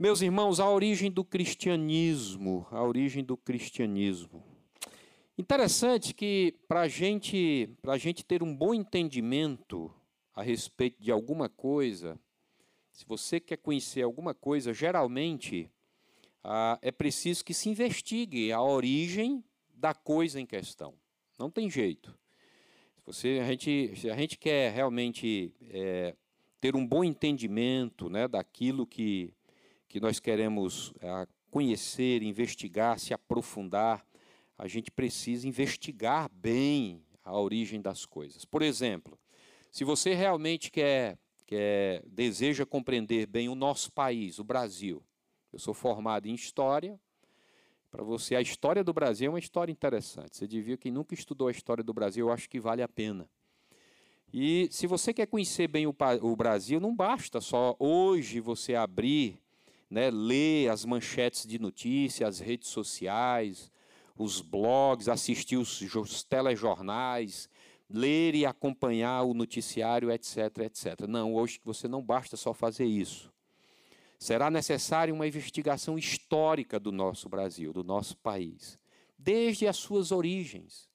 Meus 0.00 0.22
irmãos, 0.22 0.60
a 0.60 0.70
origem 0.70 1.10
do 1.10 1.24
cristianismo, 1.24 2.64
a 2.70 2.80
origem 2.84 3.24
do 3.24 3.36
cristianismo. 3.36 4.44
Interessante 5.36 6.14
que 6.14 6.54
para 6.68 6.86
gente, 6.86 7.68
a 7.82 7.98
gente 7.98 8.24
ter 8.24 8.40
um 8.40 8.54
bom 8.54 8.72
entendimento 8.72 9.92
a 10.32 10.40
respeito 10.40 11.02
de 11.02 11.10
alguma 11.10 11.48
coisa, 11.48 12.16
se 12.92 13.04
você 13.04 13.40
quer 13.40 13.56
conhecer 13.56 14.02
alguma 14.02 14.32
coisa, 14.32 14.72
geralmente 14.72 15.68
ah, 16.44 16.78
é 16.80 16.92
preciso 16.92 17.44
que 17.44 17.52
se 17.52 17.68
investigue 17.68 18.52
a 18.52 18.62
origem 18.62 19.42
da 19.74 19.92
coisa 19.94 20.40
em 20.40 20.46
questão. 20.46 20.94
Não 21.36 21.50
tem 21.50 21.68
jeito. 21.68 22.16
Se, 22.94 23.02
você, 23.04 23.40
a, 23.42 23.46
gente, 23.48 23.96
se 23.96 24.08
a 24.08 24.16
gente 24.16 24.38
quer 24.38 24.72
realmente 24.72 25.52
é, 25.60 26.14
ter 26.60 26.76
um 26.76 26.86
bom 26.86 27.02
entendimento 27.02 28.08
né, 28.08 28.28
daquilo 28.28 28.86
que 28.86 29.34
que 29.88 29.98
nós 29.98 30.20
queremos 30.20 30.92
é, 31.00 31.26
conhecer, 31.50 32.22
investigar, 32.22 32.98
se 32.98 33.14
aprofundar, 33.14 34.04
a 34.56 34.68
gente 34.68 34.90
precisa 34.90 35.48
investigar 35.48 36.28
bem 36.32 37.02
a 37.24 37.38
origem 37.38 37.80
das 37.80 38.04
coisas. 38.04 38.44
Por 38.44 38.62
exemplo, 38.62 39.18
se 39.70 39.84
você 39.84 40.14
realmente 40.14 40.70
quer, 40.70 41.18
quer 41.46 42.02
deseja 42.06 42.66
compreender 42.66 43.26
bem 43.26 43.48
o 43.48 43.54
nosso 43.54 43.92
país, 43.92 44.38
o 44.38 44.44
Brasil, 44.44 45.02
eu 45.52 45.58
sou 45.58 45.72
formado 45.72 46.26
em 46.26 46.34
história. 46.34 47.00
Para 47.90 48.02
você, 48.02 48.36
a 48.36 48.40
história 48.40 48.84
do 48.84 48.92
Brasil 48.92 49.28
é 49.28 49.30
uma 49.30 49.38
história 49.38 49.72
interessante. 49.72 50.36
Você 50.36 50.46
devia, 50.46 50.76
quem 50.76 50.92
nunca 50.92 51.14
estudou 51.14 51.48
a 51.48 51.50
história 51.50 51.82
do 51.82 51.94
Brasil, 51.94 52.26
eu 52.26 52.32
acho 52.32 52.48
que 52.48 52.60
vale 52.60 52.82
a 52.82 52.88
pena. 52.88 53.28
E 54.30 54.68
se 54.70 54.86
você 54.86 55.14
quer 55.14 55.26
conhecer 55.26 55.68
bem 55.68 55.86
o, 55.86 55.94
o 56.20 56.36
Brasil, 56.36 56.78
não 56.78 56.94
basta 56.94 57.40
só 57.40 57.74
hoje 57.78 58.40
você 58.40 58.74
abrir 58.74 59.40
né, 59.90 60.10
ler 60.10 60.68
as 60.70 60.84
manchetes 60.84 61.46
de 61.46 61.58
notícias, 61.58 62.28
as 62.28 62.40
redes 62.40 62.68
sociais, 62.68 63.70
os 64.16 64.40
blogs, 64.40 65.08
assistir 65.08 65.56
os, 65.56 65.80
os 65.94 66.22
telejornais, 66.22 67.48
ler 67.88 68.34
e 68.34 68.44
acompanhar 68.44 69.22
o 69.22 69.32
noticiário, 69.32 70.10
etc, 70.10 70.58
etc. 70.58 71.06
Não, 71.08 71.34
hoje 71.34 71.60
você 71.64 71.88
não 71.88 72.02
basta 72.02 72.36
só 72.36 72.52
fazer 72.52 72.84
isso. 72.84 73.32
Será 74.18 74.50
necessária 74.50 75.14
uma 75.14 75.26
investigação 75.26 75.96
histórica 75.96 76.78
do 76.78 76.90
nosso 76.90 77.28
Brasil, 77.28 77.72
do 77.72 77.84
nosso 77.84 78.16
país, 78.16 78.78
desde 79.16 79.66
as 79.66 79.76
suas 79.76 80.10
origens, 80.10 80.88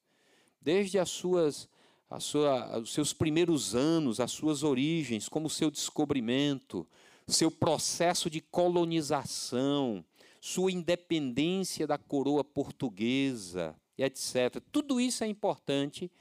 desde 0.61 0.99
as 0.99 1.09
suas, 1.09 1.69
a 2.09 2.19
sua, 2.19 2.79
os 2.79 2.93
seus 2.93 3.13
primeiros 3.13 3.73
anos, 3.75 4.19
as 4.19 4.31
suas 4.31 4.61
origens, 4.61 5.29
como 5.29 5.47
o 5.47 5.49
seu 5.49 5.71
descobrimento, 5.71 6.85
seu 7.27 7.49
processo 7.49 8.29
de 8.29 8.41
colonização, 8.41 10.03
sua 10.39 10.71
independência 10.71 11.87
da 11.87 11.97
coroa 11.97 12.43
portuguesa, 12.43 13.75
etc. 13.97 14.61
Tudo 14.71 14.99
isso 14.99 15.23
é 15.23 15.27
importante 15.27 16.11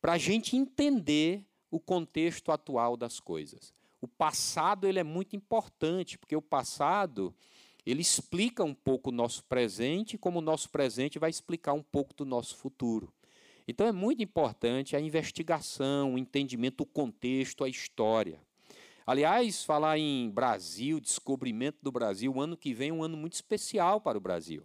para 0.00 0.12
a 0.12 0.18
gente 0.18 0.56
entender 0.56 1.44
o 1.70 1.78
contexto 1.78 2.50
atual 2.50 2.96
das 2.96 3.20
coisas. 3.20 3.72
O 4.00 4.08
passado 4.08 4.86
ele 4.86 4.98
é 4.98 5.04
muito 5.04 5.36
importante, 5.36 6.18
porque 6.18 6.34
o 6.34 6.42
passado 6.42 7.34
ele 7.84 8.00
explica 8.00 8.64
um 8.64 8.74
pouco 8.74 9.10
o 9.10 9.12
nosso 9.12 9.44
presente, 9.44 10.18
como 10.18 10.38
o 10.38 10.42
nosso 10.42 10.70
presente 10.70 11.18
vai 11.18 11.30
explicar 11.30 11.72
um 11.72 11.82
pouco 11.82 12.14
do 12.14 12.24
nosso 12.24 12.56
futuro. 12.56 13.12
Então 13.66 13.86
é 13.86 13.92
muito 13.92 14.22
importante 14.22 14.96
a 14.96 15.00
investigação, 15.00 16.14
o 16.14 16.18
entendimento 16.18 16.78
do 16.78 16.86
contexto, 16.86 17.62
a 17.62 17.68
história. 17.68 18.40
Aliás, 19.10 19.64
falar 19.64 19.98
em 19.98 20.30
Brasil, 20.30 21.00
descobrimento 21.00 21.78
do 21.82 21.90
Brasil, 21.90 22.32
o 22.32 22.40
ano 22.40 22.56
que 22.56 22.72
vem 22.72 22.90
é 22.90 22.92
um 22.92 23.02
ano 23.02 23.16
muito 23.16 23.32
especial 23.32 24.00
para 24.00 24.16
o 24.16 24.20
Brasil. 24.20 24.64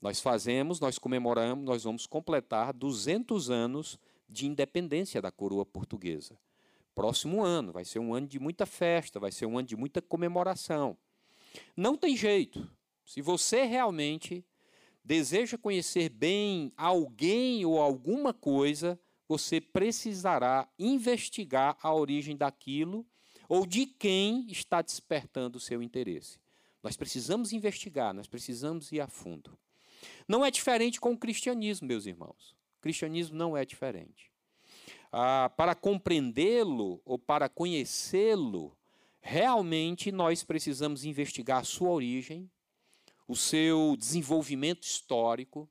Nós 0.00 0.20
fazemos, 0.20 0.78
nós 0.78 1.00
comemoramos, 1.00 1.64
nós 1.64 1.82
vamos 1.82 2.06
completar 2.06 2.72
200 2.72 3.50
anos 3.50 3.98
de 4.28 4.46
independência 4.46 5.20
da 5.20 5.32
coroa 5.32 5.66
portuguesa. 5.66 6.38
Próximo 6.94 7.42
ano, 7.42 7.72
vai 7.72 7.84
ser 7.84 7.98
um 7.98 8.14
ano 8.14 8.28
de 8.28 8.38
muita 8.38 8.66
festa, 8.66 9.18
vai 9.18 9.32
ser 9.32 9.46
um 9.46 9.58
ano 9.58 9.66
de 9.66 9.74
muita 9.74 10.00
comemoração. 10.00 10.96
Não 11.76 11.96
tem 11.96 12.16
jeito. 12.16 12.70
Se 13.04 13.20
você 13.20 13.64
realmente 13.64 14.46
deseja 15.04 15.58
conhecer 15.58 16.08
bem 16.08 16.72
alguém 16.76 17.66
ou 17.66 17.82
alguma 17.82 18.32
coisa, 18.32 18.96
você 19.26 19.60
precisará 19.60 20.68
investigar 20.78 21.76
a 21.82 21.92
origem 21.92 22.36
daquilo 22.36 23.04
ou 23.48 23.66
de 23.66 23.86
quem 23.86 24.46
está 24.50 24.82
despertando 24.82 25.58
o 25.58 25.60
seu 25.60 25.82
interesse. 25.82 26.38
Nós 26.82 26.96
precisamos 26.96 27.52
investigar, 27.52 28.14
nós 28.14 28.28
precisamos 28.28 28.92
ir 28.92 29.00
a 29.00 29.08
fundo. 29.08 29.58
Não 30.28 30.44
é 30.44 30.50
diferente 30.50 31.00
com 31.00 31.12
o 31.12 31.18
cristianismo, 31.18 31.88
meus 31.88 32.06
irmãos. 32.06 32.54
O 32.78 32.80
cristianismo 32.80 33.36
não 33.36 33.56
é 33.56 33.64
diferente. 33.64 34.30
Ah, 35.10 35.50
para 35.56 35.74
compreendê-lo 35.74 37.00
ou 37.04 37.18
para 37.18 37.48
conhecê-lo, 37.48 38.76
realmente 39.20 40.12
nós 40.12 40.44
precisamos 40.44 41.04
investigar 41.04 41.60
a 41.60 41.64
sua 41.64 41.90
origem, 41.90 42.50
o 43.26 43.34
seu 43.34 43.96
desenvolvimento 43.98 44.82
histórico. 44.82 45.68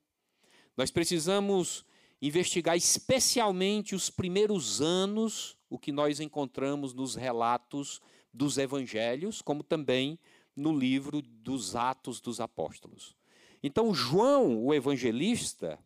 Nós 0.75 0.91
precisamos 0.91 1.85
investigar 2.21 2.75
especialmente 2.75 3.95
os 3.95 4.09
primeiros 4.09 4.81
anos, 4.81 5.57
o 5.75 5.79
que 5.79 5.91
nós 5.91 6.19
encontramos 6.21 6.93
nos 6.93 7.15
relatos 7.15 8.01
dos 8.33 8.57
evangelhos, 8.57 9.41
como 9.41 9.61
também 9.61 10.17
no 10.55 10.71
livro 10.71 11.21
dos 11.21 11.75
Atos 11.75 12.21
dos 12.21 12.39
Apóstolos. 12.39 13.15
Então, 13.61 13.93
João, 13.93 14.63
o 14.63 14.73
evangelista, 14.73 15.77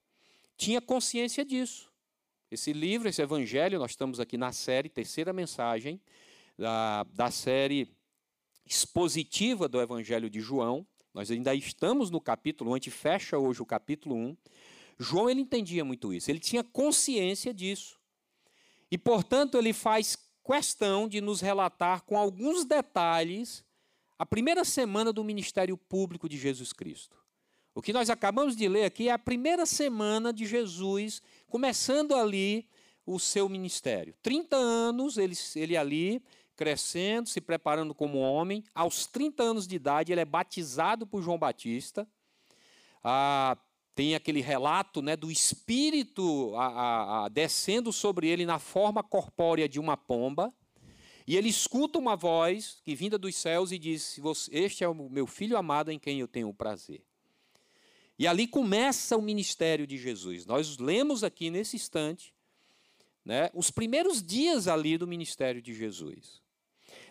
tinha 0.56 0.80
consciência 0.80 1.44
disso. 1.44 1.92
Esse 2.52 2.72
livro, 2.72 3.10
esse 3.10 3.22
evangelho, 3.22 3.80
nós 3.80 3.92
estamos 3.92 4.20
aqui 4.20 4.38
na 4.38 4.52
série, 4.52 4.90
terceira 4.90 5.34
mensagem, 5.34 6.00
da, 6.58 7.04
da 7.06 7.32
série 7.32 7.92
expositiva 8.66 9.68
do 9.68 9.82
evangelho 9.82 10.30
de 10.30 10.40
João. 10.40 10.86
Nós 11.14 11.32
ainda 11.32 11.56
estamos 11.56 12.12
no 12.12 12.22
capítulo 12.22 12.72
1, 12.72 12.74
a 12.74 12.78
gente 12.78 12.92
fecha 12.92 13.40
hoje 13.40 13.62
o 13.62 13.66
capítulo 13.66 14.16
1. 14.16 14.38
João 15.00 15.30
ele 15.30 15.42
entendia 15.42 15.84
muito 15.84 16.14
isso, 16.14 16.30
ele 16.30 16.40
tinha 16.40 16.64
consciência 16.64 17.52
disso. 17.52 17.99
E, 18.92 18.98
portanto, 18.98 19.58
ele 19.58 19.74
faz 19.74 20.18
questão 20.44 21.08
de 21.08 21.22
nos 21.22 21.42
relatar 21.42 22.02
com 22.04 22.18
alguns 22.18 22.66
detalhes 22.66 23.64
a 24.18 24.26
primeira 24.26 24.66
semana 24.66 25.14
do 25.14 25.24
ministério 25.24 25.78
público 25.78 26.28
de 26.28 26.38
Jesus 26.38 26.74
Cristo. 26.74 27.18
O 27.74 27.82
que 27.82 27.94
nós 27.94 28.10
acabamos 28.10 28.56
de 28.56 28.68
ler 28.68 28.86
aqui 28.86 29.08
é 29.08 29.12
a 29.12 29.20
primeira 29.20 29.66
semana 29.66 30.34
de 30.34 30.46
Jesus, 30.46 31.22
começando 31.48 32.16
ali 32.16 32.68
o 33.06 33.20
seu 33.20 33.48
ministério. 33.48 34.14
30 34.22 34.56
anos 34.56 35.18
ele, 35.18 35.36
ele 35.56 35.78
ali, 35.78 36.22
crescendo, 36.56 37.30
se 37.30 37.40
preparando 37.40 37.96
como 37.96 38.18
homem. 38.18 38.64
Aos 38.76 39.06
30 39.06 39.42
anos 39.44 39.68
de 39.68 39.76
idade, 39.76 40.12
ele 40.12 40.20
é 40.20 40.26
batizado 40.26 41.08
por 41.08 41.22
João 41.22 41.38
Batista. 41.38 42.06
Ah, 43.04 43.58
tem 44.00 44.16
aquele 44.16 44.40
relato 44.40 45.02
né, 45.02 45.18
do 45.18 45.30
espírito 45.30 46.56
a, 46.56 46.68
a, 46.68 47.26
a, 47.26 47.28
descendo 47.28 47.92
sobre 47.92 48.30
ele 48.30 48.46
na 48.46 48.58
forma 48.58 49.04
corpórea 49.04 49.68
de 49.68 49.78
uma 49.78 49.98
pomba. 49.98 50.54
E 51.28 51.36
ele 51.36 51.50
escuta 51.50 52.00
uma 52.00 52.16
voz 52.16 52.80
que 52.86 52.96
vinda 52.96 53.18
dos 53.18 53.36
céus 53.36 53.74
e 53.74 53.78
diz: 53.78 54.18
Este 54.54 54.86
é 54.86 54.88
o 54.88 54.94
meu 54.94 55.28
filho 55.28 55.58
amado 55.58 55.92
em 55.92 56.00
quem 56.00 56.22
eu 56.22 56.30
tenho 56.30 56.48
o 56.48 56.54
prazer. 56.54 57.04
E 58.18 58.26
ali 58.26 58.48
começa 58.48 59.18
o 59.18 59.22
ministério 59.22 59.86
de 59.86 59.98
Jesus. 59.98 60.46
Nós 60.46 60.78
lemos 60.78 61.22
aqui 61.22 61.50
nesse 61.50 61.76
instante 61.76 62.34
né, 63.26 63.50
os 63.54 63.70
primeiros 63.70 64.24
dias 64.24 64.70
ali 64.70 64.98
do 64.98 65.06
ministério 65.06 65.62
de 65.62 65.74
Jesus. 65.74 66.42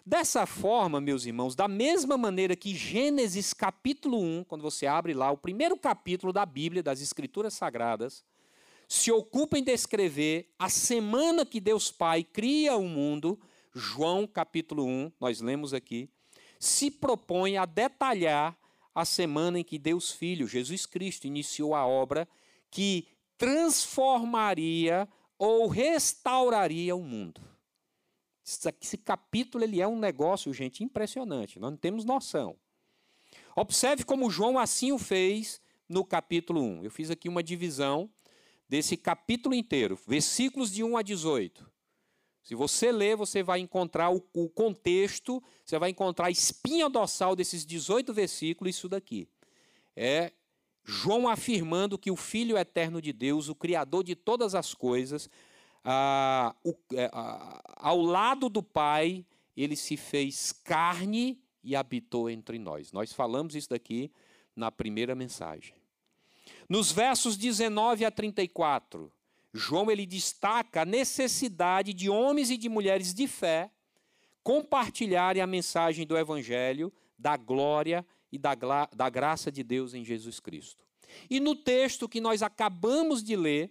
Dessa 0.05 0.47
forma, 0.47 1.01
meus 1.01 1.27
irmãos, 1.27 1.55
da 1.55 1.69
mesma 1.69 2.17
maneira 2.17 2.57
que 2.57 2.75
Gênesis 2.75 3.53
capítulo 3.53 4.21
1, 4.21 4.45
quando 4.45 4.63
você 4.63 4.87
abre 4.87 5.13
lá 5.13 5.31
o 5.31 5.37
primeiro 5.37 5.77
capítulo 5.77 6.33
da 6.33 6.47
Bíblia, 6.47 6.83
das 6.83 7.01
Escrituras 7.01 7.55
Sagradas, 7.55 8.25
se 8.89 9.13
ocupa 9.13 9.59
em 9.59 9.63
descrever 9.63 10.49
a 10.59 10.69
semana 10.69 11.45
que 11.45 11.61
Deus 11.61 11.91
Pai 11.91 12.25
cria 12.25 12.77
o 12.77 12.89
mundo, 12.89 13.39
João 13.75 14.27
capítulo 14.27 14.85
1, 14.87 15.13
nós 15.21 15.41
lemos 15.41 15.75
aqui, 15.75 16.09
se 16.59 16.91
propõe 16.91 17.59
a 17.59 17.67
detalhar 17.67 18.57
a 18.95 19.05
semana 19.05 19.61
em 19.61 19.65
que 19.65 19.79
Deus 19.79 20.11
Filho, 20.11 20.49
Jesus 20.49 20.87
Cristo, 20.87 21.27
iniciou 21.27 21.75
a 21.75 21.87
obra 21.87 22.27
que 22.71 23.07
transformaria 23.37 25.09
ou 25.39 25.69
restauraria 25.69 26.97
o 26.97 27.03
mundo. 27.03 27.41
Esse 28.81 28.97
capítulo 28.97 29.63
ele 29.63 29.81
é 29.81 29.87
um 29.87 29.99
negócio, 29.99 30.53
gente, 30.55 30.83
impressionante. 30.83 31.59
Nós 31.59 31.71
não 31.71 31.77
temos 31.77 32.05
noção. 32.05 32.57
Observe 33.55 34.05
como 34.05 34.31
João 34.31 34.59
assim 34.59 34.91
o 34.91 34.99
fez 34.99 35.61
no 35.87 36.03
capítulo 36.03 36.63
1. 36.63 36.85
Eu 36.85 36.91
fiz 36.91 37.11
aqui 37.11 37.29
uma 37.29 37.43
divisão 37.43 38.09
desse 38.67 38.97
capítulo 38.97 39.55
inteiro, 39.55 39.99
versículos 40.07 40.71
de 40.73 40.83
1 40.83 40.97
a 40.97 41.03
18. 41.03 41.71
Se 42.43 42.55
você 42.55 42.91
ler, 42.91 43.17
você 43.17 43.43
vai 43.43 43.61
encontrar 43.61 44.11
o, 44.11 44.25
o 44.33 44.49
contexto, 44.49 45.43
você 45.63 45.79
vai 45.79 45.91
encontrar 45.91 46.29
a 46.29 46.31
espinha 46.31 46.89
dorsal 46.89 47.37
desses 47.37 47.67
18 47.67 48.15
versículos, 48.15 48.75
isso 48.75 48.89
daqui. 48.89 49.29
É 49.95 50.33
João 50.83 51.29
afirmando 51.29 51.99
que 51.99 52.11
o 52.11 52.17
Filho 52.17 52.57
eterno 52.57 53.03
de 53.03 53.13
Deus, 53.13 53.51
o 53.51 53.55
Criador 53.55 54.03
de 54.03 54.15
todas 54.15 54.55
as 54.55 54.73
coisas, 54.73 55.29
ah, 55.85 56.55
o, 56.65 56.75
ah, 57.13 57.63
ao 57.77 58.01
lado 58.01 58.49
do 58.49 58.63
Pai, 58.63 59.25
ele 59.57 59.77
se 59.77 59.97
fez 59.97 60.53
carne 60.53 61.41
e 61.63 61.75
habitou 61.75 62.31
entre 62.31 62.59
nós. 62.59 62.93
Nós 62.93 63.13
falamos 63.13 63.55
isso 63.55 63.71
daqui 63.71 64.11
na 64.55 64.71
primeira 64.71 65.15
mensagem. 65.15 65.75
Nos 66.69 66.93
versos 66.93 67.37
19 67.37 68.05
a 68.05 68.11
34, 68.11 69.13
João 69.53 69.91
ele 69.91 70.07
destaca 70.07 70.83
a 70.83 70.85
necessidade 70.85 71.93
de 71.95 72.11
homens 72.11 72.51
e 72.51 72.57
de 72.57 72.69
mulheres 72.69 73.15
de 73.15 73.27
fé 73.27 73.71
compartilharem 74.43 75.43
a 75.43 75.47
mensagem 75.47 76.07
do 76.07 76.17
evangelho, 76.17 76.93
da 77.19 77.37
glória 77.37 78.07
e 78.31 78.39
da, 78.39 78.55
da 78.55 79.09
graça 79.09 79.51
de 79.51 79.63
Deus 79.63 79.95
em 79.95 80.05
Jesus 80.05 80.41
Cristo. 80.41 80.87
E 81.29 81.41
no 81.41 81.55
texto 81.55 82.09
que 82.09 82.21
nós 82.21 82.43
acabamos 82.43 83.23
de 83.23 83.37
ler, 83.37 83.71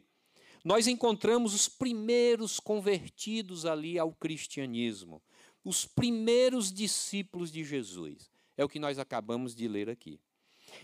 nós 0.67 0.85
encontramos 0.85 1.53
os 1.53 1.69
primeiros 1.69 2.59
convertidos 2.59 3.65
ali 3.65 3.97
ao 3.97 4.11
cristianismo, 4.11 5.21
os 5.63 5.85
primeiros 5.85 6.73
discípulos 6.73 7.53
de 7.53 7.63
Jesus. 7.63 8.29
É 8.57 8.65
o 8.65 8.67
que 8.67 8.77
nós 8.77 8.99
acabamos 8.99 9.55
de 9.55 9.65
ler 9.65 9.89
aqui. 9.89 10.19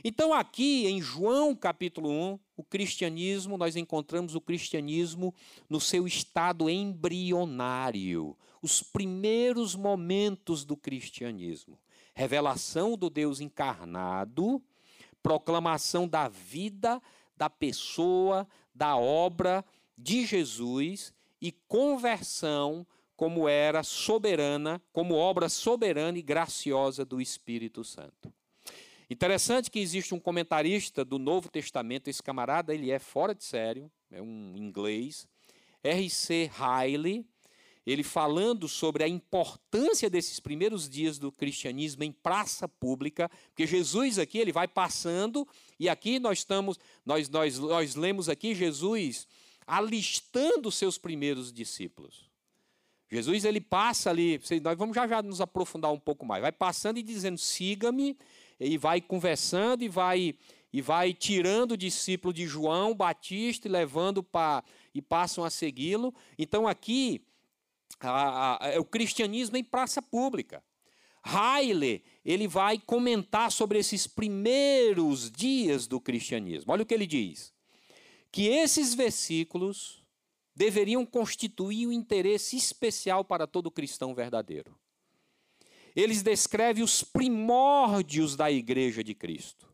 Então, 0.02 0.34
aqui 0.34 0.88
em 0.88 1.02
João 1.02 1.54
capítulo 1.54 2.10
1, 2.10 2.40
o 2.56 2.64
cristianismo, 2.64 3.58
nós 3.58 3.76
encontramos 3.76 4.36
o 4.36 4.40
cristianismo 4.40 5.36
no 5.70 5.82
seu 5.82 6.08
estado 6.08 6.70
embrionário, 6.70 8.38
os 8.62 8.82
primeiros 8.82 9.76
momentos 9.76 10.64
do 10.64 10.78
cristianismo. 10.78 11.78
Revelação 12.16 12.98
do 12.98 13.10
Deus 13.10 13.42
encarnado, 13.42 14.64
proclamação 15.22 16.08
da 16.08 16.30
vida, 16.30 17.02
da 17.36 17.50
pessoa, 17.50 18.48
da 18.74 18.96
obra 18.96 19.64
de 19.98 20.26
Jesus 20.26 21.14
e 21.42 21.52
conversão 21.52 22.86
como 23.16 23.48
era 23.48 23.84
soberana, 23.84 24.82
como 24.92 25.14
obra 25.14 25.48
soberana 25.48 26.18
e 26.18 26.22
graciosa 26.22 27.06
do 27.06 27.22
Espírito 27.22 27.84
Santo. 27.84 28.34
Interessante 29.10 29.70
que 29.70 29.80
existe 29.80 30.16
um 30.16 30.20
comentarista 30.20 31.06
do 31.06 31.20
Novo 31.20 31.50
Testamento, 31.50 32.08
esse 32.08 32.24
camarada, 32.24 32.74
ele 32.74 32.90
é 32.90 32.98
fora 32.98 33.36
de 33.36 33.44
sério, 33.44 33.92
é 34.10 34.22
um 34.22 34.54
inglês, 34.56 35.28
R.C. 35.84 36.50
Riley, 36.54 37.26
ele 37.86 38.04
falando 38.04 38.68
sobre 38.68 39.04
a 39.04 39.08
importância 39.08 40.10
desses 40.10 40.40
primeiros 40.40 40.90
dias 40.90 41.18
do 41.18 41.32
cristianismo 41.32 42.04
em 42.04 42.12
praça 42.12 42.68
pública, 42.68 43.30
porque 43.48 43.68
Jesus 43.68 44.18
aqui 44.18 44.38
ele 44.38 44.52
vai 44.52 44.68
passando 44.68 45.48
e 45.80 45.90
aqui 45.90 46.20
nós 46.20 46.40
estamos, 46.40 46.80
nós 47.06 47.28
nós 47.30 47.60
nós 47.60 47.96
lemos 47.96 48.30
aqui 48.30 48.56
Jesus 48.56 49.28
alistando 49.68 50.72
seus 50.72 50.98
primeiros 50.98 51.52
discípulos. 51.52 52.32
Jesus 53.12 53.46
ele 53.46 53.62
passa 53.62 54.10
ali, 54.10 54.42
nós 54.62 54.78
vamos 54.78 54.96
já 54.96 55.08
já 55.08 55.22
nos 55.22 55.42
aprofundar 55.42 55.92
um 55.92 56.00
pouco 56.00 56.26
mais. 56.26 56.42
Vai 56.42 56.52
passando 56.52 56.98
e 56.98 57.04
dizendo: 57.04 57.38
"Siga-me", 57.38 58.18
e 58.60 58.78
vai 58.78 59.02
conversando 59.02 59.84
e 59.84 59.90
vai 59.90 60.36
e 60.72 60.82
vai 60.82 61.14
tirando 61.14 61.74
o 61.74 61.78
discípulo 61.78 62.34
de 62.34 62.48
João 62.48 62.96
Batista 62.96 63.68
e 63.68 63.72
levando 63.72 64.24
para 64.24 64.64
e 64.96 65.02
passam 65.02 65.44
a 65.44 65.50
segui-lo. 65.50 66.14
Então 66.40 66.68
aqui 66.68 67.22
a, 68.10 68.58
a, 68.62 68.68
é 68.70 68.80
o 68.80 68.86
cristianismo 68.86 69.58
em 69.58 69.64
praça 69.64 70.02
pública. 70.02 70.64
Haile, 71.24 72.04
ele 72.26 72.48
vai 72.48 72.78
comentar 72.78 73.52
sobre 73.52 73.80
esses 73.80 74.06
primeiros 74.08 75.32
dias 75.32 75.88
do 75.88 76.00
cristianismo. 76.00 76.74
Olha 76.74 76.84
o 76.84 76.86
que 76.86 76.94
ele 76.94 77.08
diz: 77.08 77.54
que 78.32 78.48
esses 78.48 78.94
versículos 78.94 80.04
deveriam 80.56 81.06
constituir 81.06 81.88
um 81.88 81.92
interesse 81.92 82.58
especial 82.58 83.24
para 83.24 83.48
todo 83.48 83.72
cristão 83.72 84.14
verdadeiro 84.14 84.78
eles 85.96 86.24
descrevem 86.24 86.84
os 86.84 87.04
primórdios 87.04 88.36
da 88.36 88.52
igreja 88.52 89.04
de 89.04 89.14
Cristo. 89.14 89.72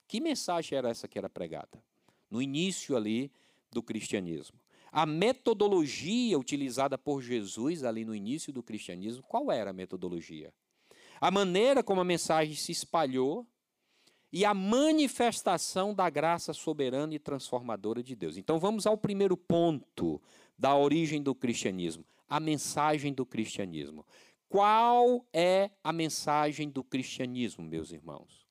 Que 0.08 0.20
mensagem 0.20 0.78
era 0.78 0.88
essa 0.88 1.08
que 1.08 1.19
era 1.19 1.28
pregada? 1.28 1.82
No 2.31 2.40
início 2.40 2.96
ali 2.96 3.31
do 3.72 3.82
cristianismo. 3.82 4.58
A 4.90 5.04
metodologia 5.04 6.38
utilizada 6.38 6.96
por 6.96 7.20
Jesus 7.20 7.84
ali 7.84 8.04
no 8.04 8.14
início 8.14 8.52
do 8.52 8.62
cristianismo, 8.62 9.22
qual 9.22 9.50
era 9.50 9.70
a 9.70 9.75
metodologia? 9.75 10.52
a 11.20 11.31
maneira 11.31 11.82
como 11.82 12.00
a 12.00 12.04
mensagem 12.04 12.54
se 12.54 12.72
espalhou 12.72 13.46
e 14.32 14.44
a 14.44 14.52
manifestação 14.52 15.94
da 15.94 16.10
graça 16.10 16.52
soberana 16.52 17.14
e 17.14 17.19
transformadora 17.19 18.02
de 18.02 18.14
Deus. 18.14 18.37
Então 18.37 18.58
vamos 18.58 18.87
ao 18.87 18.96
primeiro 18.96 19.37
ponto 19.37 20.20
da 20.58 20.75
origem 20.76 21.22
do 21.22 21.34
cristianismo, 21.34 22.04
a 22.28 22.40
mensagem 22.40 23.12
do 23.12 23.25
cristianismo. 23.25 24.06
Qual 24.49 25.26
é 25.32 25.70
a 25.82 25.93
mensagem 25.93 26.69
do 26.69 26.84
cristianismo, 26.84 27.64
meus 27.64 27.90
irmãos? 27.93 28.46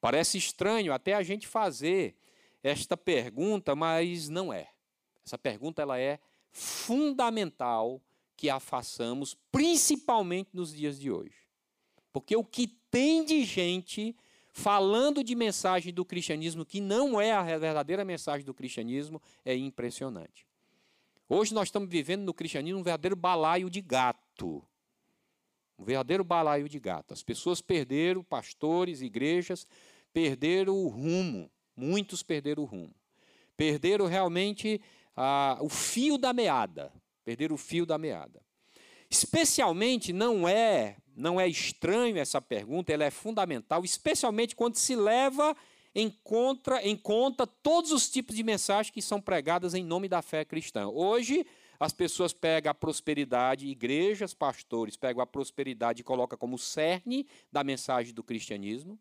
Parece 0.00 0.38
estranho 0.38 0.92
até 0.92 1.14
a 1.14 1.22
gente 1.22 1.46
fazer 1.46 2.16
esta 2.62 2.96
pergunta, 2.96 3.74
mas 3.74 4.28
não 4.28 4.52
é. 4.52 4.68
Essa 5.24 5.38
pergunta 5.38 5.82
ela 5.82 5.98
é 5.98 6.18
fundamental 6.50 8.02
que 8.36 8.48
a 8.48 8.58
façamos, 8.58 9.36
principalmente 9.52 10.50
nos 10.52 10.74
dias 10.74 10.98
de 10.98 11.10
hoje. 11.10 11.36
Porque 12.12 12.34
o 12.34 12.44
que 12.44 12.66
tem 12.90 13.24
de 13.24 13.44
gente 13.44 14.16
falando 14.52 15.22
de 15.22 15.34
mensagem 15.34 15.92
do 15.92 16.04
cristianismo 16.04 16.64
que 16.64 16.80
não 16.80 17.20
é 17.20 17.32
a 17.32 17.42
verdadeira 17.58 18.04
mensagem 18.04 18.44
do 18.44 18.54
cristianismo 18.54 19.22
é 19.44 19.54
impressionante. 19.54 20.46
Hoje 21.32 21.54
nós 21.54 21.68
estamos 21.68 21.88
vivendo 21.88 22.24
no 22.24 22.34
cristianismo 22.34 22.80
um 22.80 22.82
verdadeiro 22.82 23.14
balaio 23.14 23.70
de 23.70 23.80
gato. 23.80 24.64
Um 25.78 25.84
verdadeiro 25.84 26.24
balaio 26.24 26.68
de 26.68 26.80
gato. 26.80 27.14
As 27.14 27.22
pessoas 27.22 27.60
perderam, 27.60 28.24
pastores, 28.24 29.00
igrejas, 29.00 29.64
perderam 30.12 30.74
o 30.74 30.88
rumo. 30.88 31.48
Muitos 31.76 32.24
perderam 32.24 32.64
o 32.64 32.66
rumo. 32.66 32.92
Perderam 33.56 34.06
realmente 34.06 34.82
ah, 35.16 35.56
o 35.60 35.68
fio 35.68 36.18
da 36.18 36.32
meada. 36.32 36.92
Perderam 37.24 37.54
o 37.54 37.58
fio 37.58 37.86
da 37.86 37.96
meada. 37.96 38.42
Especialmente 39.08 40.12
não 40.12 40.48
é 40.48 40.96
não 41.14 41.40
é 41.40 41.46
estranho 41.46 42.18
essa 42.18 42.40
pergunta, 42.40 42.92
ela 42.92 43.04
é 43.04 43.10
fundamental, 43.10 43.84
especialmente 43.84 44.56
quando 44.56 44.76
se 44.76 44.96
leva 44.96 45.54
em, 45.94 46.10
contra, 46.22 46.82
em 46.82 46.96
conta 46.96 47.46
todos 47.46 47.92
os 47.92 48.08
tipos 48.08 48.36
de 48.36 48.42
mensagens 48.42 48.92
que 48.92 49.02
são 49.02 49.20
pregadas 49.20 49.74
em 49.74 49.84
nome 49.84 50.08
da 50.08 50.22
fé 50.22 50.44
cristã. 50.44 50.88
Hoje, 50.88 51.46
as 51.78 51.92
pessoas 51.92 52.32
pegam 52.32 52.70
a 52.70 52.74
prosperidade, 52.74 53.66
igrejas, 53.66 54.34
pastores 54.34 54.96
pegam 54.96 55.22
a 55.22 55.26
prosperidade 55.26 56.02
e 56.02 56.04
colocam 56.04 56.38
como 56.38 56.58
cerne 56.58 57.26
da 57.50 57.64
mensagem 57.64 58.12
do 58.12 58.22
cristianismo. 58.22 58.98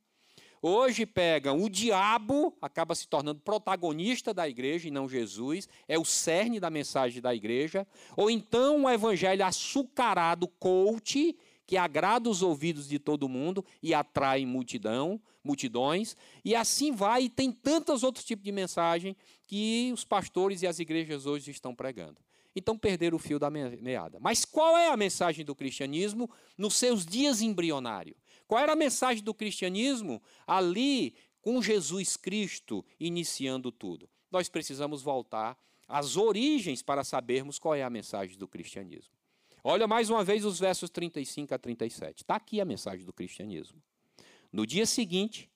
Hoje 0.61 1.05
pegam 1.05 1.61
o 1.61 1.69
diabo, 1.69 2.53
acaba 2.61 2.93
se 2.93 3.07
tornando 3.07 3.39
protagonista 3.39 4.33
da 4.33 4.47
igreja 4.47 4.89
e 4.89 4.91
não 4.91 5.07
Jesus, 5.07 5.69
é 5.87 5.97
o 5.97 6.03
cerne 6.03 6.59
da 6.59 6.69
mensagem 6.69 7.21
da 7.21 7.33
igreja. 7.33 7.87
Ou 8.17 8.29
então 8.29 8.83
o 8.83 8.89
evangelho 8.89 9.45
açucarado, 9.45 10.47
coach, 10.47 11.37
que 11.65 11.77
agrada 11.77 12.29
os 12.29 12.41
ouvidos 12.41 12.89
de 12.89 12.99
todo 12.99 13.29
mundo 13.29 13.63
e 13.81 13.93
atrai 13.93 14.45
multidão, 14.45 15.21
multidões, 15.49 16.15
e 16.45 16.55
assim 16.55 16.91
vai, 16.91 17.23
e 17.23 17.29
tem 17.29 17.51
tantos 17.51 18.03
outros 18.03 18.23
tipos 18.23 18.45
de 18.45 18.51
mensagem 18.51 19.17
que 19.47 19.89
os 19.91 20.05
pastores 20.05 20.61
e 20.61 20.67
as 20.67 20.77
igrejas 20.77 21.25
hoje 21.25 21.49
estão 21.49 21.73
pregando. 21.73 22.17
então 22.55 22.77
perderam 22.77 23.15
o 23.15 23.19
fio 23.19 23.39
da 23.39 23.49
meada. 23.49 24.19
Mas 24.19 24.45
qual 24.45 24.77
é 24.77 24.89
a 24.89 24.97
mensagem 24.97 25.43
do 25.43 25.55
cristianismo 25.55 26.29
nos 26.57 26.75
seus 26.75 27.05
dias 27.05 27.41
embrionários? 27.41 28.17
Qual 28.47 28.61
era 28.61 28.73
a 28.73 28.75
mensagem 28.75 29.23
do 29.23 29.33
cristianismo 29.33 30.21
ali 30.45 31.15
com 31.41 31.61
Jesus 31.61 32.17
Cristo 32.17 32.85
iniciando 32.99 33.71
tudo? 33.71 34.09
Nós 34.31 34.49
precisamos 34.49 35.01
voltar 35.01 35.57
às 35.87 36.17
origens 36.17 36.83
para 36.83 37.03
sabermos 37.03 37.57
qual 37.57 37.73
é 37.73 37.83
a 37.83 37.89
mensagem 37.89 38.37
do 38.37 38.47
cristianismo. 38.47 39.13
Olha 39.63 39.87
mais 39.87 40.09
uma 40.09 40.23
vez 40.23 40.45
os 40.45 40.59
versos 40.59 40.89
35 40.89 41.53
a 41.53 41.57
37. 41.57 42.23
Está 42.23 42.35
aqui 42.35 42.61
a 42.61 42.65
mensagem 42.65 43.05
do 43.05 43.13
cristianismo. 43.13 43.81
No 44.51 44.65
dia 44.65 44.85
seguinte, 44.85 45.49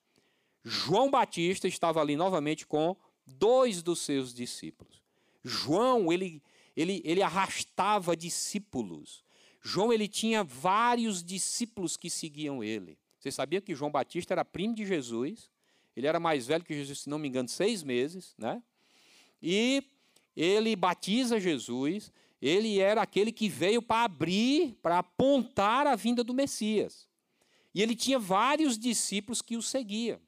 João 0.63 1.09
Batista 1.09 1.67
estava 1.67 1.99
ali 1.99 2.15
novamente 2.15 2.65
com 2.65 2.95
dois 3.25 3.81
dos 3.81 3.99
seus 3.99 4.33
discípulos. 4.33 5.01
João, 5.43 6.11
ele, 6.11 6.41
ele, 6.75 7.01
ele 7.03 7.21
arrastava 7.21 8.15
discípulos. 8.15 9.23
João, 9.61 9.91
ele 9.91 10.07
tinha 10.07 10.43
vários 10.43 11.23
discípulos 11.23 11.97
que 11.97 12.09
seguiam 12.09 12.63
ele. 12.63 12.97
Você 13.19 13.31
sabia 13.31 13.61
que 13.61 13.75
João 13.75 13.91
Batista 13.91 14.33
era 14.33 14.45
primo 14.45 14.75
de 14.75 14.85
Jesus? 14.85 15.49
Ele 15.95 16.07
era 16.07 16.19
mais 16.19 16.47
velho 16.47 16.63
que 16.63 16.73
Jesus, 16.73 17.01
se 17.01 17.09
não 17.09 17.19
me 17.19 17.27
engano, 17.27 17.47
seis 17.47 17.83
meses, 17.83 18.35
né? 18.37 18.61
E 19.41 19.83
ele 20.35 20.75
batiza 20.75 21.39
Jesus. 21.39 22.11
Ele 22.41 22.79
era 22.79 23.01
aquele 23.01 23.31
que 23.31 23.47
veio 23.47 23.81
para 23.81 24.03
abrir, 24.03 24.77
para 24.81 24.99
apontar 24.99 25.87
a 25.87 25.95
vinda 25.95 26.23
do 26.23 26.33
Messias. 26.33 27.07
E 27.73 27.81
ele 27.81 27.95
tinha 27.95 28.19
vários 28.19 28.77
discípulos 28.77 29.41
que 29.41 29.57
o 29.57 29.61
seguiam. 29.61 30.19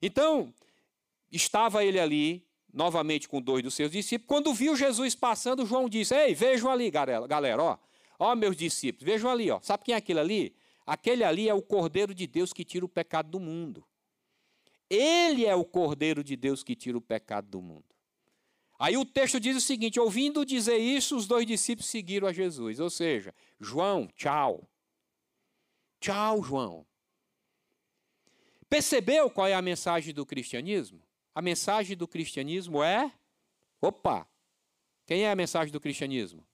Então, 0.00 0.52
estava 1.30 1.84
ele 1.84 1.98
ali, 1.98 2.46
novamente 2.72 3.28
com 3.28 3.40
dois 3.40 3.62
dos 3.62 3.74
seus 3.74 3.90
discípulos. 3.90 4.28
Quando 4.28 4.54
viu 4.54 4.76
Jesus 4.76 5.14
passando, 5.14 5.66
João 5.66 5.88
disse: 5.88 6.14
Ei, 6.14 6.34
vejam 6.34 6.70
ali, 6.70 6.90
galera, 6.90 7.62
ó, 7.62 7.78
ó, 8.18 8.36
meus 8.36 8.56
discípulos, 8.56 9.04
vejam 9.04 9.30
ali, 9.30 9.50
ó. 9.50 9.60
Sabe 9.62 9.84
quem 9.84 9.94
é 9.94 9.98
aquele 9.98 10.20
ali? 10.20 10.56
Aquele 10.86 11.24
ali 11.24 11.48
é 11.48 11.54
o 11.54 11.62
Cordeiro 11.62 12.14
de 12.14 12.26
Deus 12.26 12.52
que 12.52 12.64
tira 12.64 12.84
o 12.84 12.88
pecado 12.88 13.30
do 13.30 13.40
mundo. 13.40 13.84
Ele 14.88 15.44
é 15.44 15.54
o 15.54 15.64
Cordeiro 15.64 16.22
de 16.22 16.36
Deus 16.36 16.62
que 16.62 16.76
tira 16.76 16.96
o 16.96 17.00
pecado 17.00 17.48
do 17.48 17.60
mundo. 17.60 17.84
Aí 18.78 18.96
o 18.96 19.04
texto 19.04 19.40
diz 19.40 19.56
o 19.56 19.60
seguinte: 19.60 19.98
ouvindo 19.98 20.44
dizer 20.44 20.76
isso, 20.76 21.16
os 21.16 21.26
dois 21.26 21.46
discípulos 21.46 21.88
seguiram 21.88 22.28
a 22.28 22.32
Jesus. 22.32 22.78
Ou 22.78 22.90
seja, 22.90 23.34
João, 23.58 24.08
tchau. 24.14 24.68
Tchau, 26.00 26.42
João. 26.42 26.86
Percebeu 28.68 29.30
qual 29.30 29.46
é 29.46 29.54
a 29.54 29.62
mensagem 29.62 30.12
do 30.12 30.26
cristianismo? 30.26 31.00
A 31.34 31.40
mensagem 31.40 31.96
do 31.96 32.08
cristianismo 32.08 32.82
é. 32.82 33.12
Opa! 33.80 34.26
Quem 35.06 35.22
é 35.22 35.30
a 35.30 35.36
mensagem 35.36 35.72
do 35.72 35.80
cristianismo? 35.80 36.44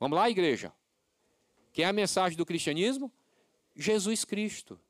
Vamos 0.00 0.16
lá, 0.16 0.30
igreja. 0.30 0.72
Quem 1.72 1.84
é 1.84 1.88
a 1.88 1.92
mensagem 1.92 2.36
do 2.36 2.46
cristianismo? 2.46 3.12
Jesus 3.76 4.24
Cristo. 4.24 4.80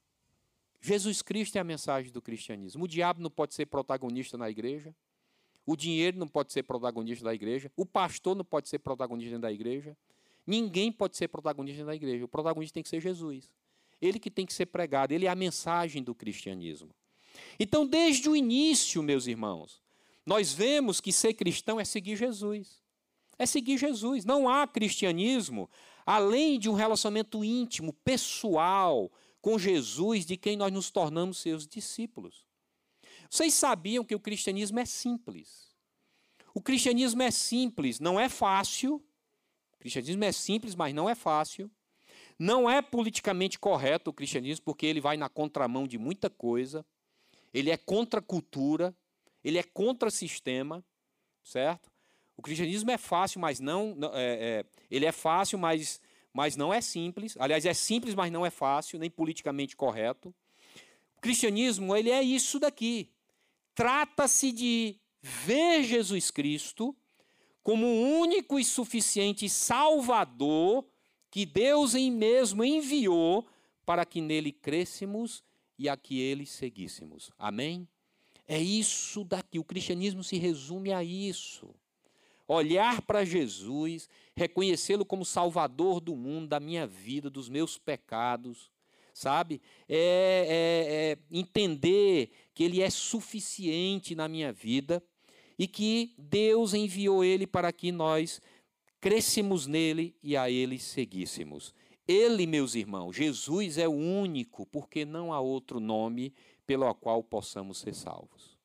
Jesus 0.80 1.22
Cristo 1.22 1.56
é 1.56 1.60
a 1.60 1.64
mensagem 1.64 2.12
do 2.12 2.22
cristianismo. 2.22 2.84
O 2.84 2.88
diabo 2.88 3.20
não 3.20 3.30
pode 3.30 3.54
ser 3.54 3.66
protagonista 3.66 4.36
na 4.36 4.50
igreja. 4.50 4.94
O 5.64 5.76
dinheiro 5.76 6.18
não 6.18 6.26
pode 6.26 6.52
ser 6.52 6.62
protagonista 6.64 7.24
da 7.24 7.34
igreja. 7.34 7.70
O 7.76 7.86
pastor 7.86 8.36
não 8.36 8.44
pode 8.44 8.68
ser 8.68 8.80
protagonista 8.80 9.38
da 9.38 9.52
igreja. 9.52 9.96
Ninguém 10.46 10.90
pode 10.90 11.16
ser 11.16 11.28
protagonista 11.28 11.84
da 11.84 11.94
igreja. 11.94 12.24
O 12.24 12.28
protagonista 12.28 12.74
tem 12.74 12.82
que 12.82 12.88
ser 12.88 13.00
Jesus 13.00 13.48
ele 14.02 14.18
que 14.18 14.30
tem 14.30 14.44
que 14.44 14.52
ser 14.52 14.66
pregado, 14.66 15.12
ele 15.12 15.26
é 15.26 15.30
a 15.30 15.34
mensagem 15.34 16.02
do 16.02 16.14
cristianismo. 16.14 16.90
Então, 17.58 17.86
desde 17.86 18.28
o 18.28 18.36
início, 18.36 19.02
meus 19.02 19.26
irmãos, 19.26 19.80
nós 20.26 20.52
vemos 20.52 21.00
que 21.00 21.12
ser 21.12 21.34
cristão 21.34 21.80
é 21.80 21.84
seguir 21.84 22.16
Jesus. 22.16 22.82
É 23.38 23.46
seguir 23.46 23.78
Jesus. 23.78 24.24
Não 24.24 24.48
há 24.48 24.66
cristianismo 24.66 25.70
além 26.04 26.58
de 26.58 26.68
um 26.68 26.74
relacionamento 26.74 27.44
íntimo, 27.44 27.92
pessoal 28.04 29.10
com 29.40 29.58
Jesus, 29.58 30.26
de 30.26 30.36
quem 30.36 30.56
nós 30.56 30.72
nos 30.72 30.90
tornamos 30.90 31.38
seus 31.38 31.66
discípulos. 31.66 32.44
Vocês 33.30 33.54
sabiam 33.54 34.04
que 34.04 34.14
o 34.14 34.20
cristianismo 34.20 34.78
é 34.78 34.84
simples. 34.84 35.72
O 36.54 36.60
cristianismo 36.60 37.22
é 37.22 37.30
simples, 37.30 37.98
não 37.98 38.20
é 38.20 38.28
fácil. 38.28 38.96
O 39.74 39.78
cristianismo 39.78 40.22
é 40.24 40.32
simples, 40.32 40.74
mas 40.74 40.94
não 40.94 41.08
é 41.08 41.14
fácil. 41.14 41.70
Não 42.38 42.68
é 42.68 42.82
politicamente 42.82 43.58
correto 43.58 44.10
o 44.10 44.12
cristianismo, 44.12 44.64
porque 44.64 44.86
ele 44.86 45.00
vai 45.00 45.16
na 45.16 45.28
contramão 45.28 45.86
de 45.86 45.98
muita 45.98 46.28
coisa. 46.28 46.84
Ele 47.52 47.70
é 47.70 47.76
contra 47.76 48.20
a 48.20 48.22
cultura, 48.22 48.94
ele 49.44 49.58
é 49.58 49.62
contra 49.62 50.10
sistema, 50.10 50.84
certo? 51.42 51.90
O 52.36 52.42
cristianismo 52.42 52.90
é 52.90 52.98
fácil, 52.98 53.40
mas 53.40 53.60
não. 53.60 53.96
É, 54.14 54.64
é, 54.64 54.64
ele 54.90 55.06
é 55.06 55.12
fácil, 55.12 55.58
mas, 55.58 56.00
mas 56.32 56.56
não 56.56 56.72
é 56.72 56.80
simples. 56.80 57.36
Aliás, 57.38 57.64
é 57.66 57.74
simples, 57.74 58.14
mas 58.14 58.32
não 58.32 58.44
é 58.44 58.50
fácil, 58.50 58.98
nem 58.98 59.10
politicamente 59.10 59.76
correto. 59.76 60.34
O 61.16 61.20
cristianismo, 61.20 61.94
ele 61.94 62.10
é 62.10 62.22
isso 62.22 62.58
daqui. 62.58 63.10
Trata-se 63.74 64.50
de 64.52 64.96
ver 65.20 65.84
Jesus 65.84 66.30
Cristo 66.30 66.96
como 67.62 67.86
o 67.86 68.18
único 68.18 68.58
e 68.58 68.64
suficiente 68.64 69.48
Salvador 69.48 70.84
que 71.32 71.46
Deus 71.46 71.94
em 71.94 72.10
mesmo 72.10 72.62
enviou 72.62 73.46
para 73.86 74.04
que 74.04 74.20
nele 74.20 74.52
crêssemos 74.52 75.42
e 75.78 75.88
a 75.88 75.96
que 75.96 76.20
ele 76.20 76.44
seguíssemos. 76.44 77.30
Amém? 77.38 77.88
É 78.46 78.60
isso 78.60 79.24
daqui. 79.24 79.58
O 79.58 79.64
cristianismo 79.64 80.22
se 80.22 80.36
resume 80.36 80.92
a 80.92 81.02
isso. 81.02 81.74
Olhar 82.46 83.00
para 83.00 83.24
Jesus, 83.24 84.10
reconhecê-lo 84.36 85.06
como 85.06 85.24
Salvador 85.24 86.00
do 86.00 86.14
mundo, 86.14 86.48
da 86.48 86.60
minha 86.60 86.86
vida, 86.86 87.30
dos 87.30 87.48
meus 87.48 87.78
pecados, 87.78 88.70
sabe? 89.14 89.62
É, 89.88 91.16
é, 91.16 91.34
é 91.34 91.38
entender 91.38 92.30
que 92.52 92.62
Ele 92.62 92.82
é 92.82 92.90
suficiente 92.90 94.14
na 94.14 94.28
minha 94.28 94.52
vida 94.52 95.02
e 95.58 95.66
que 95.66 96.14
Deus 96.18 96.74
enviou 96.74 97.24
Ele 97.24 97.46
para 97.46 97.72
que 97.72 97.90
nós 97.90 98.38
crescêssemos 99.02 99.66
nele 99.66 100.16
e 100.22 100.36
a 100.36 100.48
ele 100.48 100.78
seguíssemos. 100.78 101.74
Ele, 102.06 102.46
meus 102.46 102.76
irmãos, 102.76 103.16
Jesus 103.16 103.76
é 103.76 103.88
o 103.88 103.92
único, 103.92 104.64
porque 104.64 105.04
não 105.04 105.32
há 105.32 105.40
outro 105.40 105.80
nome 105.80 106.32
pelo 106.64 106.94
qual 106.94 107.20
possamos 107.20 107.78
ser 107.78 107.94
salvos. 107.94 108.56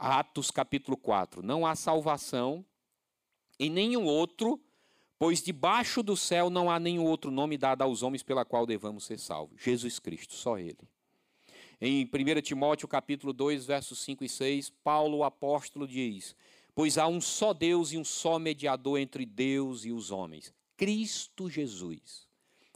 Atos 0.00 0.50
capítulo 0.50 0.96
4. 0.96 1.44
Não 1.44 1.64
há 1.64 1.76
salvação 1.76 2.66
em 3.56 3.70
nenhum 3.70 4.04
outro, 4.04 4.60
pois 5.16 5.40
debaixo 5.40 6.02
do 6.02 6.16
céu 6.16 6.50
não 6.50 6.68
há 6.68 6.80
nenhum 6.80 7.04
outro 7.04 7.30
nome 7.30 7.56
dado 7.56 7.82
aos 7.82 8.02
homens 8.02 8.24
pela 8.24 8.44
qual 8.44 8.66
devamos 8.66 9.04
ser 9.04 9.18
salvos. 9.18 9.62
Jesus 9.62 10.00
Cristo, 10.00 10.34
só 10.34 10.58
Ele. 10.58 10.88
Em 11.80 12.04
1 12.04 12.40
Timóteo 12.42 12.88
capítulo 12.88 13.32
2, 13.32 13.64
versos 13.64 14.00
5 14.00 14.24
e 14.24 14.28
6, 14.28 14.70
Paulo, 14.82 15.18
o 15.18 15.24
apóstolo, 15.24 15.86
diz: 15.86 16.34
Pois 16.76 16.98
há 16.98 17.08
um 17.08 17.22
só 17.22 17.54
Deus 17.54 17.90
e 17.90 17.96
um 17.96 18.04
só 18.04 18.38
mediador 18.38 19.00
entre 19.00 19.24
Deus 19.24 19.86
e 19.86 19.92
os 19.92 20.10
homens, 20.10 20.52
Cristo 20.76 21.48
Jesus. 21.48 22.28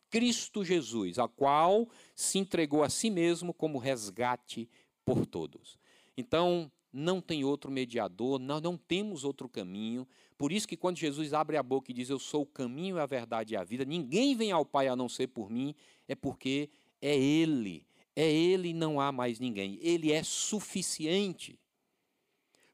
Cristo 0.08 0.64
Jesus, 0.64 1.18
a 1.18 1.28
qual 1.28 1.86
se 2.14 2.38
entregou 2.38 2.82
a 2.82 2.88
si 2.88 3.10
mesmo 3.10 3.52
como 3.52 3.76
resgate 3.76 4.66
por 5.04 5.26
todos. 5.26 5.78
Então, 6.16 6.72
não 6.90 7.20
tem 7.20 7.44
outro 7.44 7.70
mediador, 7.70 8.38
nós 8.38 8.62
não 8.62 8.74
temos 8.74 9.22
outro 9.22 9.50
caminho. 9.50 10.08
Por 10.38 10.50
isso 10.50 10.66
que 10.66 10.78
quando 10.78 10.96
Jesus 10.96 11.34
abre 11.34 11.58
a 11.58 11.62
boca 11.62 11.90
e 11.90 11.94
diz: 11.94 12.08
"Eu 12.08 12.18
sou 12.18 12.44
o 12.44 12.46
caminho, 12.46 12.98
a 12.98 13.04
verdade 13.04 13.52
e 13.52 13.56
a 13.58 13.62
vida", 13.62 13.84
ninguém 13.84 14.34
vem 14.34 14.50
ao 14.50 14.64
Pai 14.64 14.88
a 14.88 14.96
não 14.96 15.10
ser 15.10 15.26
por 15.26 15.50
mim, 15.50 15.74
é 16.08 16.14
porque 16.14 16.70
é 17.02 17.14
ele. 17.14 17.86
É 18.16 18.28
ele, 18.32 18.72
não 18.72 18.98
há 18.98 19.12
mais 19.12 19.38
ninguém. 19.38 19.78
Ele 19.82 20.10
é 20.10 20.22
suficiente. 20.22 21.60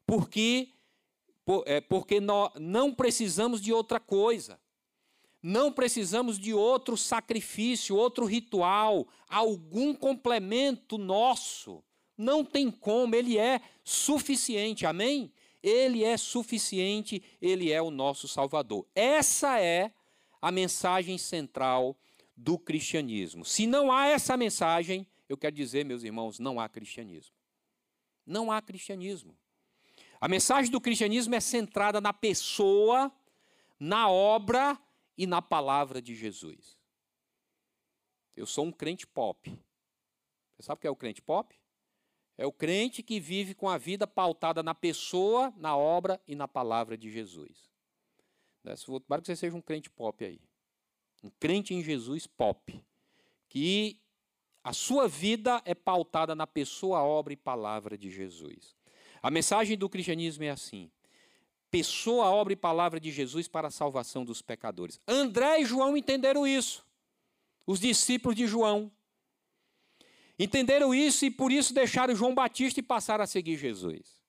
Porque 0.05 0.69
porque 1.87 2.19
nós 2.19 2.51
não 2.59 2.93
precisamos 2.93 3.61
de 3.61 3.71
outra 3.71 3.99
coisa. 3.99 4.59
Não 5.41 5.71
precisamos 5.71 6.37
de 6.37 6.53
outro 6.53 6.97
sacrifício, 6.97 7.95
outro 7.95 8.25
ritual, 8.25 9.07
algum 9.29 9.93
complemento 9.93 10.97
nosso. 10.97 11.83
Não 12.17 12.43
tem 12.43 12.69
como, 12.69 13.15
ele 13.15 13.37
é 13.37 13.61
suficiente, 13.83 14.85
amém? 14.85 15.31
Ele 15.61 16.03
é 16.03 16.17
suficiente, 16.17 17.23
ele 17.41 17.71
é 17.71 17.81
o 17.81 17.91
nosso 17.91 18.27
Salvador. 18.27 18.85
Essa 18.93 19.59
é 19.59 19.91
a 20.41 20.51
mensagem 20.51 21.17
central 21.17 21.97
do 22.35 22.57
cristianismo. 22.57 23.45
Se 23.45 23.65
não 23.65 23.91
há 23.91 24.07
essa 24.07 24.35
mensagem, 24.35 25.07
eu 25.29 25.37
quero 25.37 25.55
dizer, 25.55 25.85
meus 25.85 26.03
irmãos, 26.03 26.39
não 26.39 26.59
há 26.59 26.67
cristianismo. 26.67 27.35
Não 28.25 28.51
há 28.51 28.61
cristianismo. 28.61 29.37
A 30.19 30.27
mensagem 30.27 30.71
do 30.71 30.81
cristianismo 30.81 31.35
é 31.35 31.39
centrada 31.39 32.01
na 32.01 32.11
pessoa, 32.11 33.11
na 33.79 34.09
obra 34.09 34.79
e 35.17 35.27
na 35.27 35.41
palavra 35.41 36.01
de 36.01 36.15
Jesus. 36.15 36.77
Eu 38.35 38.45
sou 38.45 38.65
um 38.65 38.71
crente 38.71 39.05
pop. 39.05 39.49
Você 40.55 40.63
sabe 40.63 40.77
o 40.77 40.81
que 40.81 40.87
é 40.87 40.91
o 40.91 40.95
crente 40.95 41.21
pop? 41.21 41.55
É 42.37 42.45
o 42.45 42.51
crente 42.51 43.01
que 43.01 43.19
vive 43.19 43.55
com 43.55 43.67
a 43.67 43.77
vida 43.77 44.05
pautada 44.05 44.61
na 44.61 44.75
pessoa, 44.75 45.51
na 45.57 45.75
obra 45.75 46.21
e 46.27 46.35
na 46.35 46.47
palavra 46.47 46.95
de 46.95 47.09
Jesus. 47.09 47.71
Né? 48.63 48.75
Para 49.07 49.21
que 49.21 49.27
você 49.27 49.35
seja 49.35 49.55
um 49.55 49.61
crente 49.61 49.89
pop 49.89 50.23
aí. 50.23 50.39
Um 51.23 51.31
crente 51.39 51.73
em 51.73 51.83
Jesus 51.83 52.27
pop. 52.27 52.79
Que 53.49 53.99
a 54.63 54.71
sua 54.71 55.07
vida 55.07 55.61
é 55.65 55.73
pautada 55.73 56.35
na 56.35 56.45
pessoa, 56.45 57.01
obra 57.01 57.33
e 57.33 57.37
palavra 57.37 57.97
de 57.97 58.11
Jesus. 58.11 58.76
A 59.21 59.31
mensagem 59.31 59.77
do 59.77 59.89
cristianismo 59.89 60.43
é 60.43 60.49
assim: 60.49 60.91
pessoa, 61.69 62.25
obra 62.25 62.53
e 62.53 62.55
palavra 62.55 62.99
de 62.99 63.11
Jesus 63.11 63.47
para 63.47 63.67
a 63.67 63.71
salvação 63.71 64.23
dos 64.23 64.41
pecadores. 64.41 64.99
André 65.07 65.61
e 65.61 65.65
João 65.65 65.97
entenderam 65.97 66.45
isso. 66.45 66.85
Os 67.65 67.79
discípulos 67.79 68.35
de 68.35 68.47
João. 68.47 68.91
Entenderam 70.39 70.93
isso 70.93 71.25
e 71.25 71.31
por 71.31 71.51
isso 71.51 71.73
deixaram 71.73 72.15
João 72.15 72.35
Batista 72.35 72.79
e 72.79 72.83
passaram 72.83 73.23
a 73.23 73.27
seguir 73.27 73.57
Jesus. 73.57 74.21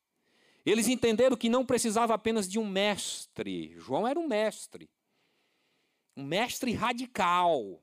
Eles 0.65 0.89
entenderam 0.89 1.37
que 1.37 1.49
não 1.49 1.65
precisava 1.65 2.15
apenas 2.15 2.49
de 2.49 2.59
um 2.59 2.67
mestre. 2.67 3.75
João 3.79 4.07
era 4.07 4.19
um 4.19 4.27
mestre. 4.27 4.91
Um 6.17 6.25
mestre 6.25 6.73
radical. 6.73 7.83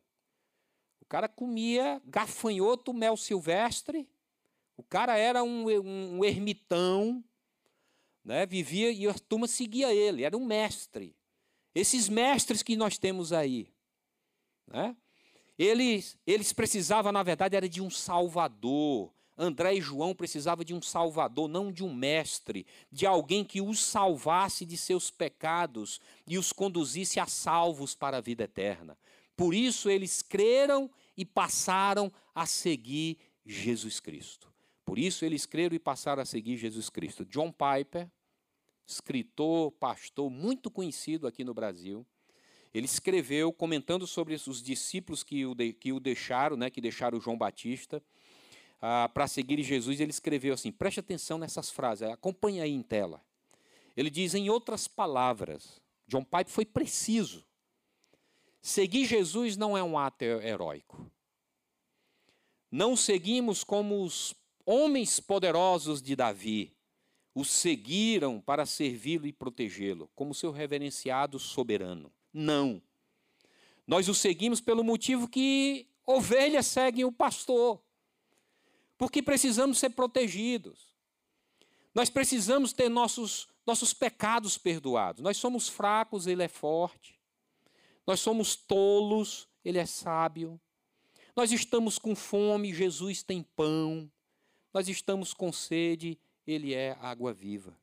O 0.99 1.05
cara 1.07 1.27
comia 1.27 2.01
gafanhoto, 2.05 2.93
mel 2.93 3.15
silvestre. 3.15 4.07
O 4.77 4.83
cara 4.83 5.17
era 5.17 5.43
um, 5.43 5.65
um, 6.17 6.23
ermitão, 6.23 7.23
né? 8.23 8.45
vivia 8.45 8.91
e 8.91 9.07
a 9.07 9.13
turma 9.13 9.47
seguia 9.47 9.93
ele, 9.93 10.23
era 10.23 10.35
um 10.35 10.45
mestre. 10.45 11.15
Esses 11.73 12.09
mestres 12.09 12.61
que 12.61 12.75
nós 12.75 12.97
temos 12.97 13.31
aí, 13.31 13.69
né? 14.67 14.95
eles, 15.57 16.17
eles 16.25 16.51
precisavam, 16.51 17.11
na 17.11 17.23
verdade, 17.23 17.55
era 17.55 17.69
de 17.69 17.81
um 17.81 17.89
salvador. 17.89 19.13
André 19.37 19.75
e 19.75 19.81
João 19.81 20.15
precisavam 20.15 20.63
de 20.63 20.73
um 20.73 20.81
salvador, 20.81 21.49
não 21.49 21.71
de 21.71 21.83
um 21.83 21.93
mestre, 21.93 22.65
de 22.89 23.05
alguém 23.05 23.43
que 23.43 23.61
os 23.61 23.79
salvasse 23.83 24.65
de 24.65 24.77
seus 24.77 25.11
pecados 25.11 25.99
e 26.25 26.37
os 26.37 26.53
conduzisse 26.53 27.19
a 27.19 27.25
salvos 27.25 27.93
para 27.93 28.17
a 28.17 28.21
vida 28.21 28.45
eterna. 28.45 28.97
Por 29.35 29.53
isso 29.53 29.89
eles 29.89 30.21
creram 30.21 30.89
e 31.17 31.25
passaram 31.25 32.11
a 32.33 32.45
seguir 32.45 33.17
Jesus 33.45 33.99
Cristo. 33.99 34.54
Por 34.85 34.99
isso 34.99 35.25
eles 35.25 35.45
creram 35.45 35.75
e 35.75 35.79
passaram 35.79 36.21
a 36.21 36.25
seguir 36.25 36.57
Jesus 36.57 36.89
Cristo. 36.89 37.25
John 37.25 37.51
Piper, 37.51 38.07
escritor, 38.85 39.71
pastor 39.71 40.29
muito 40.29 40.69
conhecido 40.69 41.25
aqui 41.25 41.43
no 41.43 41.53
Brasil, 41.53 42.05
ele 42.73 42.85
escreveu 42.85 43.51
comentando 43.51 44.05
sobre 44.05 44.33
os 44.33 44.61
discípulos 44.61 45.23
que 45.23 45.45
o, 45.45 45.55
de, 45.55 45.73
que 45.73 45.91
o 45.91 45.99
deixaram, 45.99 46.55
né, 46.55 46.69
que 46.69 46.81
deixaram 46.81 47.19
João 47.19 47.37
Batista 47.37 48.03
ah, 48.81 49.09
para 49.13 49.27
seguir 49.27 49.63
Jesus. 49.63 49.99
Ele 49.99 50.11
escreveu 50.11 50.53
assim: 50.53 50.71
preste 50.71 50.99
atenção 50.99 51.37
nessas 51.37 51.71
frases, 51.71 52.07
acompanhe 52.09 52.61
aí 52.61 52.71
em 52.71 52.83
tela. 52.83 53.23
Ele 53.95 54.09
diz, 54.09 54.35
em 54.35 54.49
outras 54.49 54.89
palavras, 54.89 55.81
John 56.05 56.23
Piper 56.23 56.49
foi 56.49 56.65
preciso. 56.65 57.45
Seguir 58.61 59.05
Jesus 59.05 59.55
não 59.55 59.77
é 59.77 59.81
um 59.81 59.97
ato 59.97 60.25
heróico. 60.25 61.09
Não 62.69 62.95
seguimos 62.97 63.63
como 63.63 64.03
os 64.03 64.35
homens 64.65 65.19
poderosos 65.19 66.01
de 66.01 66.15
Davi. 66.15 66.73
O 67.33 67.43
seguiram 67.43 68.39
para 68.39 68.65
servi-lo 68.65 69.27
e 69.27 69.33
protegê-lo, 69.33 70.09
como 70.15 70.33
seu 70.33 70.51
reverenciado 70.51 71.37
soberano. 71.37 72.11
Não. 72.33 72.81
Nós 73.85 74.07
o 74.07 74.13
seguimos 74.13 74.61
pelo 74.61 74.83
motivo 74.83 75.27
que 75.27 75.87
ovelhas 76.05 76.65
seguem 76.65 77.03
o 77.03 77.11
pastor. 77.11 77.81
Porque 78.97 79.21
precisamos 79.21 79.77
ser 79.77 79.89
protegidos. 79.89 80.93
Nós 81.93 82.09
precisamos 82.09 82.73
ter 82.73 82.89
nossos, 82.89 83.47
nossos 83.65 83.93
pecados 83.93 84.57
perdoados. 84.57 85.21
Nós 85.21 85.37
somos 85.37 85.67
fracos, 85.67 86.27
ele 86.27 86.43
é 86.43 86.47
forte. 86.47 87.19
Nós 88.07 88.19
somos 88.19 88.55
tolos, 88.55 89.47
ele 89.63 89.77
é 89.77 89.85
sábio. 89.85 90.59
Nós 91.35 91.51
estamos 91.51 91.99
com 91.99 92.15
fome, 92.15 92.73
Jesus 92.73 93.23
tem 93.23 93.43
pão. 93.43 94.09
Nós 94.75 94.89
estamos 94.89 95.33
com 95.33 95.53
sede, 95.53 96.19
ele 96.45 96.73
é 96.73 96.97
água 96.99 97.31
viva. 97.31 97.79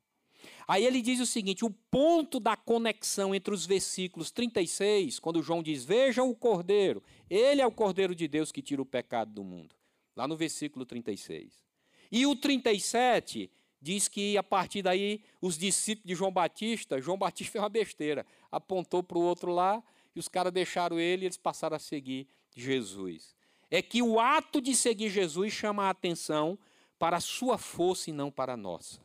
Aí 0.69 0.85
ele 0.85 1.01
diz 1.01 1.21
o 1.21 1.25
seguinte: 1.25 1.65
o 1.65 1.71
ponto 1.71 2.39
da 2.39 2.55
conexão 2.55 3.35
entre 3.35 3.55
os 3.55 3.65
versículos 3.65 4.31
36, 4.31 5.19
quando 5.19 5.43
João 5.43 5.63
diz: 5.63 5.87
Vejam 5.87 6.29
o 6.29 6.37
cordeiro, 6.37 7.03
ele 7.31 7.63
é 7.63 7.67
o 7.67 7.73
cordeiro 7.73 8.15
de 8.15 8.29
Deus 8.29 8.53
que 8.53 8.61
tira 8.61 8.83
o 8.83 8.85
pecado 8.85 9.33
do 9.33 9.43
mundo. 9.43 9.75
Lá 10.15 10.29
no 10.29 10.37
versículo 10.37 10.85
36. 10.85 11.65
E 12.11 12.27
o 12.27 12.37
37 12.37 13.51
diz 13.81 14.07
que 14.07 14.37
a 14.37 14.43
partir 14.43 14.83
daí 14.83 15.25
os 15.41 15.57
discípulos 15.57 16.07
de 16.07 16.15
João 16.15 16.31
Batista, 16.31 17.01
João 17.01 17.17
Batista 17.17 17.53
fez 17.53 17.63
uma 17.63 17.71
besteira, 17.71 18.27
apontou 18.51 19.03
para 19.03 19.17
o 19.17 19.23
outro 19.23 19.51
lá 19.51 19.83
e 20.15 20.19
os 20.19 20.29
caras 20.29 20.53
deixaram 20.53 21.01
ele 21.01 21.25
e 21.25 21.27
eles 21.27 21.39
passaram 21.39 21.75
a 21.75 21.79
seguir 21.79 22.29
Jesus. 22.55 23.35
É 23.71 23.81
que 23.81 24.03
o 24.03 24.21
ato 24.21 24.61
de 24.61 24.77
seguir 24.77 25.09
Jesus 25.09 25.55
chama 25.55 25.85
a 25.85 25.91
atenção 25.91 26.59
para 27.03 27.17
a 27.17 27.21
sua 27.21 27.59
força 27.59 28.11
e 28.11 28.13
não 28.13 28.31
para 28.31 28.53
a 28.53 28.57
nossa. 28.57 29.01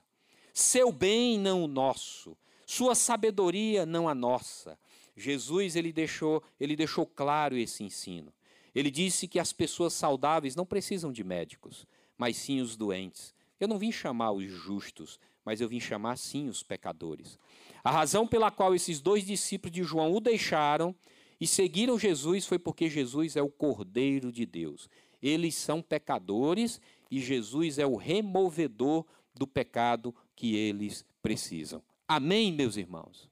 Seu 0.54 0.92
bem 0.92 1.40
não 1.40 1.64
o 1.64 1.68
nosso, 1.68 2.38
sua 2.64 2.94
sabedoria 2.94 3.88
não 3.88 4.08
a 4.08 4.14
nossa. 4.14 4.78
Jesus 5.16 5.76
ele 5.76 5.92
deixou, 5.92 6.44
ele 6.60 6.76
deixou 6.76 7.08
claro 7.08 7.58
esse 7.58 7.84
ensino. 7.84 8.32
Ele 8.76 8.92
disse 8.92 9.28
que 9.28 9.40
as 9.40 9.52
pessoas 9.52 9.94
saudáveis 9.94 10.56
não 10.56 10.64
precisam 10.64 11.12
de 11.12 11.24
médicos, 11.24 11.88
mas 12.16 12.38
sim 12.38 12.62
os 12.62 12.76
doentes. 12.76 13.34
Eu 13.60 13.68
não 13.68 13.80
vim 13.80 13.92
chamar 13.92 14.32
os 14.32 14.46
justos, 14.46 15.20
mas 15.44 15.60
eu 15.60 15.68
vim 15.68 15.80
chamar 15.80 16.20
sim 16.20 16.48
os 16.50 16.62
pecadores. 16.62 17.40
A 17.84 17.90
razão 17.90 18.28
pela 18.28 18.52
qual 18.52 18.76
esses 18.76 19.02
dois 19.02 19.26
discípulos 19.26 19.74
de 19.74 19.82
João 19.82 20.14
o 20.14 20.20
deixaram 20.20 20.94
e 21.42 21.48
seguiram 21.48 21.98
Jesus 21.98 22.46
foi 22.46 22.60
porque 22.60 22.92
Jesus 22.92 23.36
é 23.36 23.42
o 23.42 23.50
Cordeiro 23.50 24.32
de 24.32 24.46
Deus. 24.46 24.88
Eles 25.20 25.56
são 25.56 25.82
pecadores 25.82 26.80
e 27.10 27.20
Jesus 27.20 27.78
é 27.78 27.86
o 27.86 27.96
removedor 27.96 29.06
do 29.34 29.48
pecado 29.48 30.14
que 30.36 30.56
eles 30.56 31.06
precisam. 31.22 31.82
Amém, 32.08 32.52
meus 32.52 32.78
irmãos? 32.78 33.30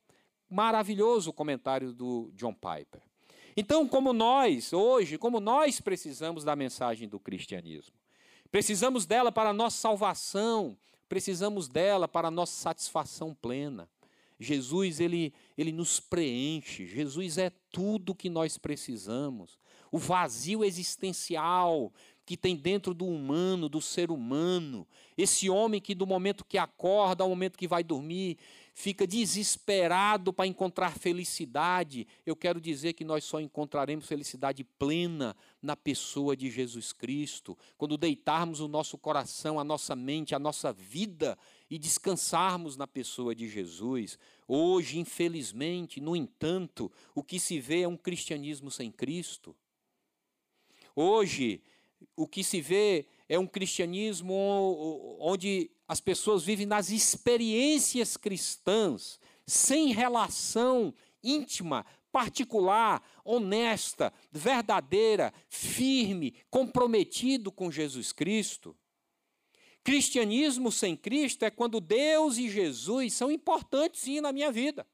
Maravilhoso 0.50 1.30
o 1.30 1.34
comentário 1.34 1.94
do 1.94 2.32
John 2.36 2.54
Piper. 2.54 3.02
Então, 3.58 3.88
como 3.88 4.12
nós, 4.12 4.74
hoje, 4.74 5.18
como 5.18 5.40
nós 5.40 5.80
precisamos 5.80 6.44
da 6.44 6.56
mensagem 6.56 7.08
do 7.08 7.20
cristianismo, 7.20 7.96
precisamos 8.52 9.06
dela 9.06 9.32
para 9.32 9.52
a 9.52 9.54
nossa 9.54 9.78
salvação, 9.78 10.78
precisamos 11.08 11.68
dela 11.68 12.08
para 12.08 12.28
a 12.28 12.32
nossa 12.32 12.54
satisfação 12.54 13.34
plena. 13.34 13.90
Jesus, 14.38 15.00
ele, 15.00 15.34
ele 15.58 15.72
nos 15.72 16.00
preenche. 16.00 16.86
Jesus 16.86 17.38
é 17.38 17.50
tudo 17.72 18.16
que 18.16 18.30
nós 18.30 18.58
precisamos. 18.58 19.58
O 19.92 19.98
vazio 19.98 20.64
existencial 20.64 21.94
que 22.26 22.36
tem 22.36 22.56
dentro 22.56 22.94
do 22.94 23.06
humano, 23.06 23.70
do 23.70 23.80
ser 23.80 24.10
humano. 24.10 24.88
Esse 25.16 25.50
homem 25.50 25.80
que 25.80 25.94
do 25.94 26.08
momento 26.08 26.44
que 26.44 26.58
acorda 26.58 27.24
ao 27.24 27.30
momento 27.30 27.58
que 27.58 27.68
vai 27.68 27.84
dormir, 27.84 28.38
fica 28.74 29.06
desesperado 29.06 30.34
para 30.34 30.48
encontrar 30.48 30.98
felicidade. 30.98 32.08
Eu 32.26 32.36
quero 32.36 32.60
dizer 32.60 32.94
que 32.94 33.06
nós 33.06 33.24
só 33.24 33.40
encontraremos 33.40 34.08
felicidade 34.08 34.64
plena 34.64 35.36
na 35.62 35.76
pessoa 35.78 36.36
de 36.36 36.50
Jesus 36.50 36.92
Cristo, 36.92 37.58
quando 37.78 37.98
deitarmos 37.98 38.60
o 38.60 38.68
nosso 38.68 38.98
coração, 38.98 39.60
a 39.60 39.64
nossa 39.64 39.96
mente, 39.96 40.36
a 40.36 40.40
nossa 40.40 40.74
vida 40.74 41.38
e 41.70 41.78
descansarmos 41.78 42.76
na 42.76 42.88
pessoa 42.88 43.36
de 43.36 43.48
Jesus. 43.48 44.18
Hoje, 44.48 45.00
infelizmente, 45.00 46.02
no 46.02 46.16
entanto, 46.16 46.92
o 47.14 47.24
que 47.24 47.40
se 47.40 47.60
vê 47.60 47.82
é 47.82 47.88
um 47.88 47.98
cristianismo 47.98 48.70
sem 48.70 48.92
Cristo. 48.92 49.56
Hoje, 50.96 51.62
o 52.16 52.28
que 52.28 52.44
se 52.44 52.62
vê 52.62 53.06
é 53.28 53.38
um 53.40 53.48
cristianismo 53.48 55.18
onde 55.20 55.72
as 55.88 56.00
pessoas 56.00 56.44
vivem 56.44 56.66
nas 56.66 56.90
experiências 56.90 58.18
cristãs, 58.18 59.20
sem 59.46 59.92
relação 59.92 60.94
íntima, 61.24 61.86
particular, 62.12 63.04
honesta, 63.24 64.14
verdadeira, 64.32 65.34
firme, 65.50 66.36
comprometido 66.50 67.52
com 67.52 67.72
Jesus 67.72 68.12
Cristo. 68.14 68.76
Cristianismo 69.84 70.72
sem 70.72 70.96
Cristo 70.96 71.44
é 71.44 71.52
quando 71.52 71.80
Deus 71.80 72.38
e 72.38 72.50
Jesus 72.50 73.14
são 73.14 73.30
importantes 73.30 74.02
sim 74.02 74.22
na 74.22 74.32
minha 74.32 74.52
vida. 74.52 74.88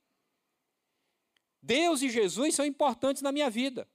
Deus 1.61 2.01
e 2.01 2.09
Jesus 2.09 2.55
são 2.55 2.65
importantes 2.65 3.21
na 3.21 3.31
minha 3.31 3.49
vida. 3.49 3.87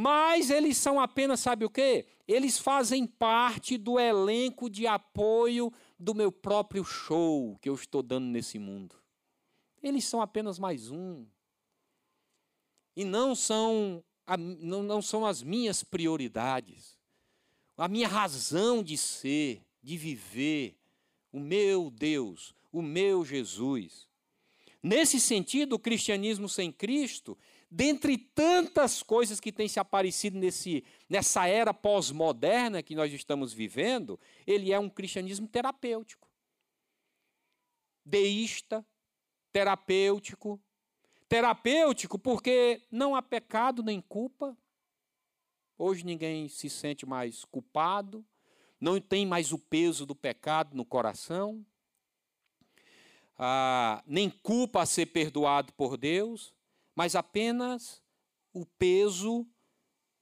Mas 0.00 0.48
eles 0.48 0.76
são 0.76 1.00
apenas, 1.00 1.40
sabe 1.40 1.64
o 1.64 1.68
quê? 1.68 2.06
Eles 2.28 2.56
fazem 2.56 3.04
parte 3.04 3.76
do 3.76 3.98
elenco 3.98 4.70
de 4.70 4.86
apoio 4.86 5.72
do 5.98 6.14
meu 6.14 6.30
próprio 6.30 6.84
show 6.84 7.58
que 7.60 7.68
eu 7.68 7.74
estou 7.74 8.00
dando 8.00 8.26
nesse 8.26 8.60
mundo. 8.60 8.94
Eles 9.82 10.04
são 10.04 10.22
apenas 10.22 10.56
mais 10.56 10.88
um. 10.88 11.26
E 12.94 13.04
não 13.04 13.34
são, 13.34 14.04
não, 14.60 14.84
não 14.84 15.02
são 15.02 15.26
as 15.26 15.42
minhas 15.42 15.82
prioridades. 15.82 16.96
A 17.76 17.88
minha 17.88 18.06
razão 18.06 18.84
de 18.84 18.96
ser, 18.96 19.66
de 19.82 19.96
viver, 19.96 20.78
o 21.32 21.40
meu 21.40 21.90
Deus, 21.90 22.54
o 22.70 22.80
meu 22.80 23.24
Jesus. 23.24 24.06
Nesse 24.80 25.18
sentido, 25.18 25.72
o 25.72 25.78
cristianismo 25.78 26.48
sem 26.48 26.70
Cristo, 26.70 27.36
dentre 27.70 28.16
tantas 28.16 29.02
coisas 29.02 29.40
que 29.40 29.52
têm 29.52 29.68
se 29.68 29.78
aparecido 29.78 30.38
nesse, 30.38 30.84
nessa 31.08 31.46
era 31.46 31.74
pós-moderna 31.74 32.82
que 32.82 32.94
nós 32.94 33.12
estamos 33.12 33.52
vivendo, 33.52 34.18
ele 34.46 34.72
é 34.72 34.78
um 34.78 34.88
cristianismo 34.88 35.46
terapêutico. 35.46 36.28
Deísta, 38.04 38.84
terapêutico. 39.52 40.60
Terapêutico 41.28 42.18
porque 42.18 42.82
não 42.90 43.14
há 43.14 43.22
pecado 43.22 43.82
nem 43.82 44.00
culpa. 44.00 44.56
Hoje 45.76 46.04
ninguém 46.04 46.48
se 46.48 46.68
sente 46.68 47.06
mais 47.06 47.44
culpado, 47.44 48.24
não 48.80 49.00
tem 49.00 49.26
mais 49.26 49.52
o 49.52 49.58
peso 49.58 50.04
do 50.04 50.14
pecado 50.14 50.76
no 50.76 50.84
coração 50.84 51.64
ah, 53.38 54.02
nem 54.04 54.28
culpa 54.28 54.82
a 54.82 54.86
ser 54.86 55.06
perdoado 55.06 55.72
por 55.74 55.96
Deus, 55.96 56.52
mas 56.98 57.14
apenas 57.14 58.02
o 58.52 58.66
peso, 58.66 59.46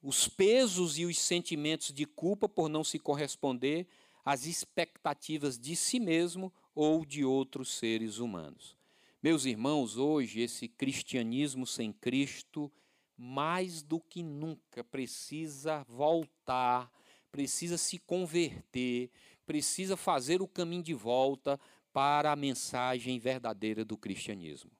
os 0.02 0.28
pesos 0.28 0.98
e 0.98 1.06
os 1.06 1.18
sentimentos 1.18 1.90
de 1.90 2.04
culpa 2.04 2.46
por 2.46 2.68
não 2.68 2.84
se 2.84 2.98
corresponder 2.98 3.86
às 4.22 4.44
expectativas 4.44 5.58
de 5.58 5.74
si 5.74 5.98
mesmo 5.98 6.52
ou 6.74 7.06
de 7.06 7.24
outros 7.24 7.72
seres 7.72 8.18
humanos. 8.18 8.76
Meus 9.22 9.46
irmãos, 9.46 9.96
hoje 9.96 10.42
esse 10.42 10.68
cristianismo 10.68 11.66
sem 11.66 11.94
Cristo, 11.94 12.70
mais 13.16 13.82
do 13.82 13.98
que 13.98 14.22
nunca, 14.22 14.84
precisa 14.84 15.82
voltar, 15.88 16.92
precisa 17.32 17.78
se 17.78 17.98
converter, 17.98 19.10
precisa 19.46 19.96
fazer 19.96 20.42
o 20.42 20.46
caminho 20.46 20.82
de 20.82 20.92
volta 20.92 21.58
para 21.90 22.32
a 22.32 22.36
mensagem 22.36 23.18
verdadeira 23.18 23.82
do 23.82 23.96
cristianismo. 23.96 24.75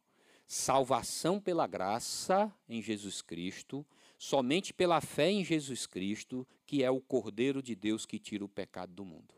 Salvação 0.46 1.40
pela 1.40 1.66
graça 1.66 2.52
em 2.68 2.80
Jesus 2.80 3.20
Cristo, 3.20 3.84
somente 4.16 4.72
pela 4.72 5.00
fé 5.00 5.30
em 5.30 5.44
Jesus 5.44 5.86
Cristo, 5.86 6.46
que 6.64 6.82
é 6.82 6.90
o 6.90 7.00
Cordeiro 7.00 7.62
de 7.62 7.74
Deus 7.74 8.06
que 8.06 8.18
tira 8.18 8.44
o 8.44 8.48
pecado 8.48 8.92
do 8.92 9.04
mundo. 9.04 9.34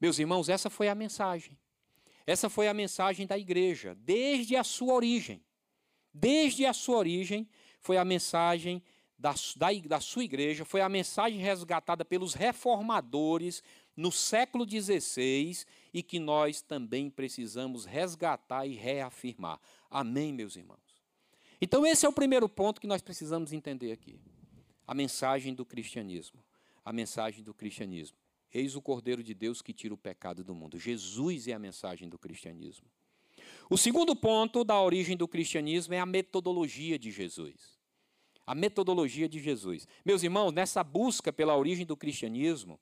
Meus 0.00 0.18
irmãos, 0.18 0.48
essa 0.48 0.70
foi 0.70 0.88
a 0.88 0.94
mensagem. 0.94 1.58
Essa 2.26 2.48
foi 2.48 2.68
a 2.68 2.74
mensagem 2.74 3.26
da 3.26 3.36
igreja, 3.36 3.96
desde 3.96 4.56
a 4.56 4.64
sua 4.64 4.94
origem. 4.94 5.42
Desde 6.14 6.66
a 6.66 6.72
sua 6.72 6.98
origem, 6.98 7.48
foi 7.80 7.96
a 7.96 8.04
mensagem 8.04 8.82
da, 9.18 9.34
da, 9.56 9.68
da 9.86 10.00
sua 10.00 10.24
igreja, 10.24 10.64
foi 10.64 10.80
a 10.80 10.88
mensagem 10.88 11.38
resgatada 11.38 12.04
pelos 12.04 12.34
reformadores 12.34 13.62
no 13.96 14.10
século 14.10 14.66
XVI 14.68 15.64
e 15.92 16.02
que 16.02 16.18
nós 16.18 16.62
também 16.62 17.10
precisamos 17.10 17.84
resgatar 17.84 18.66
e 18.66 18.74
reafirmar. 18.74 19.60
Amém, 19.90 20.32
meus 20.32 20.56
irmãos? 20.56 20.80
Então, 21.60 21.86
esse 21.86 22.06
é 22.06 22.08
o 22.08 22.12
primeiro 22.12 22.48
ponto 22.48 22.80
que 22.80 22.86
nós 22.86 23.02
precisamos 23.02 23.52
entender 23.52 23.92
aqui. 23.92 24.18
A 24.86 24.94
mensagem 24.94 25.54
do 25.54 25.64
cristianismo. 25.64 26.42
A 26.84 26.92
mensagem 26.92 27.44
do 27.44 27.54
cristianismo. 27.54 28.16
Eis 28.52 28.74
o 28.74 28.82
Cordeiro 28.82 29.22
de 29.22 29.32
Deus 29.32 29.62
que 29.62 29.72
tira 29.72 29.94
o 29.94 29.98
pecado 29.98 30.42
do 30.42 30.54
mundo. 30.54 30.78
Jesus 30.78 31.46
é 31.48 31.52
a 31.52 31.58
mensagem 31.58 32.08
do 32.08 32.18
cristianismo. 32.18 32.86
O 33.70 33.78
segundo 33.78 34.14
ponto 34.14 34.64
da 34.64 34.80
origem 34.80 35.16
do 35.16 35.26
cristianismo 35.26 35.94
é 35.94 36.00
a 36.00 36.06
metodologia 36.06 36.98
de 36.98 37.10
Jesus. 37.10 37.80
A 38.46 38.54
metodologia 38.54 39.28
de 39.28 39.38
Jesus. 39.38 39.86
Meus 40.04 40.22
irmãos, 40.22 40.52
nessa 40.52 40.82
busca 40.82 41.32
pela 41.32 41.56
origem 41.56 41.86
do 41.86 41.96
cristianismo, 41.96 42.78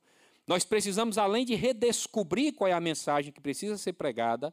nós 0.51 0.65
precisamos, 0.65 1.17
além 1.17 1.45
de 1.45 1.55
redescobrir 1.55 2.53
qual 2.53 2.67
é 2.67 2.73
a 2.73 2.81
mensagem 2.81 3.31
que 3.31 3.41
precisa 3.41 3.79
ser 3.79 3.93
pregada, 3.93 4.53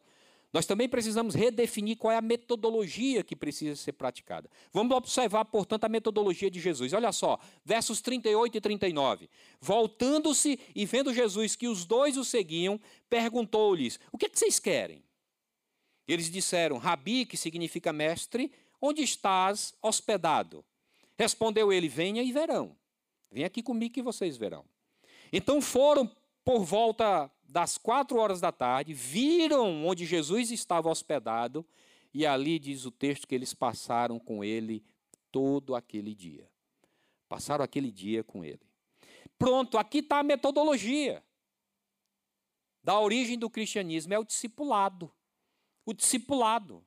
nós 0.54 0.64
também 0.64 0.88
precisamos 0.88 1.34
redefinir 1.34 1.98
qual 1.98 2.14
é 2.14 2.18
a 2.18 2.22
metodologia 2.22 3.24
que 3.24 3.36
precisa 3.36 3.76
ser 3.76 3.94
praticada. 3.94 4.48
Vamos 4.72 4.96
observar, 4.96 5.44
portanto, 5.46 5.86
a 5.86 5.90
metodologia 5.90 6.52
de 6.52 6.60
Jesus. 6.60 6.94
Olha 6.94 7.12
só, 7.12 7.40
versos 7.66 8.00
38 8.00 8.60
e 8.60 8.62
39. 8.62 9.28
Voltando-se 9.60 10.60
e 10.76 10.86
vendo 10.86 11.12
Jesus 11.12 11.56
que 11.56 11.68
os 11.68 11.84
dois 11.84 12.16
o 12.16 12.24
seguiam, 12.24 12.80
perguntou-lhes: 13.10 14.00
O 14.12 14.20
que, 14.20 14.28
é 14.28 14.30
que 14.30 14.38
vocês 14.38 14.60
querem? 14.60 15.04
Eles 16.08 16.30
disseram: 16.30 16.78
Rabi, 16.78 17.26
que 17.26 17.36
significa 17.36 17.92
mestre, 17.92 18.52
onde 18.80 19.02
estás 19.02 19.74
hospedado? 19.82 20.64
Respondeu 21.18 21.74
ele: 21.74 21.90
Venha 21.90 22.22
e 22.22 22.32
verão. 22.32 22.78
Vem 23.32 23.44
aqui 23.44 23.64
comigo 23.64 23.96
que 23.96 24.04
vocês 24.04 24.38
verão. 24.38 24.64
Então 25.32 25.62
foram 25.62 26.10
por 26.44 26.64
volta 26.64 27.32
das 27.48 27.78
quatro 27.78 28.18
horas 28.18 28.42
da 28.42 28.52
tarde, 28.52 28.94
viram 28.94 29.86
onde 29.86 30.06
Jesus 30.06 30.52
estava 30.52 30.90
hospedado, 30.90 31.66
e 32.14 32.26
ali 32.26 32.60
diz 32.60 32.86
o 32.86 32.92
texto 32.92 33.28
que 33.28 33.36
eles 33.36 33.54
passaram 33.54 34.20
com 34.20 34.44
ele 34.44 34.84
todo 35.32 35.76
aquele 35.76 36.16
dia. 36.16 36.50
Passaram 37.30 37.64
aquele 37.64 37.92
dia 37.92 38.24
com 38.24 38.44
ele. 38.44 38.62
Pronto, 39.38 39.78
aqui 39.78 40.00
está 40.00 40.20
a 40.20 40.24
metodologia 40.24 41.24
da 42.84 43.00
origem 43.00 43.38
do 43.38 43.50
cristianismo: 43.50 44.14
é 44.14 44.20
o 44.20 44.24
discipulado. 44.24 45.12
O 45.86 45.94
discipulado. 45.94 46.84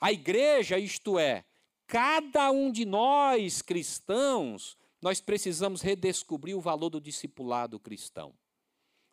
A 0.00 0.12
igreja, 0.12 0.78
isto 0.78 1.18
é, 1.18 1.44
cada 1.86 2.50
um 2.50 2.70
de 2.70 2.84
nós 2.86 3.60
cristãos, 3.60 4.78
nós 5.00 5.20
precisamos 5.20 5.80
redescobrir 5.80 6.56
o 6.56 6.60
valor 6.60 6.90
do 6.90 7.00
discipulado 7.00 7.78
cristão. 7.78 8.34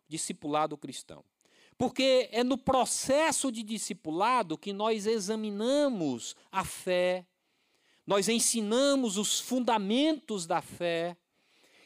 Discipulado 0.06 0.76
cristão. 0.76 1.24
Porque 1.76 2.28
é 2.32 2.42
no 2.42 2.58
processo 2.58 3.52
de 3.52 3.62
discipulado 3.62 4.58
que 4.58 4.72
nós 4.72 5.06
examinamos 5.06 6.34
a 6.50 6.64
fé, 6.64 7.24
nós 8.06 8.28
ensinamos 8.28 9.16
os 9.16 9.38
fundamentos 9.38 10.46
da 10.46 10.60
fé, 10.60 11.16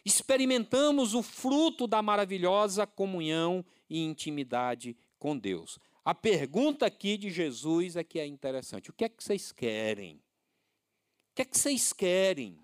experimentamos 0.04 1.14
o 1.14 1.22
fruto 1.22 1.86
da 1.86 2.00
maravilhosa 2.00 2.86
comunhão 2.86 3.64
e 3.88 4.02
intimidade 4.02 4.96
com 5.18 5.36
Deus. 5.36 5.78
A 6.04 6.14
pergunta 6.14 6.86
aqui 6.86 7.16
de 7.16 7.30
Jesus 7.30 7.94
é 7.94 8.02
que 8.02 8.18
é 8.18 8.26
interessante: 8.26 8.90
o 8.90 8.92
que 8.92 9.04
é 9.04 9.08
que 9.08 9.22
vocês 9.22 9.52
querem? 9.52 10.16
O 10.16 11.34
que 11.34 11.42
é 11.42 11.44
que 11.44 11.58
vocês 11.58 11.92
querem? 11.92 12.58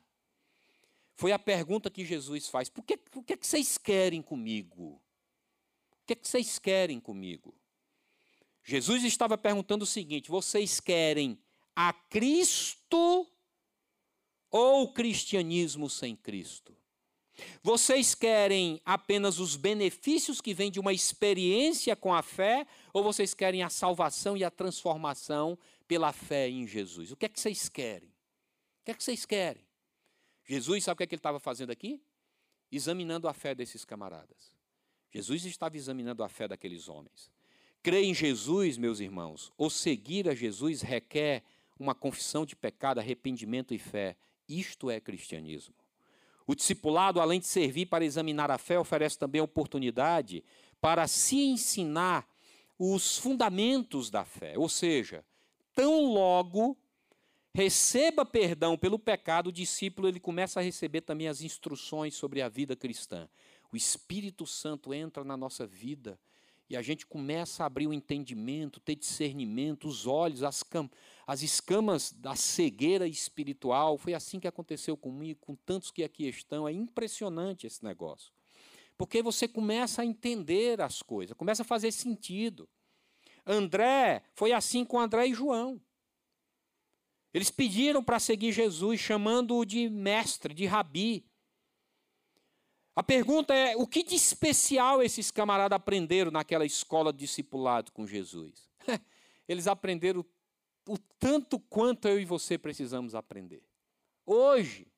Foi 1.19 1.33
a 1.33 1.39
pergunta 1.39 1.91
que 1.91 2.05
Jesus 2.05 2.47
faz: 2.47 2.69
Por 2.69 2.85
que, 2.85 2.97
o 3.17 3.23
que, 3.25 3.33
é 3.33 3.37
que 3.37 3.45
vocês 3.45 3.77
querem 3.77 4.23
comigo? 4.23 5.03
O 5.91 6.07
que, 6.07 6.13
é 6.13 6.17
que 6.17 6.29
vocês 6.29 6.61
querem 6.61 7.01
comigo? 7.01 7.53
Jesus 8.63 9.03
estava 9.03 9.37
perguntando 9.37 9.83
o 9.83 9.87
seguinte: 9.87 10.31
vocês 10.31 10.79
querem 10.79 11.37
a 11.75 11.93
Cristo 11.93 13.27
ou 14.49 14.85
o 14.85 14.93
cristianismo 14.93 15.91
sem 15.91 16.15
Cristo? 16.15 16.73
Vocês 17.65 18.15
querem 18.15 18.81
apenas 18.85 19.41
os 19.41 19.57
benefícios 19.57 20.41
que 20.41 20.55
vêm 20.55 20.71
de 20.71 20.79
uma 20.79 20.93
experiência 20.93 21.97
com 21.97 22.15
a 22.15 22.23
fé 22.23 22.65
ou 22.93 23.03
vocês 23.03 23.35
querem 23.35 23.65
a 23.65 23.69
salvação 23.69 24.37
e 24.37 24.45
a 24.45 24.53
transformação 24.53 25.59
pela 25.89 26.13
fé 26.13 26.49
em 26.49 26.65
Jesus? 26.65 27.11
O 27.11 27.17
que 27.17 27.27
é 27.27 27.29
que 27.29 27.41
vocês 27.41 27.69
querem? 27.69 28.09
O 28.09 28.85
que 28.85 28.93
é 28.93 28.95
que 28.95 29.03
vocês 29.03 29.27
querem? 29.27 29.68
Jesus, 30.49 30.83
sabe 30.83 30.95
o 30.95 30.97
que, 30.97 31.03
é 31.03 31.07
que 31.07 31.15
ele 31.15 31.21
estava 31.21 31.39
fazendo 31.39 31.71
aqui? 31.71 32.01
Examinando 32.73 33.29
a 33.29 33.35
fé 33.35 33.55
desses 33.55 33.85
camaradas. 33.85 34.57
Jesus 35.11 35.45
estava 35.45 35.77
examinando 35.77 36.25
a 36.25 36.29
fé 36.29 36.49
daqueles 36.49 36.89
homens. 36.89 37.31
Crer 37.83 38.03
em 38.03 38.15
Jesus, 38.15 38.79
meus 38.79 38.99
irmãos, 38.99 39.53
ou 39.59 39.69
seguir 39.69 40.29
a 40.29 40.35
Jesus 40.35 40.81
requer 40.81 41.45
uma 41.79 41.95
confissão 41.95 42.47
de 42.47 42.57
pecado, 42.57 42.99
arrependimento 42.99 43.75
e 43.75 43.79
fé. 43.79 44.17
Isto 44.49 44.91
é 44.91 44.99
cristianismo. 45.01 45.75
O 46.47 46.55
discipulado, 46.55 47.21
além 47.21 47.39
de 47.39 47.47
servir 47.47 47.87
para 47.87 48.05
examinar 48.05 48.51
a 48.51 48.57
fé, 48.57 48.79
oferece 48.79 49.19
também 49.19 49.41
a 49.41 49.45
oportunidade 49.45 50.43
para 50.81 51.07
se 51.07 51.37
ensinar 51.37 52.27
os 52.79 53.19
fundamentos 53.19 54.09
da 54.09 54.25
fé. 54.25 54.57
Ou 54.57 54.69
seja, 54.69 55.23
tão 55.75 56.07
logo 56.07 56.77
receba 57.59 58.25
perdão 58.25 58.79
pelo 58.79 59.01
pecado, 59.01 59.49
o 59.49 59.53
discípulo 59.53 60.07
ele 60.07 60.21
começa 60.21 60.61
a 60.61 60.63
receber 60.63 61.01
também 61.01 61.27
as 61.27 61.43
instruções 61.43 62.15
sobre 62.15 62.41
a 62.41 62.49
vida 62.49 62.77
cristã. 62.77 63.29
O 63.73 63.77
Espírito 63.77 64.47
Santo 64.47 64.95
entra 64.95 65.25
na 65.25 65.37
nossa 65.37 65.67
vida 65.67 66.21
e 66.71 66.77
a 66.77 66.83
gente 66.83 67.05
começa 67.05 67.65
a 67.65 67.67
abrir 67.67 67.89
o 67.89 67.93
entendimento, 67.93 68.79
ter 68.79 68.95
discernimento, 68.95 69.89
os 69.89 70.07
olhos, 70.07 70.45
as, 70.45 70.65
as 71.27 71.43
escamas 71.43 72.13
da 72.13 72.37
cegueira 72.37 73.09
espiritual. 73.09 73.99
Foi 73.99 74.15
assim 74.15 74.39
que 74.39 74.47
aconteceu 74.47 74.97
comigo, 74.97 75.41
com 75.41 75.57
tantos 75.57 75.91
que 75.91 76.05
aqui 76.05 76.29
estão. 76.29 76.69
É 76.69 76.73
impressionante 76.73 77.67
esse 77.67 77.85
negócio. 77.85 78.33
Porque 78.97 79.21
você 79.21 79.49
começa 79.49 80.03
a 80.03 80.07
entender 80.07 80.81
as 80.81 81.03
coisas, 81.03 81.37
começa 81.37 81.63
a 81.63 81.67
fazer 81.67 81.91
sentido. 81.91 82.69
André, 83.45 84.23
foi 84.33 84.53
assim 84.53 84.85
com 84.85 85.01
André 85.01 85.27
e 85.27 85.35
João. 85.35 85.81
Eles 87.39 87.51
pediram 87.53 88.03
para 88.03 88.19
seguir 88.19 88.51
Jesus, 88.51 88.99
chamando-o 88.99 89.65
de 89.65 89.89
mestre, 89.89 90.53
de 90.53 90.67
rabi. 90.67 91.25
A 92.97 93.01
pergunta 93.01 93.55
é: 93.55 93.77
o 93.77 93.87
que 93.87 94.03
de 94.03 94.17
especial 94.17 95.01
esses 95.01 95.31
camaradas 95.31 95.77
aprenderam 95.77 96.33
naquela 96.33 96.67
escola 96.67 97.13
de 97.13 97.21
discipulado 97.21 97.93
com 97.93 98.05
Jesus? 98.05 98.69
Eles 99.47 99.69
aprenderam 99.69 100.27
o 100.85 100.99
tanto 101.17 101.61
quanto 101.61 102.09
eu 102.09 102.19
e 102.19 102.25
você 102.25 102.59
precisamos 102.59 103.15
aprender. 103.15 103.63
Hoje, 104.27 104.89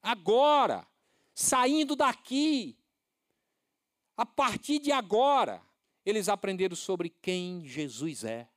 agora, 0.00 0.86
saindo 1.34 1.96
daqui, 1.96 2.78
a 4.16 4.24
partir 4.24 4.78
de 4.78 4.92
agora, 4.92 5.60
eles 6.06 6.28
aprenderam 6.28 6.76
sobre 6.76 7.08
quem 7.20 7.66
Jesus 7.66 8.22
é. 8.22 8.48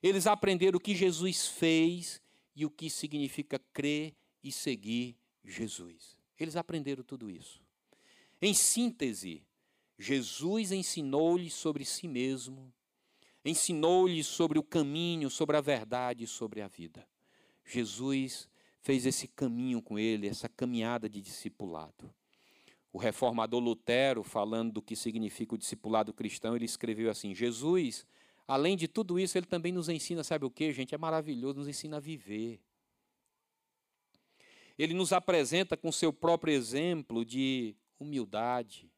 Eles 0.00 0.28
aprenderam 0.28 0.76
o 0.76 0.80
que 0.80 0.94
Jesus 0.94 1.48
fez 1.48 2.24
e 2.56 2.64
o 2.64 2.70
que 2.70 2.88
significa 2.88 3.58
crer 3.74 4.16
e 4.42 4.50
seguir 4.50 5.14
Jesus. 5.44 6.18
Eles 6.40 6.56
aprenderam 6.56 7.04
tudo 7.04 7.30
isso. 7.30 7.62
Em 8.40 8.54
síntese, 8.54 9.42
Jesus 9.98 10.72
ensinou-lhes 10.72 11.52
sobre 11.52 11.84
si 11.84 12.08
mesmo, 12.08 12.72
ensinou-lhes 13.44 14.26
sobre 14.26 14.58
o 14.58 14.62
caminho, 14.62 15.30
sobre 15.30 15.56
a 15.56 15.60
verdade 15.60 16.24
e 16.24 16.26
sobre 16.26 16.62
a 16.62 16.68
vida. 16.68 17.06
Jesus 17.64 18.48
fez 18.80 19.04
esse 19.04 19.28
caminho 19.28 19.82
com 19.82 19.98
ele, 19.98 20.26
essa 20.26 20.48
caminhada 20.48 21.08
de 21.08 21.20
discipulado. 21.20 22.12
O 22.92 22.98
reformador 22.98 23.60
Lutero, 23.60 24.22
falando 24.22 24.72
do 24.72 24.82
que 24.82 24.96
significa 24.96 25.54
o 25.54 25.58
discipulado 25.58 26.14
cristão, 26.14 26.56
ele 26.56 26.64
escreveu 26.64 27.10
assim: 27.10 27.34
Jesus, 27.34 28.06
além 28.46 28.76
de 28.76 28.86
tudo 28.86 29.18
isso, 29.18 29.36
ele 29.36 29.46
também 29.46 29.72
nos 29.72 29.88
ensina, 29.88 30.22
sabe 30.22 30.44
o 30.44 30.50
que, 30.50 30.72
gente? 30.72 30.94
É 30.94 30.98
maravilhoso, 30.98 31.58
nos 31.58 31.68
ensina 31.68 31.96
a 31.96 32.00
viver. 32.00 32.60
Ele 34.78 34.94
nos 34.94 35.12
apresenta 35.12 35.76
com 35.76 35.90
seu 35.90 36.12
próprio 36.12 36.52
exemplo 36.52 37.24
de 37.24 37.74
humildade, 37.98 38.90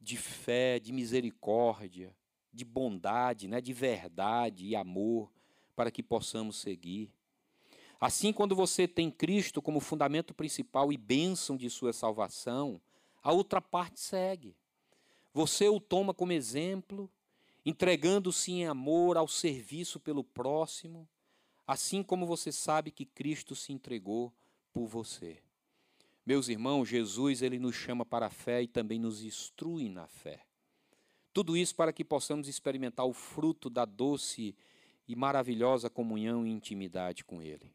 de 0.00 0.16
fé, 0.16 0.78
de 0.78 0.92
misericórdia, 0.92 2.14
de 2.52 2.64
bondade, 2.64 3.48
né, 3.48 3.60
de 3.60 3.72
verdade 3.72 4.66
e 4.66 4.76
amor, 4.76 5.30
para 5.74 5.90
que 5.90 6.02
possamos 6.02 6.56
seguir. 6.56 7.10
Assim, 8.00 8.32
quando 8.32 8.54
você 8.54 8.86
tem 8.86 9.10
Cristo 9.10 9.60
como 9.60 9.80
fundamento 9.80 10.32
principal 10.32 10.92
e 10.92 10.96
bênção 10.96 11.56
de 11.56 11.68
sua 11.68 11.92
salvação, 11.92 12.80
a 13.22 13.32
outra 13.32 13.60
parte 13.60 13.98
segue. 13.98 14.54
Você 15.32 15.68
o 15.68 15.80
toma 15.80 16.14
como 16.14 16.32
exemplo, 16.32 17.10
entregando-se 17.68 18.50
em 18.50 18.66
amor 18.66 19.18
ao 19.18 19.28
serviço 19.28 20.00
pelo 20.00 20.24
próximo, 20.24 21.06
assim 21.66 22.02
como 22.02 22.24
você 22.24 22.50
sabe 22.50 22.90
que 22.90 23.04
Cristo 23.04 23.54
se 23.54 23.74
entregou 23.74 24.32
por 24.72 24.86
você. 24.86 25.42
Meus 26.24 26.48
irmãos, 26.48 26.88
Jesus 26.88 27.42
ele 27.42 27.58
nos 27.58 27.76
chama 27.76 28.06
para 28.06 28.24
a 28.24 28.30
fé 28.30 28.62
e 28.62 28.66
também 28.66 28.98
nos 28.98 29.22
instrui 29.22 29.90
na 29.90 30.06
fé. 30.06 30.46
Tudo 31.30 31.58
isso 31.58 31.74
para 31.74 31.92
que 31.92 32.02
possamos 32.02 32.48
experimentar 32.48 33.04
o 33.04 33.12
fruto 33.12 33.68
da 33.68 33.84
doce 33.84 34.56
e 35.06 35.14
maravilhosa 35.14 35.90
comunhão 35.90 36.46
e 36.46 36.50
intimidade 36.50 37.22
com 37.22 37.42
Ele. 37.42 37.70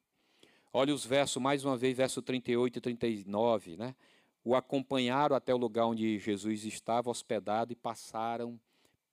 Olha 0.74 0.92
os 0.92 1.06
versos, 1.06 1.40
mais 1.40 1.64
uma 1.64 1.78
vez, 1.78 1.96
verso 1.96 2.20
38 2.20 2.78
e 2.78 2.82
39, 2.82 3.78
né? 3.78 3.96
O 4.44 4.56
acompanharam 4.56 5.36
até 5.36 5.54
o 5.54 5.58
lugar 5.58 5.86
onde 5.86 6.18
Jesus 6.18 6.66
estava 6.66 7.12
hospedado 7.12 7.72
e 7.72 7.76
passaram 7.76 8.60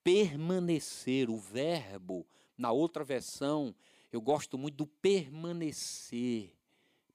permanecer. 0.03 1.29
O 1.29 1.37
verbo, 1.37 2.25
na 2.57 2.71
outra 2.71 3.03
versão, 3.03 3.73
eu 4.11 4.21
gosto 4.21 4.57
muito 4.57 4.75
do 4.75 4.87
permanecer. 4.87 6.53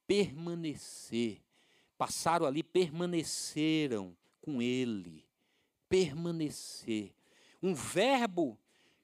Permanecer 0.07 1.40
passaram 1.96 2.46
ali, 2.46 2.62
permaneceram 2.62 4.16
com 4.40 4.61
ele. 4.61 5.25
Permanecer. 5.88 7.12
Um 7.62 7.75
verbo 7.75 8.59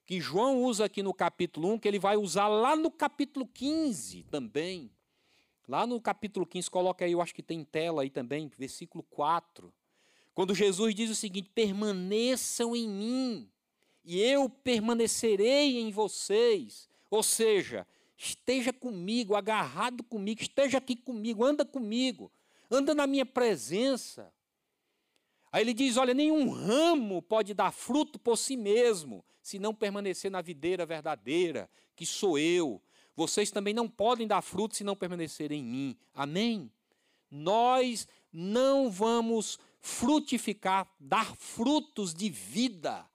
que 0.05 0.19
João 0.19 0.63
usa 0.63 0.85
aqui 0.85 1.01
no 1.01 1.13
capítulo 1.13 1.73
1, 1.73 1.79
que 1.79 1.87
ele 1.87 1.99
vai 1.99 2.17
usar 2.17 2.47
lá 2.47 2.75
no 2.75 2.91
capítulo 2.91 3.47
15 3.47 4.23
também. 4.23 4.91
Lá 5.67 5.87
no 5.87 5.99
capítulo 5.99 6.45
15, 6.45 6.69
coloca 6.69 7.05
aí, 7.05 7.13
eu 7.13 7.21
acho 7.21 7.33
que 7.33 7.41
tem 7.41 7.63
tela 7.63 8.01
aí 8.01 8.09
também, 8.09 8.51
versículo 8.57 9.03
4. 9.03 9.73
Quando 10.33 10.53
Jesus 10.53 10.93
diz 10.93 11.09
o 11.09 11.15
seguinte: 11.15 11.49
permaneçam 11.53 12.75
em 12.75 12.89
mim, 12.89 13.49
e 14.03 14.19
eu 14.19 14.49
permanecerei 14.49 15.79
em 15.79 15.91
vocês. 15.91 16.89
Ou 17.09 17.23
seja, 17.23 17.87
esteja 18.17 18.73
comigo, 18.73 19.35
agarrado 19.35 20.03
comigo, 20.03 20.41
esteja 20.41 20.77
aqui 20.77 20.95
comigo, 20.95 21.43
anda 21.43 21.63
comigo 21.63 22.31
anda 22.73 22.93
na 22.95 23.05
minha 23.07 23.25
presença. 23.25 24.31
Aí 25.51 25.61
ele 25.61 25.73
diz: 25.73 25.97
Olha, 25.97 26.13
nenhum 26.13 26.49
ramo 26.49 27.21
pode 27.21 27.53
dar 27.53 27.71
fruto 27.71 28.17
por 28.17 28.37
si 28.37 28.57
mesmo, 28.57 29.23
se 29.41 29.59
não 29.59 29.73
permanecer 29.73 30.31
na 30.31 30.41
videira 30.41 30.85
verdadeira, 30.85 31.69
que 31.95 32.05
sou 32.05 32.37
eu. 32.37 32.81
Vocês 33.15 33.51
também 33.51 33.73
não 33.73 33.87
podem 33.87 34.27
dar 34.27 34.41
fruto 34.41 34.75
se 34.75 34.83
não 34.83 34.95
permanecerem 34.95 35.59
em 35.61 35.63
mim. 35.63 35.97
Amém? 36.13 36.71
Nós 37.29 38.07
não 38.31 38.89
vamos 38.89 39.59
frutificar, 39.79 40.87
dar 40.99 41.35
frutos 41.35 42.13
de 42.13 42.29
vida, 42.29 43.05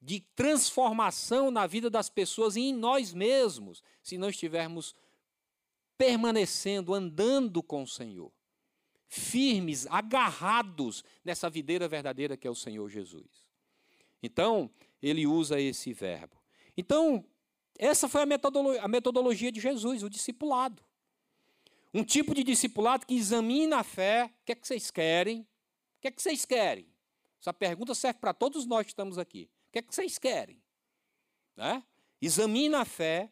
de 0.00 0.20
transformação 0.34 1.50
na 1.50 1.66
vida 1.66 1.90
das 1.90 2.08
pessoas 2.08 2.56
e 2.56 2.60
em 2.60 2.74
nós 2.74 3.12
mesmos, 3.12 3.82
se 4.02 4.16
não 4.16 4.30
estivermos 4.30 4.94
permanecendo, 5.98 6.94
andando 6.94 7.62
com 7.62 7.82
o 7.82 7.88
Senhor 7.88 8.32
firmes, 9.10 9.88
agarrados 9.88 11.02
nessa 11.24 11.50
videira 11.50 11.88
verdadeira 11.88 12.36
que 12.36 12.46
é 12.46 12.50
o 12.50 12.54
Senhor 12.54 12.88
Jesus. 12.88 13.50
Então, 14.22 14.70
ele 15.02 15.26
usa 15.26 15.60
esse 15.60 15.92
verbo. 15.92 16.40
Então, 16.76 17.24
essa 17.76 18.08
foi 18.08 18.22
a 18.22 18.26
metodologia, 18.26 18.82
a 18.82 18.88
metodologia 18.88 19.50
de 19.50 19.60
Jesus, 19.60 20.04
o 20.04 20.08
discipulado. 20.08 20.82
Um 21.92 22.04
tipo 22.04 22.32
de 22.32 22.44
discipulado 22.44 23.04
que 23.04 23.14
examina 23.14 23.78
a 23.78 23.84
fé. 23.84 24.26
O 24.26 24.44
que 24.44 24.52
é 24.52 24.54
que 24.54 24.66
vocês 24.66 24.92
querem? 24.92 25.40
O 25.40 25.46
que 26.02 26.08
é 26.08 26.10
que 26.12 26.22
vocês 26.22 26.44
querem? 26.44 26.86
Essa 27.40 27.52
pergunta 27.52 27.96
serve 27.96 28.20
para 28.20 28.32
todos 28.32 28.64
nós 28.64 28.84
que 28.84 28.92
estamos 28.92 29.18
aqui. 29.18 29.50
O 29.70 29.72
que 29.72 29.78
é 29.78 29.82
que 29.82 29.94
vocês 29.94 30.18
querem? 30.18 30.60
Né? 31.56 31.80
Examina 32.20 32.80
a 32.80 32.84
fé, 32.84 33.30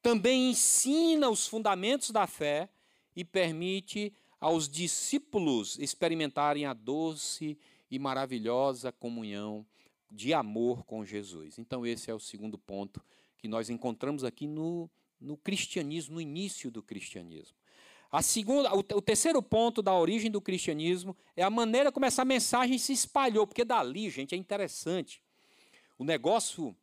também 0.00 0.50
ensina 0.50 1.28
os 1.28 1.48
fundamentos 1.48 2.12
da 2.12 2.28
fé 2.28 2.70
e 3.16 3.24
permite 3.24 4.12
aos 4.38 4.68
discípulos 4.68 5.76
experimentarem 5.80 6.64
a 6.64 6.72
doce 6.72 7.58
e 7.90 7.98
maravilhosa 7.98 8.92
comunhão 8.92 9.66
de 10.08 10.32
amor 10.32 10.84
com 10.84 11.04
Jesus. 11.04 11.58
Então, 11.58 11.84
esse 11.84 12.08
é 12.08 12.14
o 12.14 12.20
segundo 12.20 12.56
ponto 12.56 13.04
que 13.36 13.48
nós 13.48 13.68
encontramos 13.68 14.22
aqui 14.22 14.46
no, 14.46 14.88
no 15.20 15.36
cristianismo, 15.36 16.14
no 16.14 16.20
início 16.20 16.70
do 16.70 16.84
cristianismo. 16.84 17.56
A 18.12 18.22
segunda, 18.22 18.72
o, 18.76 18.78
o 18.78 19.02
terceiro 19.02 19.42
ponto 19.42 19.82
da 19.82 19.92
origem 19.92 20.30
do 20.30 20.40
cristianismo 20.40 21.16
é 21.34 21.42
a 21.42 21.50
maneira 21.50 21.90
como 21.90 22.06
essa 22.06 22.24
mensagem 22.24 22.78
se 22.78 22.92
espalhou, 22.92 23.44
porque 23.44 23.64
dali, 23.64 24.08
gente, 24.08 24.36
é 24.36 24.38
interessante. 24.38 25.20
O 26.00 26.04
negócio 26.04 26.74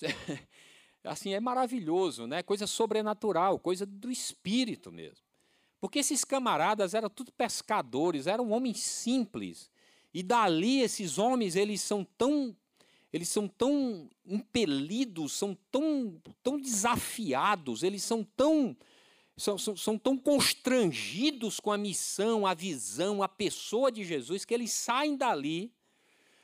assim 1.04 1.34
é 1.34 1.38
maravilhoso, 1.38 2.26
né? 2.26 2.42
Coisa 2.42 2.66
sobrenatural, 2.66 3.58
coisa 3.58 3.84
do 3.84 4.10
espírito 4.10 4.90
mesmo. 4.90 5.22
Porque 5.78 5.98
esses 5.98 6.24
camaradas 6.24 6.94
eram 6.94 7.10
tudo 7.10 7.30
pescadores, 7.30 8.26
eram 8.26 8.52
homens 8.52 8.80
simples. 8.80 9.70
E 10.14 10.22
dali 10.22 10.80
esses 10.80 11.18
homens, 11.18 11.56
eles 11.56 11.82
são 11.82 12.02
tão 12.16 12.56
eles 13.12 13.28
são 13.28 13.46
tão 13.46 14.08
impelidos, 14.24 15.34
são 15.34 15.54
tão, 15.70 16.22
tão 16.42 16.58
desafiados, 16.58 17.82
eles 17.82 18.02
são 18.02 18.24
tão 18.24 18.74
são, 19.36 19.58
são, 19.58 19.76
são 19.76 19.98
tão 19.98 20.16
constrangidos 20.16 21.60
com 21.60 21.70
a 21.70 21.76
missão, 21.76 22.46
a 22.46 22.54
visão, 22.54 23.22
a 23.22 23.28
pessoa 23.28 23.92
de 23.92 24.04
Jesus, 24.04 24.46
que 24.46 24.54
eles 24.54 24.70
saem 24.70 25.18
dali, 25.18 25.70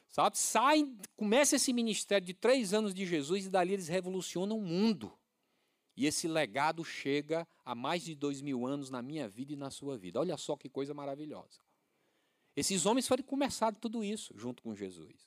sabe? 0.08 0.38
Saem, 0.38 0.96
começa 1.16 1.56
esse 1.56 1.72
ministério 1.72 2.26
de 2.26 2.34
três 2.34 2.72
anos 2.72 2.94
de 2.94 3.04
Jesus 3.06 3.46
e 3.46 3.50
dali 3.50 3.72
eles 3.72 3.88
revolucionam 3.88 4.58
o 4.58 4.62
mundo. 4.62 5.12
E 5.96 6.06
esse 6.06 6.28
legado 6.28 6.84
chega 6.84 7.48
a 7.64 7.74
mais 7.74 8.04
de 8.04 8.14
dois 8.14 8.42
mil 8.42 8.66
anos 8.66 8.90
na 8.90 9.00
minha 9.00 9.28
vida 9.28 9.54
e 9.54 9.56
na 9.56 9.70
sua 9.70 9.96
vida. 9.96 10.20
Olha 10.20 10.36
só 10.36 10.56
que 10.56 10.68
coisa 10.68 10.92
maravilhosa. 10.92 11.60
Esses 12.54 12.84
homens 12.86 13.08
foram 13.08 13.22
começar 13.22 13.74
tudo 13.74 14.04
isso 14.04 14.34
junto 14.36 14.62
com 14.62 14.74
Jesus. 14.74 15.26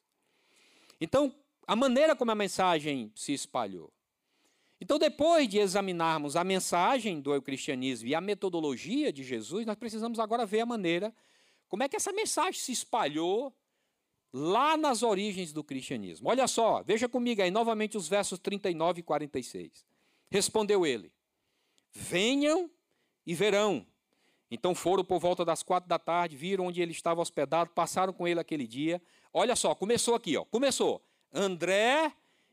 Então, 1.02 1.34
a 1.68 1.76
maneira 1.76 2.16
como 2.16 2.32
a 2.32 2.36
mensagem 2.36 3.12
se 3.16 3.34
espalhou. 3.34 3.94
Então, 4.82 4.98
depois 4.98 5.48
de 5.48 5.60
examinarmos 5.60 6.36
a 6.36 6.44
mensagem 6.44 7.20
do 7.20 7.40
cristianismo 7.42 8.08
e 8.08 8.16
a 8.16 8.22
metodologia 8.22 9.12
de 9.12 9.24
Jesus, 9.24 9.66
nós 9.66 9.76
precisamos 9.76 10.20
agora 10.20 10.46
ver 10.46 10.62
a 10.62 10.66
maneira 10.66 11.14
como 11.68 11.84
é 11.84 11.90
que 11.90 11.96
essa 11.96 12.12
mensagem 12.12 12.60
se 12.60 12.72
espalhou 12.72 13.54
lá 14.32 14.78
nas 14.78 15.04
origens 15.04 15.52
do 15.52 15.64
cristianismo. 15.64 16.30
Olha 16.30 16.48
só, 16.48 16.84
veja 16.84 17.10
comigo 17.10 17.42
aí 17.42 17.52
novamente 17.52 17.98
os 17.98 18.08
versos 18.08 18.40
39 18.40 19.00
e 19.00 19.04
46. 19.04 19.86
Respondeu 20.30 20.86
ele: 20.86 21.12
Venham 21.92 22.70
e 23.26 23.34
verão. 23.34 23.86
Então 24.52 24.74
foram 24.74 25.04
por 25.04 25.20
volta 25.20 25.46
das 25.46 25.62
quatro 25.62 25.88
da 25.88 26.00
tarde, 26.00 26.36
viram 26.36 26.66
onde 26.66 26.82
ele 26.82 26.92
estava 26.92 27.22
hospedado, 27.22 27.70
passaram 27.70 28.12
com 28.12 28.28
ele 28.28 28.40
aquele 28.40 28.66
dia. 28.66 29.02
Olha 29.32 29.56
só, 29.56 29.76
começou 29.76 30.16
aqui, 30.16 30.36
ó. 30.36 30.44
Começou. 30.46 31.04
André 31.32 32.12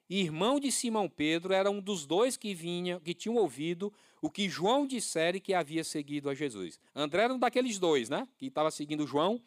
irmão 0.09 0.61
de 0.61 0.71
Simão 0.71 1.09
Pedro, 1.09 1.53
era 1.53 1.71
um 1.71 1.81
dos 1.81 2.07
dois 2.07 2.37
que 2.37 2.55
vinha, 2.55 3.01
que 3.01 3.13
tinham 3.13 3.37
ouvido 3.37 3.93
o 4.23 4.31
que 4.31 4.49
João 4.49 4.87
dissera 4.87 5.39
que 5.41 5.53
havia 5.53 5.83
seguido 5.85 6.31
a 6.31 6.35
Jesus. 6.35 6.79
André 6.95 7.25
era 7.25 7.35
um 7.35 7.39
daqueles 7.39 7.79
dois, 7.79 8.09
né? 8.09 8.27
Que 8.39 8.47
estava 8.47 8.71
seguindo 8.71 9.07
João. 9.07 9.41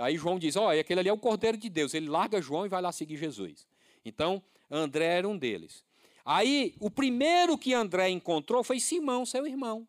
Aí 0.00 0.16
João 0.16 0.38
diz: 0.38 0.56
Ó, 0.56 0.66
oh, 0.66 0.68
aquele 0.70 1.00
ali 1.00 1.08
é 1.08 1.12
o 1.12 1.18
Cordeiro 1.18 1.56
de 1.56 1.68
Deus. 1.68 1.94
Ele 1.94 2.08
larga 2.08 2.40
João 2.40 2.66
e 2.66 2.68
vai 2.68 2.80
lá 2.80 2.92
seguir 2.92 3.16
Jesus. 3.16 3.66
Então, 4.04 4.42
André 4.70 5.04
era 5.04 5.28
um 5.28 5.36
deles. 5.36 5.84
Aí, 6.24 6.74
o 6.80 6.90
primeiro 6.90 7.58
que 7.58 7.74
André 7.74 8.08
encontrou 8.08 8.62
foi 8.62 8.78
Simão, 8.78 9.26
seu 9.26 9.46
irmão. 9.46 9.86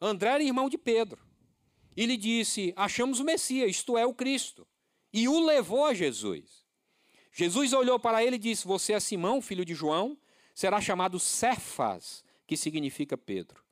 André 0.00 0.30
era 0.30 0.42
irmão 0.42 0.68
de 0.68 0.78
Pedro. 0.78 1.20
E 1.96 2.06
lhe 2.06 2.16
disse: 2.16 2.72
Achamos 2.76 3.20
o 3.20 3.24
Messias, 3.24 3.70
isto 3.70 3.98
é, 3.98 4.06
o 4.06 4.14
Cristo. 4.14 4.66
E 5.12 5.28
o 5.28 5.40
levou 5.44 5.84
a 5.84 5.94
Jesus. 5.94 6.64
Jesus 7.32 7.72
olhou 7.72 7.98
para 7.98 8.24
ele 8.24 8.36
e 8.36 8.38
disse: 8.38 8.66
Você 8.66 8.92
é 8.92 9.00
Simão, 9.00 9.40
filho 9.40 9.64
de 9.64 9.74
João, 9.74 10.16
será 10.54 10.80
chamado 10.80 11.18
Cefas, 11.18 12.24
que 12.46 12.56
significa 12.56 13.16
Pedro. 13.16 13.62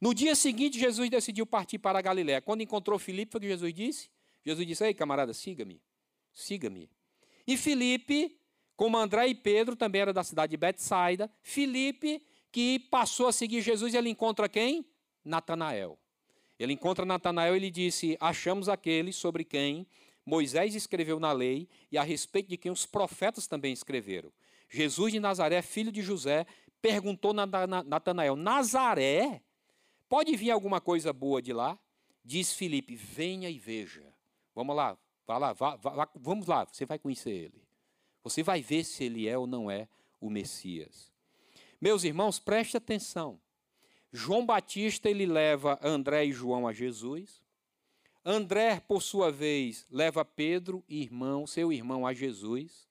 No 0.00 0.14
dia 0.14 0.34
seguinte, 0.34 0.78
Jesus 0.78 1.10
decidiu 1.10 1.44
partir 1.44 1.78
para 1.78 1.98
a 1.98 2.02
Galiléia. 2.02 2.40
Quando 2.40 2.62
encontrou 2.62 2.98
Filipe, 2.98 3.32
foi 3.32 3.38
o 3.38 3.42
que 3.42 3.48
Jesus 3.48 3.74
disse? 3.74 4.10
Jesus 4.48 4.66
disse: 4.66 4.82
Ei, 4.86 4.94
camarada, 4.94 5.34
siga-me. 5.34 5.78
Siga-me. 6.32 6.90
E 7.46 7.54
Filipe, 7.54 8.40
como 8.74 8.96
André 8.96 9.28
e 9.28 9.34
Pedro, 9.34 9.76
também 9.76 10.00
era 10.00 10.12
da 10.12 10.24
cidade 10.24 10.52
de 10.52 10.56
Betsaida. 10.56 11.30
Filipe, 11.42 12.24
que 12.50 12.78
passou 12.78 13.26
a 13.26 13.32
seguir 13.32 13.60
Jesus, 13.60 13.92
ele 13.92 14.08
encontra 14.08 14.48
quem? 14.48 14.86
Natanael. 15.22 15.98
Ele 16.58 16.72
encontra 16.72 17.04
Natanael 17.04 17.52
e 17.52 17.58
ele 17.58 17.70
disse: 17.70 18.16
Achamos 18.18 18.70
aquele 18.70 19.12
sobre 19.12 19.44
quem 19.44 19.86
Moisés 20.24 20.74
escreveu 20.74 21.20
na 21.20 21.30
lei 21.30 21.68
e 21.92 21.98
a 21.98 22.02
respeito 22.02 22.48
de 22.48 22.56
quem 22.56 22.72
os 22.72 22.86
profetas 22.86 23.46
também 23.46 23.74
escreveram. 23.74 24.32
Jesus 24.70 25.12
de 25.12 25.20
Nazaré, 25.20 25.60
filho 25.60 25.92
de 25.92 26.00
José, 26.00 26.46
perguntou 26.80 27.38
a 27.38 27.46
Natanael: 27.84 28.34
Nazaré? 28.34 29.42
Pode 30.08 30.34
vir 30.36 30.52
alguma 30.52 30.80
coisa 30.80 31.12
boa 31.12 31.42
de 31.42 31.52
lá? 31.52 31.78
Diz 32.24 32.54
Filipe: 32.54 32.96
Venha 32.96 33.50
e 33.50 33.58
veja. 33.58 34.16
Vamos 34.58 34.74
lá, 34.74 34.98
vá 35.24 35.38
lá, 35.38 35.52
vá, 35.52 35.76
vá, 35.76 36.08
vamos 36.16 36.48
lá, 36.48 36.64
você 36.64 36.84
vai 36.84 36.98
conhecer 36.98 37.30
ele. 37.30 37.62
Você 38.24 38.42
vai 38.42 38.60
ver 38.60 38.82
se 38.82 39.04
ele 39.04 39.28
é 39.28 39.38
ou 39.38 39.46
não 39.46 39.70
é 39.70 39.86
o 40.20 40.28
Messias. 40.28 41.12
Meus 41.80 42.02
irmãos, 42.02 42.40
preste 42.40 42.76
atenção. 42.76 43.40
João 44.10 44.44
Batista 44.44 45.08
ele 45.08 45.26
leva 45.26 45.78
André 45.80 46.24
e 46.24 46.32
João 46.32 46.66
a 46.66 46.72
Jesus. 46.72 47.40
André, 48.24 48.80
por 48.80 49.00
sua 49.00 49.30
vez, 49.30 49.86
leva 49.92 50.24
Pedro, 50.24 50.82
irmão, 50.88 51.46
seu 51.46 51.72
irmão, 51.72 52.04
a 52.04 52.12
Jesus. 52.12 52.88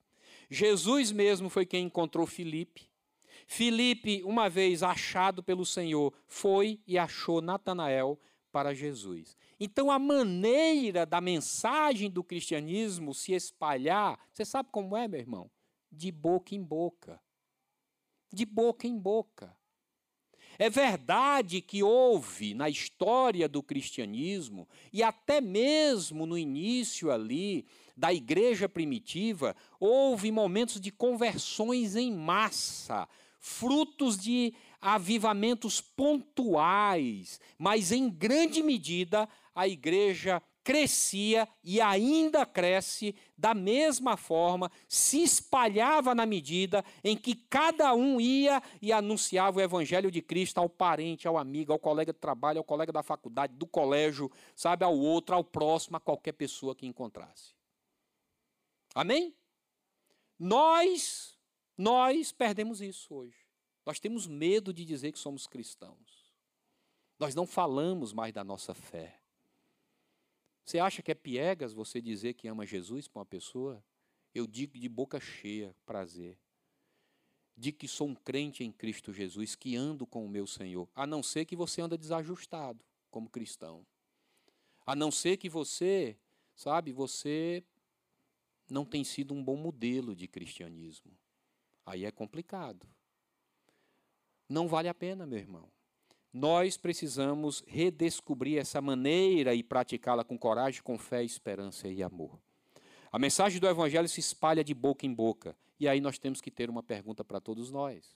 Jesus 0.50 1.12
mesmo 1.12 1.50
foi 1.50 1.66
quem 1.66 1.88
encontrou 1.88 2.26
Filipe. 2.26 2.90
Filipe, 3.46 4.24
uma 4.24 4.50
vez 4.50 4.84
achado 4.84 5.44
pelo 5.44 5.66
Senhor, 5.66 6.14
foi 6.28 6.80
e 6.88 6.98
achou 6.98 7.42
Natanael 7.42 8.18
para 8.58 8.74
Jesus. 8.74 9.38
Então, 9.60 9.91
a 9.91 10.00
maneira 10.00 11.06
da 11.06 11.22
mensagem 11.22 12.10
do 12.10 12.24
cristianismo 12.24 13.13
se 13.13 13.34
espalhar, 13.34 14.20
você 14.34 14.43
sabe 14.43 14.70
como 14.72 14.98
é, 14.98 15.08
meu 15.08 15.20
irmão? 15.20 15.52
De 15.91 16.12
boca 16.12 16.56
em 16.56 16.63
boca. 16.63 17.22
De 18.34 18.48
boca 18.48 18.88
em 18.88 18.98
boca. 18.98 19.56
É 20.58 20.72
verdade 20.72 21.62
que 21.62 21.84
houve 21.84 22.56
na 22.56 22.67
história 22.67 23.48
do 23.48 23.62
cristianismo, 23.62 24.67
e 24.91 25.04
até 25.04 25.39
mesmo 25.39 26.26
no 26.26 26.36
início 26.36 27.12
ali 27.12 27.63
da 27.96 28.12
igreja 28.12 28.67
primitiva, 28.67 29.56
houve 29.80 30.32
momentos 30.32 30.82
de 30.82 30.91
conversões 30.91 31.96
em 31.96 32.12
massa, 32.12 33.08
frutos 33.48 34.18
de 34.18 34.54
avivamentos 34.82 35.80
pontuais, 35.82 37.40
mas 37.58 37.92
em 37.92 38.10
grande 38.10 38.62
medida 38.62 39.28
a 39.56 39.68
igreja 39.68 40.42
crescia 40.64 41.48
e 41.64 41.80
ainda 41.80 42.46
cresce 42.46 43.16
da 43.38 43.54
mesma 43.54 44.18
forma, 44.18 44.70
se 44.86 45.24
espalhava 45.24 46.14
na 46.14 46.26
medida 46.26 46.84
em 47.02 47.16
que 47.16 47.34
cada 47.36 47.94
um 47.96 48.20
ia 48.20 48.62
e 48.82 48.92
anunciava 48.92 49.60
o 49.60 49.62
evangelho 49.62 50.12
de 50.12 50.22
Cristo 50.22 50.58
ao 50.58 50.68
parente, 50.68 51.26
ao 51.26 51.38
amigo, 51.38 51.72
ao 51.72 51.80
colega 51.80 52.12
de 52.12 52.20
trabalho, 52.20 52.58
ao 52.58 52.66
colega 52.66 52.92
da 52.92 53.02
faculdade, 53.02 53.54
do 53.56 53.66
colégio, 53.66 54.30
sabe, 54.54 54.84
ao 54.84 54.96
outro, 54.96 55.34
ao 55.36 55.44
próximo, 55.44 55.96
a 55.96 56.02
qualquer 56.02 56.34
pessoa 56.34 56.76
que 56.76 56.86
encontrasse. 56.86 57.56
Amém? 58.94 59.34
Nós, 60.38 61.37
nós 61.78 62.32
perdemos 62.32 62.82
isso 62.82 63.13
hoje. 63.13 63.46
Nós 63.86 64.00
temos 64.00 64.28
medo 64.28 64.74
de 64.74 64.84
dizer 64.84 65.12
que 65.12 65.20
somos 65.20 65.48
cristãos. 65.48 66.34
Nós 67.20 67.34
não 67.34 67.46
falamos 67.46 68.12
mais 68.12 68.34
da 68.34 68.44
nossa 68.44 68.74
fé. 68.74 69.20
Você 70.66 70.80
acha 70.80 71.02
que 71.02 71.12
é 71.12 71.16
piegas 71.16 71.74
você 71.74 72.02
dizer 72.02 72.34
que 72.34 72.48
ama 72.48 72.66
Jesus 72.66 73.08
para 73.08 73.20
uma 73.20 73.26
pessoa? 73.26 73.82
Eu 74.36 74.46
digo 74.46 74.78
de 74.78 74.90
boca 74.90 75.20
cheia, 75.20 75.74
prazer. 75.86 76.38
Digo 77.56 77.78
que 77.78 77.88
sou 77.88 78.10
um 78.10 78.16
crente 78.16 78.63
em 78.63 78.72
Cristo 78.72 79.13
Jesus, 79.13 79.56
que 79.56 79.76
ando 79.76 80.06
com 80.06 80.26
o 80.26 80.30
meu 80.30 80.46
Senhor, 80.46 80.90
a 80.94 81.08
não 81.08 81.24
ser 81.24 81.46
que 81.46 81.56
você 81.56 81.82
anda 81.82 81.98
desajustado 81.98 82.84
como 83.10 83.30
cristão. 83.30 83.86
A 84.86 84.96
não 84.96 85.10
ser 85.10 85.38
que 85.38 85.50
você, 85.50 86.18
sabe, 86.54 86.92
você 86.92 87.63
não 88.70 88.86
tem 88.86 89.04
sido 89.04 89.34
um 89.34 89.44
bom 89.44 89.56
modelo 89.56 90.16
de 90.16 90.28
cristianismo. 90.28 91.18
Aí 91.88 92.04
é 92.04 92.12
complicado. 92.12 92.86
Não 94.50 94.67
vale 94.67 94.89
a 94.89 94.93
pena, 94.93 95.26
meu 95.26 95.39
irmão. 95.39 95.69
Nós 96.34 96.76
precisamos 96.76 97.63
redescobrir 97.65 98.60
essa 98.60 98.82
maneira 98.82 99.56
e 99.56 99.63
praticá-la 99.63 100.26
com 100.26 100.38
coragem, 100.38 100.84
com 100.84 100.97
fé, 100.97 101.23
esperança 101.23 101.88
e 101.88 102.04
amor. 102.04 102.38
A 103.10 103.17
mensagem 103.17 103.62
do 103.62 103.69
Evangelho 103.69 104.10
se 104.10 104.19
espalha 104.19 104.65
de 104.65 104.73
boca 104.73 105.06
em 105.06 105.13
boca. 105.13 105.56
E 105.80 105.88
aí 105.88 106.02
nós 106.02 106.17
temos 106.19 106.41
que 106.41 106.52
ter 106.52 106.69
uma 106.69 106.84
pergunta 106.84 107.23
para 107.23 107.39
todos 107.39 107.71
nós. 107.71 108.13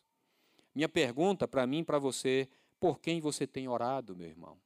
Minha 0.75 0.89
pergunta 0.89 1.47
para 1.47 1.65
mim 1.65 1.79
e 1.79 1.85
para 1.85 1.97
você: 1.97 2.49
por 2.77 2.99
quem 2.99 3.21
você 3.21 3.47
tem 3.47 3.69
orado, 3.69 4.13
meu 4.17 4.27
irmão? 4.27 4.57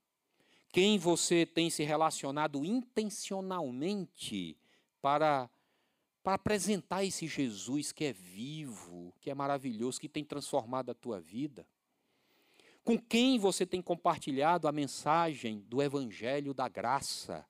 Quem 0.70 0.98
você 0.98 1.46
tem 1.46 1.70
se 1.70 1.84
relacionado 1.84 2.66
intencionalmente 2.66 4.58
para, 5.00 5.48
para 6.26 6.34
apresentar 6.34 7.06
esse 7.06 7.28
Jesus 7.28 7.92
que 7.92 8.04
é 8.04 8.12
vivo, 8.12 9.14
que 9.22 9.30
é 9.30 9.36
maravilhoso, 9.36 10.02
que 10.02 10.10
tem 10.10 10.26
transformado 10.26 10.90
a 10.90 10.96
tua 10.96 11.22
vida? 11.22 11.68
Com 12.84 12.98
quem 12.98 13.38
você 13.38 13.64
tem 13.64 13.80
compartilhado 13.80 14.68
a 14.68 14.72
mensagem 14.72 15.60
do 15.68 15.84
Evangelho 15.84 16.52
da 16.52 16.68
Graça? 16.68 17.46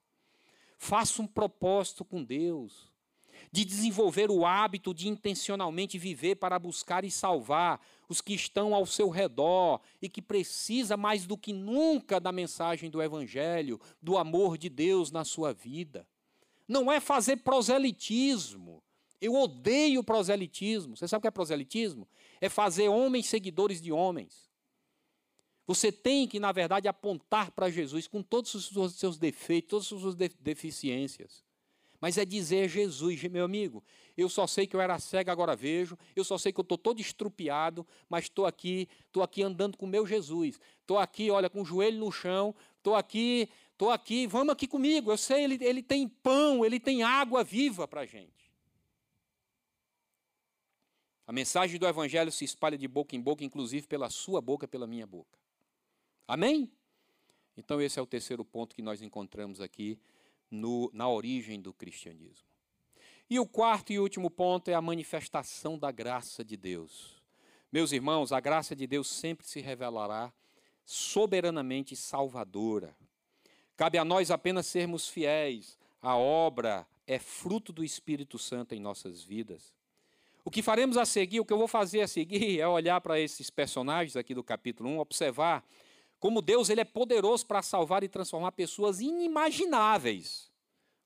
Faça 0.76 1.22
um 1.22 1.26
propósito 1.26 2.04
com 2.04 2.22
Deus 2.22 2.92
de 3.50 3.64
desenvolver 3.64 4.30
o 4.30 4.44
hábito 4.44 4.92
de 4.92 5.08
intencionalmente 5.08 5.96
viver 5.96 6.36
para 6.36 6.58
buscar 6.58 7.02
e 7.02 7.10
salvar 7.10 7.80
os 8.10 8.20
que 8.20 8.34
estão 8.34 8.74
ao 8.74 8.84
seu 8.84 9.08
redor 9.08 9.80
e 10.02 10.08
que 10.10 10.20
precisa 10.20 10.98
mais 10.98 11.26
do 11.26 11.38
que 11.38 11.54
nunca 11.54 12.20
da 12.20 12.30
mensagem 12.30 12.90
do 12.90 13.02
evangelho, 13.02 13.80
do 14.02 14.18
amor 14.18 14.58
de 14.58 14.68
Deus 14.68 15.10
na 15.10 15.24
sua 15.24 15.54
vida. 15.54 16.06
Não 16.68 16.90
é 16.90 17.00
fazer 17.00 17.36
proselitismo. 17.38 18.82
Eu 19.20 19.34
odeio 19.34 20.02
proselitismo. 20.04 20.96
Você 20.96 21.08
sabe 21.08 21.20
o 21.20 21.22
que 21.22 21.28
é 21.28 21.30
proselitismo? 21.30 22.08
É 22.40 22.48
fazer 22.48 22.88
homens 22.88 23.26
seguidores 23.26 23.80
de 23.80 23.92
homens. 23.92 24.46
Você 25.66 25.90
tem 25.90 26.28
que, 26.28 26.38
na 26.38 26.52
verdade, 26.52 26.86
apontar 26.86 27.50
para 27.50 27.68
Jesus 27.68 28.06
com 28.06 28.22
todos 28.22 28.54
os 28.54 28.94
seus 28.94 29.18
defeitos, 29.18 29.68
todas 29.68 29.92
as 29.92 30.00
suas 30.00 30.14
deficiências. 30.14 31.44
Mas 32.00 32.18
é 32.18 32.24
dizer 32.24 32.68
Jesus, 32.68 33.22
meu 33.24 33.44
amigo, 33.44 33.82
eu 34.16 34.28
só 34.28 34.46
sei 34.46 34.66
que 34.66 34.76
eu 34.76 34.80
era 34.80 34.98
cego, 34.98 35.30
agora 35.30 35.56
vejo, 35.56 35.98
eu 36.14 36.24
só 36.24 36.38
sei 36.38 36.52
que 36.52 36.60
eu 36.60 36.62
estou 36.62 36.78
todo 36.78 37.00
estrupiado, 37.00 37.86
mas 38.08 38.24
estou 38.24 38.46
aqui, 38.46 38.88
estou 39.06 39.22
aqui 39.22 39.42
andando 39.42 39.76
com 39.76 39.86
o 39.86 39.88
meu 39.88 40.06
Jesus. 40.06 40.60
Estou 40.80 40.98
aqui, 40.98 41.30
olha, 41.30 41.50
com 41.50 41.62
o 41.62 41.64
joelho 41.64 41.98
no 41.98 42.12
chão, 42.12 42.54
estou 42.76 42.94
aqui, 42.94 43.48
estou 43.76 43.90
aqui, 43.90 44.26
vamos 44.26 44.54
aqui 44.54 44.66
comigo. 44.66 45.12
Eu 45.12 45.18
sei, 45.18 45.44
ele, 45.44 45.62
ele 45.62 45.82
tem 45.82 46.08
pão, 46.08 46.64
ele 46.64 46.80
tem 46.80 47.02
água 47.02 47.44
viva 47.44 47.86
para 47.86 48.00
a 48.00 48.06
gente. 48.06 48.50
A 51.26 51.32
mensagem 51.32 51.78
do 51.78 51.86
Evangelho 51.86 52.32
se 52.32 52.44
espalha 52.44 52.78
de 52.78 52.88
boca 52.88 53.14
em 53.14 53.20
boca, 53.20 53.44
inclusive 53.44 53.86
pela 53.86 54.08
sua 54.08 54.40
boca, 54.40 54.66
pela 54.66 54.86
minha 54.86 55.06
boca. 55.06 55.38
Amém? 56.26 56.72
Então, 57.56 57.80
esse 57.80 57.98
é 57.98 58.02
o 58.02 58.06
terceiro 58.06 58.44
ponto 58.44 58.74
que 58.74 58.82
nós 58.82 59.02
encontramos 59.02 59.60
aqui 59.60 59.98
no, 60.50 60.90
na 60.94 61.08
origem 61.08 61.60
do 61.60 61.72
cristianismo. 61.72 62.48
E 63.28 63.38
o 63.38 63.46
quarto 63.46 63.92
e 63.92 63.98
último 63.98 64.30
ponto 64.30 64.68
é 64.68 64.74
a 64.74 64.80
manifestação 64.80 65.78
da 65.78 65.90
graça 65.90 66.44
de 66.44 66.56
Deus. 66.56 67.20
Meus 67.72 67.92
irmãos, 67.92 68.32
a 68.32 68.40
graça 68.40 68.74
de 68.74 68.86
Deus 68.86 69.08
sempre 69.08 69.46
se 69.46 69.60
revelará 69.60 70.32
soberanamente 70.84 71.96
salvadora. 71.96 72.96
Cabe 73.76 73.98
a 73.98 74.04
nós 74.04 74.30
apenas 74.30 74.66
sermos 74.66 75.08
fiéis. 75.08 75.78
A 76.00 76.16
obra 76.16 76.86
é 77.06 77.18
fruto 77.18 77.72
do 77.72 77.84
Espírito 77.84 78.38
Santo 78.38 78.74
em 78.74 78.80
nossas 78.80 79.22
vidas. 79.22 79.72
O 80.44 80.50
que 80.50 80.62
faremos 80.62 80.96
a 80.96 81.04
seguir, 81.04 81.40
o 81.40 81.44
que 81.44 81.52
eu 81.52 81.58
vou 81.58 81.68
fazer 81.68 82.00
a 82.00 82.08
seguir 82.08 82.60
é 82.60 82.66
olhar 82.66 83.00
para 83.00 83.18
esses 83.20 83.50
personagens 83.50 84.16
aqui 84.16 84.34
do 84.34 84.44
capítulo 84.44 84.88
1, 84.90 84.98
observar 85.00 85.64
como 86.18 86.40
Deus 86.40 86.70
ele 86.70 86.80
é 86.80 86.84
poderoso 86.84 87.44
para 87.44 87.62
salvar 87.62 88.02
e 88.02 88.08
transformar 88.08 88.52
pessoas 88.52 89.00
inimagináveis, 89.00 90.50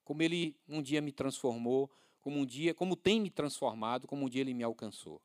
como 0.05 0.23
ele 0.23 0.57
um 0.68 0.81
dia 0.81 1.01
me 1.01 1.11
transformou, 1.11 1.91
como 2.21 2.39
um 2.39 2.47
dia, 2.47 2.75
como 2.75 2.95
tem 2.95 3.21
me 3.21 3.31
transformado, 3.31 4.07
como 4.07 4.27
um 4.27 4.29
dia 4.29 4.43
ele 4.43 4.55
me 4.55 4.62
alcançou. 4.62 5.21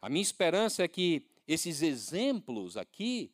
A 0.00 0.08
minha 0.08 0.22
esperança 0.22 0.82
é 0.82 0.88
que 0.88 1.26
esses 1.46 1.82
exemplos 1.82 2.76
aqui 2.76 3.30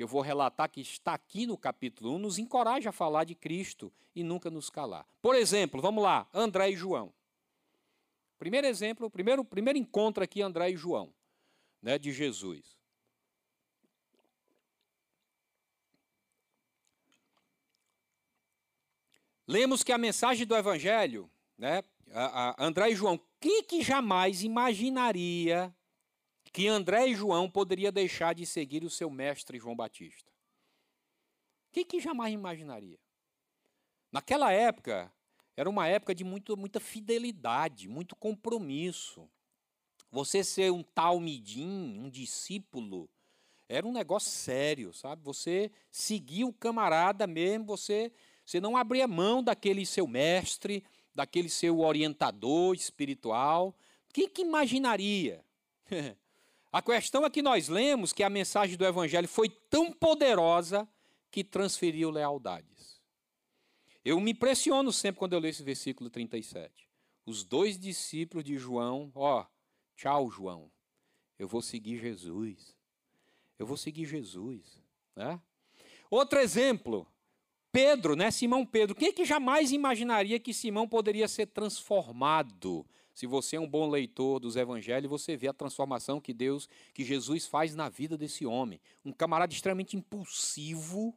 que 0.00 0.04
eu 0.04 0.08
vou 0.08 0.22
relatar 0.22 0.70
que 0.70 0.80
está 0.80 1.12
aqui 1.12 1.46
no 1.46 1.58
capítulo 1.58 2.14
1 2.14 2.18
nos 2.20 2.38
encoraja 2.38 2.88
a 2.88 2.92
falar 2.92 3.24
de 3.24 3.34
Cristo 3.34 3.92
e 4.16 4.24
nunca 4.24 4.50
nos 4.50 4.70
calar. 4.70 5.06
Por 5.20 5.34
exemplo, 5.34 5.78
vamos 5.82 6.02
lá, 6.02 6.26
André 6.32 6.70
e 6.70 6.74
João. 6.74 7.12
Primeiro 8.38 8.66
exemplo, 8.66 9.10
primeiro, 9.10 9.44
primeiro 9.44 9.78
encontro 9.78 10.24
aqui, 10.24 10.40
André 10.40 10.70
e 10.70 10.76
João, 10.78 11.12
né, 11.82 11.98
de 11.98 12.12
Jesus. 12.12 12.78
Lemos 19.46 19.82
que 19.82 19.92
a 19.92 19.98
mensagem 19.98 20.46
do 20.46 20.56
Evangelho, 20.56 21.30
né, 21.58 21.84
a, 22.10 22.56
André 22.64 22.88
e 22.88 22.96
João, 22.96 23.20
quem 23.38 23.62
que 23.64 23.82
jamais 23.82 24.42
imaginaria 24.42 25.76
que 26.52 26.66
André 26.66 27.08
e 27.08 27.14
João 27.14 27.48
poderiam 27.50 27.92
deixar 27.92 28.34
de 28.34 28.44
seguir 28.44 28.84
o 28.84 28.90
seu 28.90 29.10
mestre 29.10 29.58
João 29.58 29.76
Batista? 29.76 30.30
Quem 31.72 31.84
que 31.84 32.00
jamais 32.00 32.32
imaginaria? 32.32 32.98
Naquela 34.10 34.52
época, 34.52 35.12
era 35.56 35.70
uma 35.70 35.86
época 35.86 36.14
de 36.14 36.24
muito, 36.24 36.56
muita 36.56 36.80
fidelidade, 36.80 37.88
muito 37.88 38.16
compromisso. 38.16 39.30
Você 40.10 40.42
ser 40.42 40.72
um 40.72 40.82
talmidim, 40.82 41.98
um 42.00 42.10
discípulo, 42.10 43.08
era 43.68 43.86
um 43.86 43.92
negócio 43.92 44.30
sério, 44.30 44.92
sabe? 44.92 45.22
Você 45.22 45.70
seguia 45.92 46.44
o 46.44 46.52
camarada 46.52 47.26
mesmo, 47.26 47.66
você 47.66 48.12
você 48.44 48.58
não 48.58 48.76
abria 48.76 49.06
mão 49.06 49.44
daquele 49.44 49.86
seu 49.86 50.08
mestre, 50.08 50.82
daquele 51.14 51.48
seu 51.48 51.78
orientador 51.78 52.74
espiritual. 52.74 53.72
Quem 54.12 54.28
que 54.28 54.42
imaginaria? 54.42 55.44
a 56.72 56.80
questão 56.80 57.24
é 57.24 57.30
que 57.30 57.42
nós 57.42 57.68
lemos 57.68 58.12
que 58.12 58.22
a 58.22 58.30
mensagem 58.30 58.76
do 58.76 58.84
Evangelho 58.84 59.26
foi 59.26 59.48
tão 59.48 59.92
poderosa 59.92 60.88
que 61.30 61.42
transferiu 61.42 62.10
lealdades. 62.10 63.00
Eu 64.04 64.18
me 64.20 64.32
impressiono 64.32 64.92
sempre 64.92 65.18
quando 65.18 65.32
eu 65.32 65.40
leio 65.40 65.50
esse 65.50 65.62
versículo 65.62 66.08
37. 66.08 66.88
Os 67.26 67.44
dois 67.44 67.78
discípulos 67.78 68.44
de 68.44 68.56
João, 68.56 69.10
ó, 69.14 69.46
tchau, 69.96 70.30
João. 70.30 70.70
Eu 71.38 71.48
vou 71.48 71.60
seguir 71.60 71.98
Jesus. 71.98 72.74
Eu 73.58 73.66
vou 73.66 73.76
seguir 73.76 74.06
Jesus. 74.06 74.82
Né? 75.14 75.40
Outro 76.10 76.38
exemplo, 76.38 77.06
Pedro, 77.72 78.16
né? 78.16 78.30
Simão 78.30 78.66
Pedro. 78.66 78.94
Quem 78.94 79.08
é 79.08 79.12
que 79.12 79.24
jamais 79.24 79.72
imaginaria 79.72 80.40
que 80.40 80.52
Simão 80.52 80.88
poderia 80.88 81.28
ser 81.28 81.46
transformado? 81.46 82.84
Se 83.14 83.26
você 83.26 83.56
é 83.56 83.60
um 83.60 83.68
bom 83.68 83.88
leitor 83.88 84.40
dos 84.40 84.56
evangelhos, 84.56 85.10
você 85.10 85.36
vê 85.36 85.48
a 85.48 85.52
transformação 85.52 86.20
que 86.20 86.32
Deus, 86.32 86.68
que 86.94 87.04
Jesus 87.04 87.46
faz 87.46 87.74
na 87.74 87.88
vida 87.88 88.16
desse 88.16 88.46
homem. 88.46 88.80
Um 89.04 89.12
camarada 89.12 89.52
extremamente 89.52 89.96
impulsivo. 89.96 91.14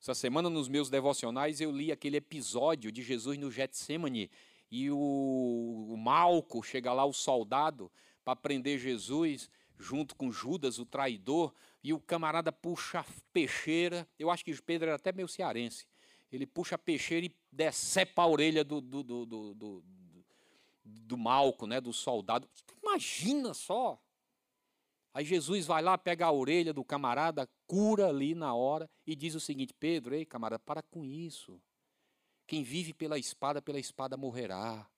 Essa 0.00 0.14
semana, 0.14 0.50
nos 0.50 0.68
meus 0.68 0.90
devocionais, 0.90 1.60
eu 1.60 1.70
li 1.70 1.90
aquele 1.90 2.16
episódio 2.16 2.92
de 2.92 3.02
Jesus 3.02 3.38
no 3.38 3.50
Getsemane 3.50 4.30
e 4.70 4.90
o, 4.90 5.86
o 5.90 5.96
Malco 5.96 6.62
chega 6.62 6.92
lá, 6.92 7.04
o 7.04 7.12
soldado, 7.12 7.90
para 8.24 8.36
prender 8.36 8.78
Jesus 8.78 9.48
junto 9.78 10.16
com 10.16 10.32
Judas, 10.32 10.78
o 10.78 10.86
traidor, 10.86 11.52
e 11.86 11.92
o 11.92 12.00
camarada 12.00 12.50
puxa 12.50 12.98
a 12.98 13.04
peixeira. 13.32 14.08
Eu 14.18 14.28
acho 14.28 14.44
que 14.44 14.60
Pedro 14.60 14.88
era 14.88 14.96
até 14.96 15.12
meio 15.12 15.28
cearense. 15.28 15.86
Ele 16.32 16.44
puxa 16.44 16.74
a 16.74 16.78
peixeira 16.78 17.26
e 17.26 17.36
decepa 17.52 18.22
a 18.22 18.26
orelha 18.26 18.64
do, 18.64 18.80
do, 18.80 19.04
do, 19.04 19.24
do, 19.24 19.54
do, 19.54 19.84
do 20.84 21.16
malco, 21.16 21.64
né, 21.64 21.80
do 21.80 21.92
soldado. 21.92 22.48
Imagina 22.82 23.54
só! 23.54 24.02
Aí 25.14 25.24
Jesus 25.24 25.64
vai 25.64 25.80
lá, 25.80 25.96
pega 25.96 26.26
a 26.26 26.32
orelha 26.32 26.72
do 26.72 26.84
camarada, 26.84 27.48
cura 27.68 28.08
ali 28.08 28.34
na 28.34 28.52
hora 28.52 28.90
e 29.06 29.14
diz 29.14 29.36
o 29.36 29.40
seguinte: 29.40 29.72
Pedro, 29.72 30.12
ei, 30.12 30.26
camarada, 30.26 30.58
para 30.58 30.82
com 30.82 31.04
isso. 31.04 31.62
Quem 32.48 32.64
vive 32.64 32.94
pela 32.94 33.16
espada, 33.16 33.62
pela 33.62 33.78
espada 33.78 34.16
morrerá. 34.16 34.90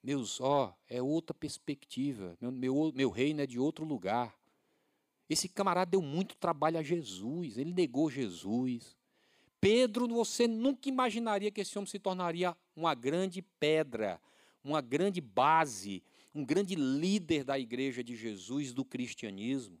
Meus, 0.00 0.40
ó, 0.40 0.72
é 0.86 1.02
outra 1.02 1.34
perspectiva. 1.34 2.38
Meu, 2.40 2.52
meu, 2.52 2.92
meu 2.94 3.10
reino 3.10 3.40
é 3.40 3.46
de 3.46 3.58
outro 3.58 3.84
lugar. 3.84 4.38
Esse 5.28 5.48
camarada 5.48 5.90
deu 5.90 6.02
muito 6.02 6.36
trabalho 6.36 6.78
a 6.78 6.82
Jesus, 6.82 7.58
ele 7.58 7.72
negou 7.72 8.10
Jesus. 8.10 8.96
Pedro, 9.60 10.06
você 10.08 10.46
nunca 10.46 10.88
imaginaria 10.88 11.50
que 11.50 11.60
esse 11.60 11.76
homem 11.76 11.90
se 11.90 11.98
tornaria 11.98 12.56
uma 12.74 12.94
grande 12.94 13.42
pedra, 13.42 14.20
uma 14.62 14.80
grande 14.80 15.20
base, 15.20 16.02
um 16.34 16.44
grande 16.44 16.74
líder 16.74 17.44
da 17.44 17.58
igreja 17.58 18.02
de 18.02 18.14
Jesus, 18.14 18.72
do 18.72 18.84
cristianismo. 18.84 19.78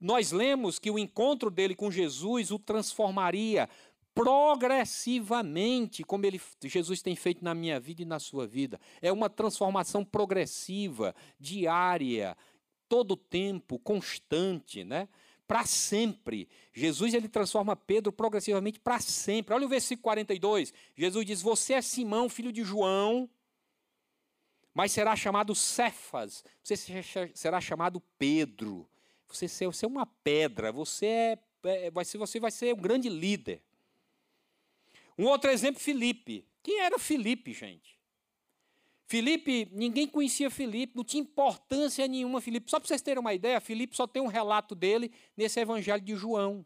Nós 0.00 0.32
lemos 0.32 0.78
que 0.78 0.90
o 0.90 0.98
encontro 0.98 1.50
dele 1.50 1.74
com 1.74 1.90
Jesus 1.90 2.50
o 2.50 2.58
transformaria 2.58 3.68
progressivamente, 4.14 6.04
como 6.04 6.26
ele, 6.26 6.40
Jesus 6.62 7.00
tem 7.00 7.16
feito 7.16 7.42
na 7.42 7.54
minha 7.54 7.80
vida 7.80 8.02
e 8.02 8.04
na 8.04 8.18
sua 8.18 8.46
vida. 8.46 8.78
É 9.00 9.10
uma 9.10 9.30
transformação 9.30 10.04
progressiva, 10.04 11.14
diária, 11.40 12.36
todo 12.92 13.16
tempo, 13.16 13.78
constante, 13.78 14.84
né? 14.84 15.08
Para 15.46 15.64
sempre. 15.64 16.46
Jesus 16.74 17.14
ele 17.14 17.26
transforma 17.26 17.74
Pedro 17.74 18.12
progressivamente 18.12 18.78
para 18.78 19.00
sempre. 19.00 19.54
Olha 19.54 19.64
o 19.64 19.68
versículo 19.68 20.02
42. 20.02 20.74
Jesus 20.94 21.24
diz: 21.24 21.40
Você 21.40 21.72
é 21.72 21.80
Simão, 21.80 22.28
filho 22.28 22.52
de 22.52 22.62
João, 22.62 23.30
mas 24.74 24.92
será 24.92 25.16
chamado 25.16 25.54
Cefas. 25.54 26.44
Você 26.62 26.76
será 27.32 27.62
chamado 27.62 27.98
Pedro. 28.18 28.86
Você, 29.26 29.46
é 29.64 29.86
uma 29.86 30.04
pedra. 30.04 30.70
Você 30.70 31.06
é, 31.06 31.38
é 31.86 31.90
vai 31.90 32.04
ser, 32.04 32.18
você 32.18 32.38
vai 32.38 32.50
ser 32.50 32.74
um 32.74 32.82
grande 32.82 33.08
líder. 33.08 33.62
Um 35.16 35.24
outro 35.24 35.50
exemplo, 35.50 35.80
Filipe. 35.80 36.46
Quem 36.62 36.80
era 36.80 36.98
Filipe, 36.98 37.54
gente? 37.54 37.91
Filipe, 39.12 39.68
ninguém 39.72 40.06
conhecia 40.06 40.48
Filipe, 40.48 40.96
não 40.96 41.04
tinha 41.04 41.22
importância 41.22 42.08
nenhuma 42.08 42.40
Filipe. 42.40 42.70
Só 42.70 42.80
para 42.80 42.88
vocês 42.88 43.02
terem 43.02 43.20
uma 43.20 43.34
ideia, 43.34 43.60
Filipe 43.60 43.94
só 43.94 44.06
tem 44.06 44.22
um 44.22 44.26
relato 44.26 44.74
dele 44.74 45.12
nesse 45.36 45.60
evangelho 45.60 46.00
de 46.00 46.16
João. 46.16 46.64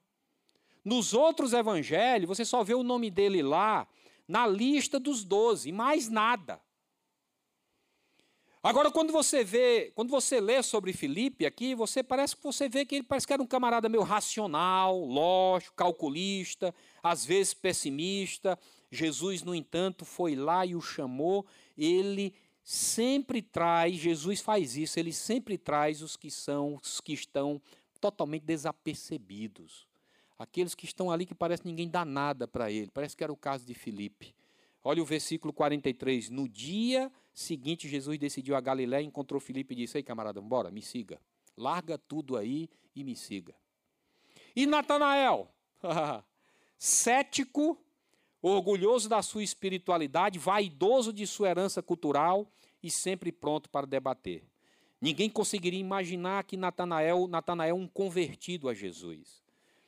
Nos 0.84 1.12
outros 1.12 1.52
evangelhos, 1.52 2.28
você 2.28 2.44
só 2.44 2.62
vê 2.62 2.72
o 2.72 2.84
nome 2.84 3.10
dele 3.10 3.42
lá 3.42 3.88
na 4.28 4.46
lista 4.46 5.00
dos 5.00 5.24
doze, 5.24 5.72
mais 5.72 6.08
nada. 6.08 6.60
Agora, 8.62 8.92
quando 8.92 9.12
você 9.12 9.42
vê, 9.42 9.90
quando 9.96 10.10
você 10.10 10.40
lê 10.40 10.62
sobre 10.62 10.92
Filipe 10.92 11.44
aqui, 11.44 11.74
você 11.74 12.00
parece 12.00 12.36
que 12.36 12.44
você 12.44 12.68
vê 12.68 12.84
que 12.84 12.94
ele 12.94 13.04
parece 13.04 13.26
que 13.26 13.32
era 13.32 13.42
um 13.42 13.46
camarada 13.46 13.88
meio 13.88 14.04
racional, 14.04 15.04
lógico, 15.04 15.74
calculista, 15.74 16.72
às 17.02 17.24
vezes 17.24 17.54
pessimista. 17.54 18.56
Jesus, 18.88 19.42
no 19.42 19.52
entanto, 19.52 20.04
foi 20.04 20.36
lá 20.36 20.64
e 20.64 20.76
o 20.76 20.80
chamou. 20.80 21.44
Ele 21.76 22.34
sempre 22.62 23.40
traz, 23.40 23.96
Jesus 23.96 24.40
faz 24.40 24.76
isso, 24.76 24.98
ele 24.98 25.12
sempre 25.12 25.56
traz 25.56 26.02
os 26.02 26.16
que 26.16 26.30
são, 26.30 26.74
os 26.82 27.00
que 27.00 27.12
estão 27.12 27.60
totalmente 28.00 28.42
desapercebidos. 28.42 29.86
Aqueles 30.38 30.74
que 30.74 30.84
estão 30.84 31.10
ali 31.10 31.24
que 31.24 31.34
parece 31.34 31.62
que 31.62 31.68
ninguém 31.68 31.88
dá 31.88 32.04
nada 32.04 32.46
para 32.46 32.70
ele. 32.70 32.90
Parece 32.92 33.16
que 33.16 33.24
era 33.24 33.32
o 33.32 33.36
caso 33.36 33.64
de 33.64 33.72
Filipe. 33.72 34.34
Olha 34.84 35.02
o 35.02 35.06
versículo 35.06 35.52
43. 35.52 36.28
No 36.28 36.48
dia 36.48 37.10
seguinte, 37.32 37.88
Jesus 37.88 38.18
decidiu 38.18 38.54
a 38.54 38.60
Galiléia, 38.60 39.02
encontrou 39.02 39.40
Filipe 39.40 39.74
e 39.74 39.78
disse: 39.78 39.98
Ei, 39.98 40.02
camarada, 40.02 40.40
bora, 40.40 40.70
me 40.70 40.82
siga. 40.82 41.20
Larga 41.56 41.96
tudo 41.96 42.36
aí 42.36 42.68
e 42.94 43.02
me 43.02 43.16
siga. 43.16 43.54
E 44.54 44.66
Natanael, 44.66 45.48
cético, 46.78 47.78
orgulhoso 48.50 49.08
da 49.08 49.22
sua 49.22 49.42
espiritualidade, 49.42 50.38
vaidoso 50.38 51.12
de 51.12 51.26
sua 51.26 51.48
herança 51.48 51.82
cultural 51.82 52.46
e 52.82 52.90
sempre 52.90 53.32
pronto 53.32 53.68
para 53.68 53.86
debater. 53.86 54.44
Ninguém 55.00 55.28
conseguiria 55.28 55.80
imaginar 55.80 56.44
que 56.44 56.56
Natanael, 56.56 57.26
Natanael 57.26 57.76
um 57.76 57.86
convertido 57.86 58.68
a 58.68 58.74
Jesus. 58.74 59.42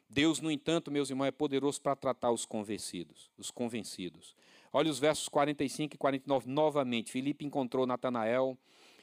Deus, 0.08 0.40
no 0.40 0.50
entanto, 0.50 0.90
meus 0.90 1.10
irmãos, 1.10 1.26
é 1.26 1.30
poderoso 1.30 1.80
para 1.80 1.94
tratar 1.94 2.30
os 2.30 2.44
convencidos, 2.44 3.30
os 3.38 3.50
convencidos. 3.50 4.34
Olha 4.72 4.90
os 4.90 4.98
versos 4.98 5.28
45 5.28 5.94
e 5.94 5.98
49 5.98 6.48
novamente. 6.48 7.12
Filipe 7.12 7.44
encontrou 7.44 7.86
Natanael 7.86 8.56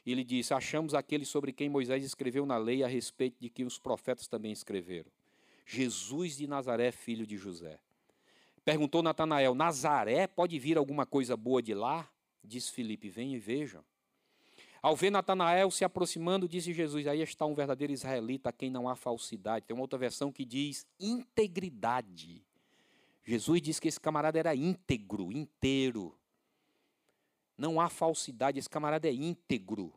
e 0.06 0.12
ele 0.12 0.24
disse: 0.24 0.53
Achamos 0.53 0.93
aquele 0.93 1.26
sobre 1.26 1.51
quem 1.51 1.70
Moisés 1.70 2.03
escreveu 2.03 2.45
na 2.45 2.58
lei 2.58 2.84
a 2.84 2.88
respeito 2.88 3.38
de 3.39 3.49
que 3.49 3.64
os 3.64 3.80
profetas 3.80 4.28
também 4.28 4.51
escreveram. 4.51 5.12
Jesus 5.66 6.38
de 6.38 6.47
Nazaré, 6.47 6.91
filho 6.91 7.26
de 7.26 7.38
José. 7.38 7.80
Perguntou 8.66 9.03
Natanael: 9.03 9.53
Nazaré 9.53 10.26
pode 10.26 10.57
vir 10.57 10.76
alguma 10.76 11.05
coisa 11.05 11.38
boa 11.38 11.61
de 11.61 11.76
lá? 11.76 12.09
Diz 12.43 12.68
Filipe: 12.68 13.07
Venha 13.07 13.38
e 13.38 13.39
vejam. 13.39 13.84
Ao 14.82 14.95
ver 14.95 15.11
Natanael 15.11 15.70
se 15.70 15.86
aproximando, 15.86 16.49
disse 16.49 16.74
Jesus: 16.74 17.05
Aí 17.05 17.22
está 17.22 17.45
um 17.45 17.53
verdadeiro 17.53 17.93
israelita 17.93 18.49
a 18.49 18.51
quem 18.51 18.72
não 18.72 18.89
há 18.89 18.95
falsidade. 18.95 19.66
Tem 19.68 19.76
uma 19.76 19.84
outra 19.84 19.99
versão 19.99 20.32
que 20.32 20.43
diz 20.43 20.86
integridade. 20.99 22.43
Jesus 23.24 23.61
disse 23.61 23.80
que 23.80 23.88
esse 23.88 23.99
camarada 23.99 24.38
era 24.39 24.55
íntegro, 24.55 25.32
inteiro. 25.32 26.18
Não 27.57 27.80
há 27.80 27.88
falsidade, 27.88 28.59
esse 28.59 28.70
camarada 28.70 29.07
é 29.07 29.13
íntegro. 29.13 29.93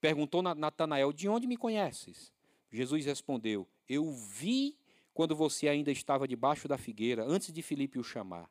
Perguntou 0.00 0.42
Natanael: 0.42 1.12
De 1.12 1.28
onde 1.28 1.48
me 1.48 1.56
conheces? 1.56 2.32
Jesus 2.70 3.04
respondeu: 3.04 3.66
Eu 3.88 4.12
vi 4.12 4.76
quando 5.16 5.34
você 5.34 5.66
ainda 5.66 5.90
estava 5.90 6.28
debaixo 6.28 6.68
da 6.68 6.76
figueira, 6.76 7.24
antes 7.26 7.50
de 7.50 7.62
Filipe 7.62 7.98
o 7.98 8.04
chamar. 8.04 8.50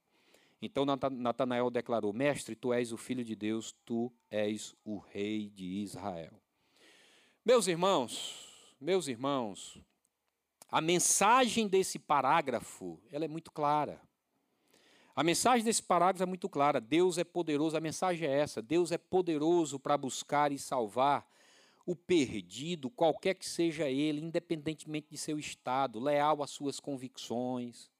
Então 0.59 0.83
Natanael 0.83 1.69
declarou: 1.69 2.11
Mestre, 2.11 2.55
tu 2.55 2.73
és 2.73 2.91
o 2.91 2.97
filho 2.97 3.23
de 3.23 3.35
Deus, 3.35 3.75
tu 3.85 4.11
és 4.31 4.75
o 4.83 4.97
rei 4.97 5.47
de 5.47 5.63
Israel. 5.63 6.33
Meus 7.45 7.67
irmãos, 7.67 8.73
meus 8.81 9.07
irmãos, 9.07 9.79
a 10.67 10.81
mensagem 10.81 11.67
desse 11.67 11.99
parágrafo, 11.99 12.99
ela 13.11 13.25
é 13.25 13.27
muito 13.27 13.51
clara. 13.51 14.01
A 15.15 15.23
mensagem 15.23 15.63
desse 15.63 15.83
parágrafo 15.83 16.23
é 16.23 16.25
muito 16.25 16.49
clara. 16.49 16.81
Deus 16.81 17.19
é 17.19 17.23
poderoso, 17.23 17.77
a 17.77 17.79
mensagem 17.79 18.27
é 18.27 18.39
essa: 18.39 18.59
Deus 18.59 18.91
é 18.91 18.97
poderoso 18.97 19.79
para 19.79 19.95
buscar 19.99 20.51
e 20.51 20.57
salvar 20.57 21.27
o 21.85 21.95
perdido, 21.95 22.89
qualquer 22.89 23.35
que 23.35 23.47
seja 23.47 23.87
ele, 23.87 24.19
independentemente 24.21 25.07
de 25.11 25.17
seu 25.17 25.37
estado, 25.37 25.99
leal 25.99 26.41
às 26.41 26.49
suas 26.49 26.79
convicções, 26.79 27.91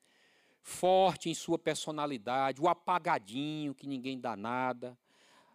forte 0.62 1.30
em 1.30 1.36
sua 1.36 1.60
personalidade, 1.60 2.60
o 2.60 2.68
apagadinho 2.68 3.76
que 3.76 3.88
ninguém 3.88 4.20
dá 4.20 4.36
nada, 4.36 4.98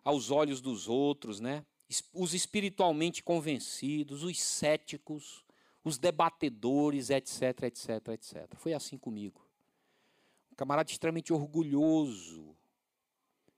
aos 0.05 0.31
olhos 0.31 0.61
dos 0.61 0.89
outros, 0.89 1.41
né? 1.41 1.66
Os 2.14 2.33
espiritualmente 2.33 3.20
convencidos, 3.22 4.22
os 4.22 4.41
céticos, 4.41 5.45
os 5.83 5.99
debatedores, 5.99 7.11
etc, 7.11 7.64
etc, 7.64 8.09
etc. 8.09 8.55
Foi 8.57 8.72
assim 8.72 8.97
comigo. 8.97 9.45
Um 10.53 10.55
camarada 10.55 10.89
extremamente 10.89 11.33
orgulhoso, 11.33 12.57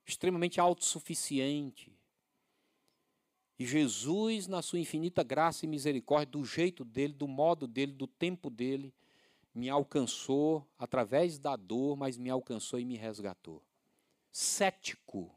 extremamente 0.06 0.58
autossuficiente. 0.58 1.92
E 3.62 3.64
Jesus, 3.64 4.48
na 4.48 4.60
sua 4.60 4.80
infinita 4.80 5.22
graça 5.22 5.64
e 5.64 5.68
misericórdia, 5.68 6.32
do 6.32 6.44
jeito 6.44 6.84
dele, 6.84 7.12
do 7.12 7.28
modo 7.28 7.68
dele, 7.68 7.92
do 7.92 8.08
tempo 8.08 8.50
dele, 8.50 8.92
me 9.54 9.70
alcançou 9.70 10.66
através 10.76 11.38
da 11.38 11.54
dor, 11.54 11.96
mas 11.96 12.18
me 12.18 12.28
alcançou 12.28 12.80
e 12.80 12.84
me 12.84 12.96
resgatou. 12.96 13.62
Cético, 14.32 15.32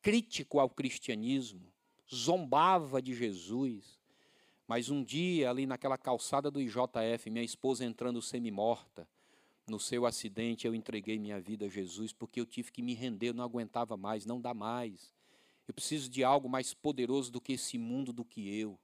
crítico 0.00 0.60
ao 0.60 0.70
cristianismo, 0.70 1.66
zombava 2.08 3.02
de 3.02 3.12
Jesus. 3.12 3.98
Mas 4.68 4.88
um 4.88 5.02
dia, 5.02 5.50
ali 5.50 5.66
naquela 5.66 5.98
calçada 5.98 6.52
do 6.52 6.60
IJF, 6.60 7.28
minha 7.28 7.44
esposa 7.44 7.84
entrando 7.84 8.22
semi-morta, 8.22 9.04
no 9.66 9.80
seu 9.80 10.06
acidente, 10.06 10.64
eu 10.64 10.76
entreguei 10.76 11.18
minha 11.18 11.40
vida 11.40 11.66
a 11.66 11.68
Jesus, 11.68 12.12
porque 12.12 12.40
eu 12.40 12.46
tive 12.46 12.70
que 12.70 12.82
me 12.82 12.94
render, 12.94 13.30
eu 13.30 13.34
não 13.34 13.42
aguentava 13.42 13.96
mais, 13.96 14.24
não 14.24 14.40
dá 14.40 14.54
mais. 14.54 15.12
Eu 15.66 15.74
preciso 15.74 16.10
de 16.10 16.22
algo 16.22 16.48
mais 16.48 16.74
poderoso 16.74 17.30
do 17.30 17.40
que 17.40 17.54
esse 17.54 17.78
mundo, 17.78 18.12
do 18.12 18.24
que 18.24 18.48
eu. 18.58 18.78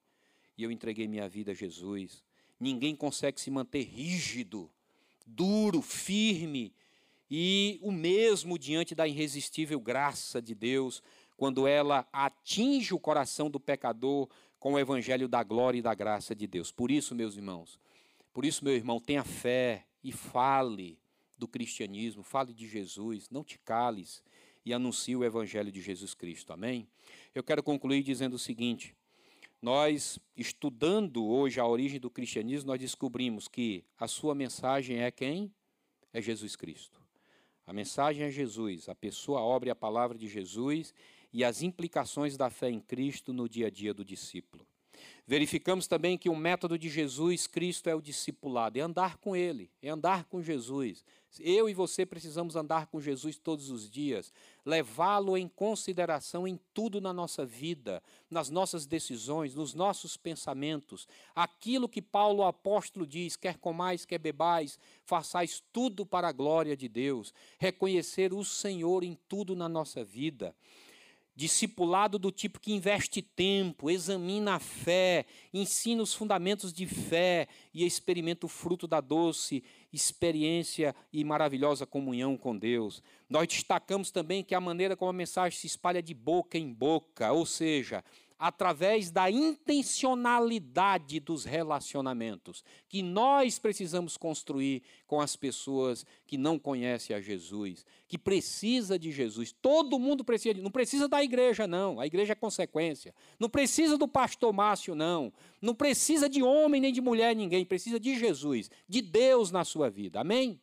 E 0.56 0.62
eu 0.62 0.70
entreguei 0.70 1.06
minha 1.06 1.28
vida 1.28 1.52
a 1.52 1.54
Jesus. 1.54 2.22
Ninguém 2.58 2.94
consegue 2.94 3.40
se 3.40 3.50
manter 3.50 3.84
rígido, 3.84 4.70
duro, 5.26 5.80
firme 5.82 6.74
e 7.30 7.78
o 7.80 7.92
mesmo 7.92 8.58
diante 8.58 8.94
da 8.94 9.06
irresistível 9.06 9.80
graça 9.80 10.42
de 10.42 10.54
Deus, 10.54 11.02
quando 11.36 11.66
ela 11.66 12.06
atinge 12.12 12.92
o 12.92 12.98
coração 12.98 13.48
do 13.48 13.60
pecador 13.60 14.28
com 14.58 14.74
o 14.74 14.78
evangelho 14.78 15.28
da 15.28 15.42
glória 15.42 15.78
e 15.78 15.82
da 15.82 15.94
graça 15.94 16.34
de 16.34 16.46
Deus. 16.46 16.72
Por 16.72 16.90
isso, 16.90 17.14
meus 17.14 17.36
irmãos, 17.36 17.78
por 18.32 18.44
isso, 18.44 18.64
meu 18.64 18.74
irmão, 18.74 19.00
tenha 19.00 19.24
fé 19.24 19.86
e 20.02 20.12
fale 20.12 20.98
do 21.38 21.48
cristianismo, 21.48 22.22
fale 22.22 22.52
de 22.52 22.68
Jesus, 22.68 23.30
não 23.30 23.42
te 23.42 23.58
cales 23.58 24.22
e 24.64 24.72
anuncie 24.72 25.16
o 25.16 25.24
evangelho 25.24 25.72
de 25.72 25.80
Jesus 25.80 26.14
Cristo. 26.14 26.52
Amém? 26.52 26.88
Eu 27.34 27.42
quero 27.42 27.62
concluir 27.62 28.02
dizendo 28.02 28.34
o 28.34 28.38
seguinte: 28.38 28.94
nós, 29.60 30.18
estudando 30.36 31.24
hoje 31.26 31.60
a 31.60 31.66
origem 31.66 32.00
do 32.00 32.10
cristianismo, 32.10 32.68
nós 32.68 32.80
descobrimos 32.80 33.48
que 33.48 33.84
a 33.98 34.08
sua 34.08 34.34
mensagem 34.34 35.00
é 35.00 35.10
quem? 35.10 35.52
É 36.12 36.20
Jesus 36.20 36.56
Cristo. 36.56 37.00
A 37.66 37.72
mensagem 37.72 38.24
é 38.24 38.30
Jesus, 38.30 38.88
a 38.88 38.94
pessoa, 38.94 39.40
a 39.40 39.44
obra 39.44 39.68
e 39.68 39.70
a 39.70 39.76
palavra 39.76 40.18
de 40.18 40.26
Jesus 40.26 40.92
e 41.32 41.44
as 41.44 41.62
implicações 41.62 42.36
da 42.36 42.50
fé 42.50 42.68
em 42.68 42.80
Cristo 42.80 43.32
no 43.32 43.48
dia 43.48 43.68
a 43.68 43.70
dia 43.70 43.94
do 43.94 44.04
discípulo. 44.04 44.66
Verificamos 45.26 45.86
também 45.86 46.18
que 46.18 46.28
o 46.28 46.34
método 46.34 46.78
de 46.78 46.88
Jesus 46.88 47.46
Cristo 47.46 47.88
é 47.88 47.94
o 47.94 48.02
discipulado, 48.02 48.78
é 48.78 48.82
andar 48.82 49.16
com 49.18 49.36
Ele, 49.36 49.70
é 49.80 49.88
andar 49.88 50.24
com 50.24 50.42
Jesus. 50.42 51.04
Eu 51.38 51.68
e 51.68 51.74
você 51.74 52.04
precisamos 52.04 52.56
andar 52.56 52.86
com 52.86 53.00
Jesus 53.00 53.38
todos 53.38 53.70
os 53.70 53.88
dias, 53.88 54.32
levá-lo 54.66 55.36
em 55.36 55.46
consideração 55.46 56.48
em 56.48 56.58
tudo 56.74 57.00
na 57.00 57.12
nossa 57.12 57.46
vida, 57.46 58.02
nas 58.28 58.50
nossas 58.50 58.84
decisões, 58.84 59.54
nos 59.54 59.72
nossos 59.72 60.16
pensamentos. 60.16 61.06
Aquilo 61.32 61.88
que 61.88 62.02
Paulo 62.02 62.42
apóstolo 62.42 63.06
diz: 63.06 63.36
quer 63.36 63.58
comais, 63.58 64.04
quer 64.04 64.18
bebais, 64.18 64.78
façais 65.04 65.62
tudo 65.72 66.04
para 66.04 66.26
a 66.26 66.32
glória 66.32 66.76
de 66.76 66.88
Deus. 66.88 67.32
Reconhecer 67.58 68.32
o 68.34 68.44
Senhor 68.44 69.04
em 69.04 69.16
tudo 69.28 69.54
na 69.54 69.68
nossa 69.68 70.02
vida 70.02 70.52
discipulado 71.40 72.18
do 72.18 72.30
tipo 72.30 72.60
que 72.60 72.70
investe 72.70 73.22
tempo, 73.22 73.88
examina 73.88 74.56
a 74.56 74.58
fé, 74.58 75.24
ensina 75.54 76.02
os 76.02 76.12
fundamentos 76.12 76.70
de 76.70 76.86
fé 76.86 77.48
e 77.72 77.86
experimenta 77.86 78.44
o 78.44 78.48
fruto 78.48 78.86
da 78.86 79.00
doce 79.00 79.64
experiência 79.90 80.94
e 81.10 81.24
maravilhosa 81.24 81.86
comunhão 81.86 82.36
com 82.36 82.54
Deus. 82.54 83.02
Nós 83.26 83.48
destacamos 83.48 84.10
também 84.10 84.44
que 84.44 84.54
a 84.54 84.60
maneira 84.60 84.94
como 84.94 85.08
a 85.08 85.14
mensagem 85.14 85.58
se 85.58 85.66
espalha 85.66 86.02
de 86.02 86.12
boca 86.12 86.58
em 86.58 86.70
boca, 86.70 87.32
ou 87.32 87.46
seja, 87.46 88.04
através 88.40 89.10
da 89.10 89.30
intencionalidade 89.30 91.20
dos 91.20 91.44
relacionamentos 91.44 92.64
que 92.88 93.02
nós 93.02 93.58
precisamos 93.58 94.16
construir 94.16 94.82
com 95.06 95.20
as 95.20 95.36
pessoas 95.36 96.06
que 96.26 96.38
não 96.38 96.58
conhecem 96.58 97.14
a 97.14 97.20
Jesus, 97.20 97.84
que 98.08 98.16
precisa 98.16 98.98
de 98.98 99.12
Jesus. 99.12 99.52
Todo 99.52 99.98
mundo 99.98 100.24
precisa, 100.24 100.58
não 100.62 100.70
precisa 100.70 101.06
da 101.06 101.22
igreja 101.22 101.66
não, 101.66 102.00
a 102.00 102.06
igreja 102.06 102.32
é 102.32 102.34
consequência. 102.34 103.14
Não 103.38 103.50
precisa 103.50 103.98
do 103.98 104.08
pastor 104.08 104.54
Márcio 104.54 104.94
não, 104.94 105.30
não 105.60 105.74
precisa 105.74 106.26
de 106.26 106.42
homem 106.42 106.80
nem 106.80 106.94
de 106.94 107.02
mulher 107.02 107.36
ninguém, 107.36 107.62
precisa 107.66 108.00
de 108.00 108.18
Jesus, 108.18 108.70
de 108.88 109.02
Deus 109.02 109.50
na 109.50 109.64
sua 109.64 109.90
vida. 109.90 110.18
Amém? 110.18 110.58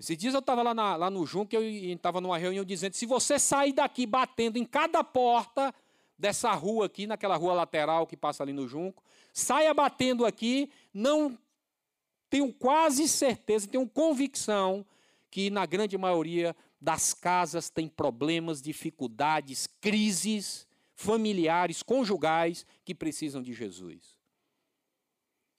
Esses 0.00 0.16
dias 0.16 0.32
eu 0.32 0.40
estava 0.40 0.62
lá, 0.62 0.96
lá, 0.96 1.10
no 1.10 1.26
Junco 1.26 1.54
e 1.56 1.92
estava 1.92 2.22
numa 2.22 2.38
reunião 2.38 2.64
dizendo: 2.64 2.94
se 2.94 3.04
você 3.04 3.38
sair 3.38 3.74
daqui 3.74 4.06
batendo 4.06 4.56
em 4.56 4.64
cada 4.64 5.04
porta 5.04 5.74
dessa 6.18 6.50
rua 6.52 6.86
aqui, 6.86 7.06
naquela 7.06 7.36
rua 7.36 7.52
lateral 7.52 8.06
que 8.06 8.16
passa 8.16 8.42
ali 8.42 8.52
no 8.54 8.66
Junco, 8.66 9.04
saia 9.30 9.74
batendo 9.74 10.24
aqui, 10.24 10.70
não 10.92 11.38
tenho 12.30 12.50
quase 12.50 13.06
certeza, 13.06 13.68
tenho 13.68 13.86
convicção 13.86 14.86
que 15.30 15.50
na 15.50 15.66
grande 15.66 15.98
maioria 15.98 16.56
das 16.80 17.12
casas 17.12 17.68
tem 17.68 17.86
problemas, 17.86 18.62
dificuldades, 18.62 19.66
crises 19.82 20.66
familiares, 20.94 21.82
conjugais 21.82 22.64
que 22.86 22.94
precisam 22.94 23.42
de 23.42 23.52
Jesus. 23.52 24.16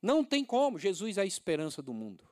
Não 0.01 0.23
tem 0.23 0.43
como, 0.43 0.79
Jesus 0.79 1.19
é 1.19 1.21
a 1.21 1.25
esperança 1.25 1.79
do 1.79 1.93
mundo. 1.93 2.30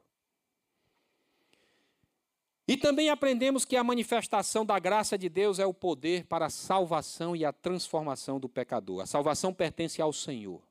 E 2.70 2.78
também 2.78 3.10
aprendemos 3.10 3.66
que 3.66 3.76
a 3.76 3.84
manifestação 3.84 4.64
da 4.64 4.78
graça 4.78 5.18
de 5.18 5.28
Deus 5.28 5.58
é 5.58 5.66
o 5.66 5.74
poder 5.74 6.26
para 6.26 6.46
a 6.46 6.50
salvação 6.52 7.36
e 7.36 7.44
a 7.44 7.52
transformação 7.52 8.40
do 8.40 8.48
pecador. 8.48 9.02
A 9.02 9.08
salvação 9.08 9.52
pertence 9.52 10.00
ao 10.00 10.14
Senhor. 10.14 10.62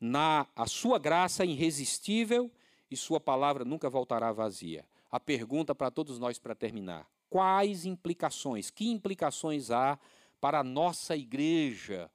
Na 0.00 0.46
a 0.54 0.68
sua 0.68 1.00
graça 1.00 1.44
irresistível 1.44 2.48
e 2.88 2.96
sua 2.96 3.18
palavra 3.18 3.64
nunca 3.64 3.90
voltará 3.90 4.30
vazia. 4.30 4.84
A 5.10 5.18
pergunta 5.18 5.74
para 5.74 5.90
todos 5.90 6.16
nós 6.16 6.38
para 6.38 6.54
terminar: 6.54 7.10
quais 7.28 7.84
implicações, 7.84 8.70
que 8.70 8.88
implicações 8.88 9.72
há 9.72 9.98
para 10.40 10.60
a 10.60 10.64
nossa 10.64 11.16
igreja, 11.16 12.08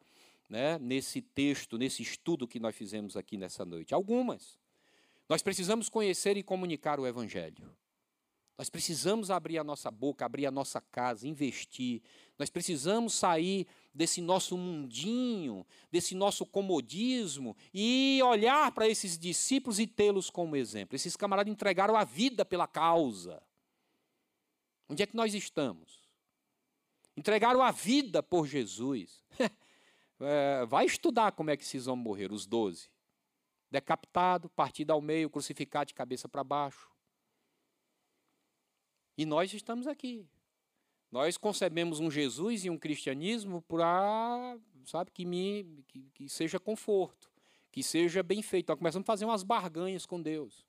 né, 0.50 0.80
nesse 0.80 1.22
texto, 1.22 1.78
nesse 1.78 2.02
estudo 2.02 2.48
que 2.48 2.62
nós 2.62 2.74
fizemos 2.74 3.18
aqui 3.18 3.36
nessa 3.36 3.66
noite? 3.66 3.94
Algumas. 3.94 4.58
Nós 5.28 5.42
precisamos 5.42 5.90
conhecer 5.90 6.38
e 6.38 6.44
comunicar 6.44 6.98
o 6.98 7.06
evangelho. 7.06 7.76
Nós 8.58 8.70
precisamos 8.70 9.30
abrir 9.30 9.58
a 9.58 9.64
nossa 9.64 9.92
boca, 9.92 10.26
abrir 10.26 10.46
a 10.46 10.52
nossa 10.52 10.80
casa, 10.80 11.28
investir. 11.28 12.02
Nós 12.40 12.50
precisamos 12.50 13.14
sair 13.14 13.68
desse 13.94 14.22
nosso 14.22 14.58
mundinho, 14.58 15.66
desse 15.92 16.16
nosso 16.16 16.46
comodismo 16.46 17.56
e 17.74 18.22
olhar 18.24 18.72
para 18.72 18.88
esses 18.88 19.18
discípulos 19.18 19.80
e 19.80 19.86
tê-los 19.86 20.30
como 20.30 20.56
exemplo. 20.56 20.96
Esses 20.96 21.18
camaradas 21.18 21.52
entregaram 21.52 21.98
a 21.98 22.04
vida 22.04 22.46
pela 22.46 22.68
causa. 22.68 23.42
Onde 24.88 25.04
é 25.04 25.06
que 25.06 25.16
nós 25.16 25.34
estamos? 25.34 26.06
entregaram 27.16 27.62
a 27.62 27.72
vida 27.72 28.22
por 28.22 28.46
Jesus. 28.46 29.24
é, 30.20 30.66
vai 30.66 30.86
estudar 30.86 31.32
como 31.32 31.50
é 31.50 31.58
que 31.58 31.64
esses 31.64 31.88
homens 31.88 32.04
morreram, 32.04 32.36
os 32.36 32.46
doze. 32.46 32.90
Decapitado, 33.72 34.50
partido 34.50 34.92
ao 34.92 35.02
meio, 35.02 35.30
crucificado 35.30 35.88
de 35.88 35.94
cabeça 35.94 36.28
para 36.28 36.44
baixo. 36.44 36.90
E 39.18 39.26
nós 39.26 39.54
estamos 39.54 39.88
aqui. 39.88 40.28
Nós 41.12 41.38
concebemos 41.38 42.00
um 42.00 42.12
Jesus 42.12 42.66
e 42.66 42.70
um 42.70 42.78
cristianismo 42.78 43.62
para, 43.62 44.58
sabe, 44.86 45.12
que, 45.12 45.26
me, 45.26 45.84
que, 45.88 46.10
que 46.14 46.30
seja 46.30 46.60
conforto, 46.60 47.32
que 47.72 47.82
seja 47.82 48.22
bem 48.22 48.42
feito. 48.42 48.70
Nós 48.70 48.78
começamos 48.78 49.06
a 49.06 49.08
fazer 49.08 49.26
umas 49.26 49.44
barganhas 49.44 50.06
com 50.06 50.22
Deus. 50.22 50.66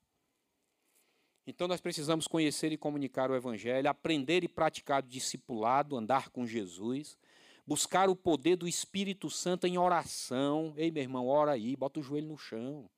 Então 1.47 1.69
nós 1.69 1.81
precisamos 1.81 2.27
conhecer 2.27 2.73
e 2.73 2.77
comunicar 2.77 3.31
o 3.31 3.35
Evangelho, 3.35 3.89
aprender 3.89 4.43
e 4.45 4.49
praticar 4.49 5.03
o 5.03 5.07
discipulado, 5.07 5.97
andar 5.97 6.29
com 6.29 6.47
Jesus, 6.47 7.17
buscar 7.65 8.09
o 8.09 8.17
poder 8.17 8.57
do 8.57 8.67
Espírito 8.67 9.31
Santo 9.31 9.67
em 9.67 9.79
oração. 9.79 10.75
Ei, 10.77 10.91
meu 10.91 11.03
irmão, 11.03 11.27
ora 11.27 11.53
aí, 11.53 11.77
bota 11.77 12.01
o 12.01 12.03
joelho 12.03 12.29
no 12.29 12.39
chão. 12.39 12.91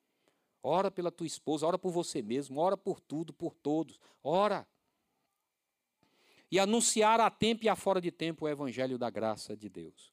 Ora 0.63 0.91
pela 0.91 1.11
tua 1.11 1.27
esposa, 1.27 1.67
ora 1.67 1.79
por 1.79 1.93
você 1.93 2.21
mesmo, 2.21 2.59
ora 2.59 2.77
por 2.77 3.01
tudo, 3.01 3.33
por 3.33 3.55
todos. 3.55 3.99
Ora. 4.23 4.67
E 6.51 6.59
anunciar 6.59 7.21
a 7.21 7.31
tempo 7.31 7.65
e 7.65 7.69
a 7.69 7.77
fora 7.77 8.01
de 8.01 8.11
tempo 8.11 8.45
o 8.45 8.49
Evangelho 8.49 8.99
da 8.99 9.11
graça 9.11 9.57
de 9.57 9.69
Deus. 9.69 10.13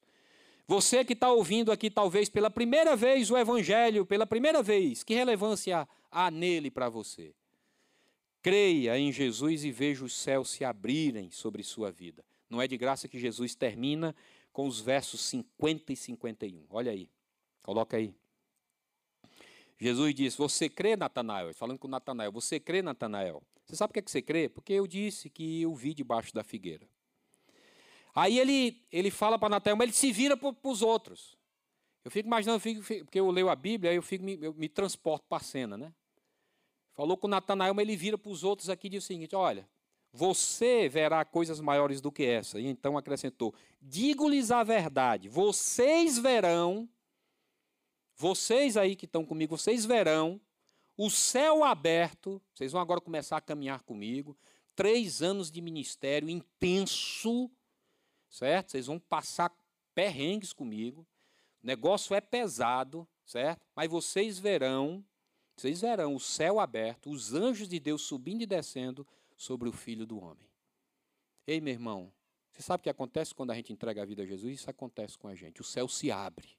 Você 0.68 1.06
que 1.06 1.14
está 1.14 1.32
ouvindo 1.32 1.72
aqui, 1.72 1.90
talvez 1.90 2.28
pela 2.28 2.50
primeira 2.50 2.96
vez, 2.96 3.30
o 3.30 3.38
Evangelho, 3.38 4.06
pela 4.06 4.26
primeira 4.26 4.64
vez, 4.64 5.04
que 5.04 5.14
relevância 5.14 5.88
há 6.12 6.32
nele 6.32 6.72
para 6.72 6.90
você? 6.90 7.34
Creia 8.42 8.98
em 8.98 9.12
Jesus 9.12 9.64
e 9.64 9.72
veja 9.72 10.04
os 10.04 10.14
céus 10.14 10.50
se 10.50 10.64
abrirem 10.64 11.30
sobre 11.32 11.64
sua 11.64 11.92
vida. 11.92 12.24
Não 12.50 12.62
é 12.62 12.68
de 12.68 12.78
graça 12.78 13.08
que 13.08 13.20
Jesus 13.20 13.56
termina 13.56 14.16
com 14.52 14.68
os 14.68 14.80
versos 14.80 15.22
50 15.22 15.94
e 15.94 15.96
51. 15.96 16.66
Olha 16.70 16.92
aí, 16.92 17.10
coloca 17.62 17.98
aí. 17.98 18.14
Jesus 19.78 20.15
diz: 20.15 20.36
Você 20.36 20.69
crê, 20.69 20.95
Natanael? 20.95 21.53
Falando 21.53 21.80
com 21.80 21.88
Natanael: 21.88 22.32
Você 22.32 22.59
crê, 22.59 22.82
Natanael? 22.82 23.43
Você 23.65 23.76
sabe 23.76 23.91
o 23.91 23.93
que, 23.93 23.99
é 23.99 24.01
que 24.01 24.11
você 24.11 24.21
crê? 24.21 24.47
Porque 24.47 24.73
eu 24.73 24.88
disse 24.88 25.30
que 25.30 25.61
eu 25.61 25.73
vi 25.76 25.93
debaixo 25.93 26.34
da 26.34 26.43
figueira. 26.43 26.88
Aí 28.13 28.39
ele, 28.39 28.82
ele 28.91 29.11
fala 29.11 29.38
para 29.38 29.49
Natanael, 29.49 29.76
mas 29.76 29.88
ele 29.88 29.97
se 29.97 30.11
vira 30.11 30.38
para 30.38 30.53
os 30.63 30.82
outros. 30.82 31.38
Eu 32.03 32.11
fico 32.11 32.28
imaginando, 32.28 32.57
eu 32.57 32.84
fico, 32.84 33.03
porque 33.03 33.19
eu 33.19 33.30
leio 33.32 33.49
a 33.49 33.55
Bíblia, 33.55 33.89
aí 33.89 33.97
eu, 33.97 34.03
fico, 34.03 34.23
eu 34.30 34.53
me 34.53 34.69
transporto 34.69 35.26
para 35.28 35.39
a 35.39 35.43
cena, 35.43 35.76
né? 35.76 35.91
Falou 36.93 37.17
com 37.17 37.28
Natanael, 37.28 37.73
mas 37.73 37.84
ele 37.84 37.97
vira 37.97 38.17
para 38.17 38.32
os 38.32 38.43
outros 38.43 38.69
aqui 38.69 38.88
e 38.88 38.91
diz 38.91 39.03
o 39.03 39.07
seguinte: 39.07 39.36
Olha, 39.36 39.67
você 40.13 40.88
verá 40.88 41.26
coisas 41.26 41.59
maiores 41.59 41.99
do 41.99 42.09
que 42.11 42.23
essa. 42.23 42.57
E 42.59 42.67
então 42.67 42.97
acrescentou: 42.97 43.53
Digo-lhes 43.82 44.49
a 44.49 44.63
verdade, 44.63 45.28
vocês 45.28 46.17
verão, 46.17 46.88
vocês 48.16 48.78
aí 48.78 48.95
que 48.95 49.05
estão 49.05 49.26
comigo, 49.26 49.57
vocês 49.57 49.86
verão 49.86 50.39
o 50.97 51.09
céu 51.09 51.63
aberto. 51.63 52.41
Vocês 52.53 52.72
vão 52.72 52.82
agora 52.82 53.01
começar 53.01 53.38
a 53.38 53.41
caminhar 53.41 53.82
comigo. 53.84 54.38
Três 54.76 55.22
anos 55.22 55.51
de 55.51 55.61
ministério 55.61 56.30
intenso, 56.30 57.51
certo? 58.30 58.72
Vocês 58.72 58.88
vão 58.88 58.99
passar 58.99 59.53
perrengues 59.93 60.53
comigo. 60.53 61.07
O 61.63 61.68
negócio 61.68 62.16
é 62.16 62.22
pesado, 62.22 63.07
certo? 63.26 63.66
Mas 63.76 63.89
vocês 63.89 64.39
verão 64.39 65.03
vocês 65.55 65.80
verão 65.80 66.13
o 66.13 66.20
céu 66.20 66.59
aberto, 66.59 67.09
os 67.09 67.34
anjos 67.34 67.70
de 67.70 67.80
Deus 67.80 68.01
subindo 68.01 68.41
e 68.41 68.45
descendo 68.45 69.07
sobre 69.38 69.70
o 69.70 69.72
Filho 69.72 70.05
do 70.05 70.20
Homem. 70.20 70.49
Ei, 71.47 71.61
meu 71.61 71.74
irmão, 71.74 72.11
você 72.51 72.61
sabe 72.61 72.82
o 72.82 72.84
que 72.84 72.89
acontece 72.89 73.34
quando 73.34 73.51
a 73.51 73.55
gente 73.55 73.72
entrega 73.72 74.01
a 74.01 74.05
vida 74.05 74.24
a 74.24 74.26
Jesus? 74.26 74.53
Isso 74.53 74.70
acontece 74.70 75.18
com 75.18 75.30
a 75.30 75.36
gente. 75.36 75.61
O 75.61 75.63
céu 75.63 75.88
se 75.88 76.11
abre. 76.11 76.57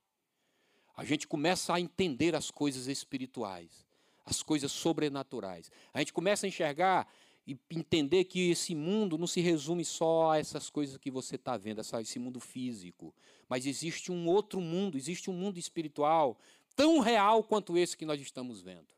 A 0.96 1.04
gente 1.04 1.26
começa 1.28 1.74
a 1.74 1.80
entender 1.80 2.34
as 2.34 2.50
coisas 2.50 2.86
espirituais, 2.86 3.86
as 4.24 4.42
coisas 4.42 4.72
sobrenaturais. 4.72 5.70
A 5.92 5.98
gente 5.98 6.12
começa 6.12 6.46
a 6.46 6.48
enxergar 6.48 7.06
e 7.46 7.56
entender 7.70 8.24
que 8.24 8.50
esse 8.50 8.74
mundo 8.74 9.16
não 9.18 9.26
se 9.26 9.40
resume 9.40 9.84
só 9.84 10.32
a 10.32 10.38
essas 10.38 10.68
coisas 10.70 10.96
que 10.96 11.10
você 11.10 11.36
está 11.36 11.56
vendo, 11.56 11.80
esse 11.80 12.18
mundo 12.18 12.40
físico. 12.40 13.14
Mas 13.48 13.66
existe 13.66 14.10
um 14.10 14.26
outro 14.26 14.60
mundo, 14.60 14.96
existe 14.96 15.30
um 15.30 15.34
mundo 15.34 15.58
espiritual 15.58 16.38
tão 16.74 16.98
real 16.98 17.44
quanto 17.44 17.76
esse 17.78 17.96
que 17.96 18.04
nós 18.04 18.20
estamos 18.20 18.60
vendo. 18.60 18.88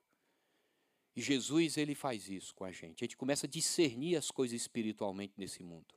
E 1.14 1.20
Jesus, 1.20 1.76
ele 1.76 1.96
faz 1.96 2.28
isso 2.28 2.54
com 2.54 2.64
a 2.64 2.70
gente. 2.70 3.02
A 3.02 3.06
gente 3.06 3.16
começa 3.16 3.46
a 3.46 3.50
discernir 3.50 4.16
as 4.16 4.30
coisas 4.30 4.58
espiritualmente 4.58 5.34
nesse 5.36 5.64
mundo. 5.64 5.94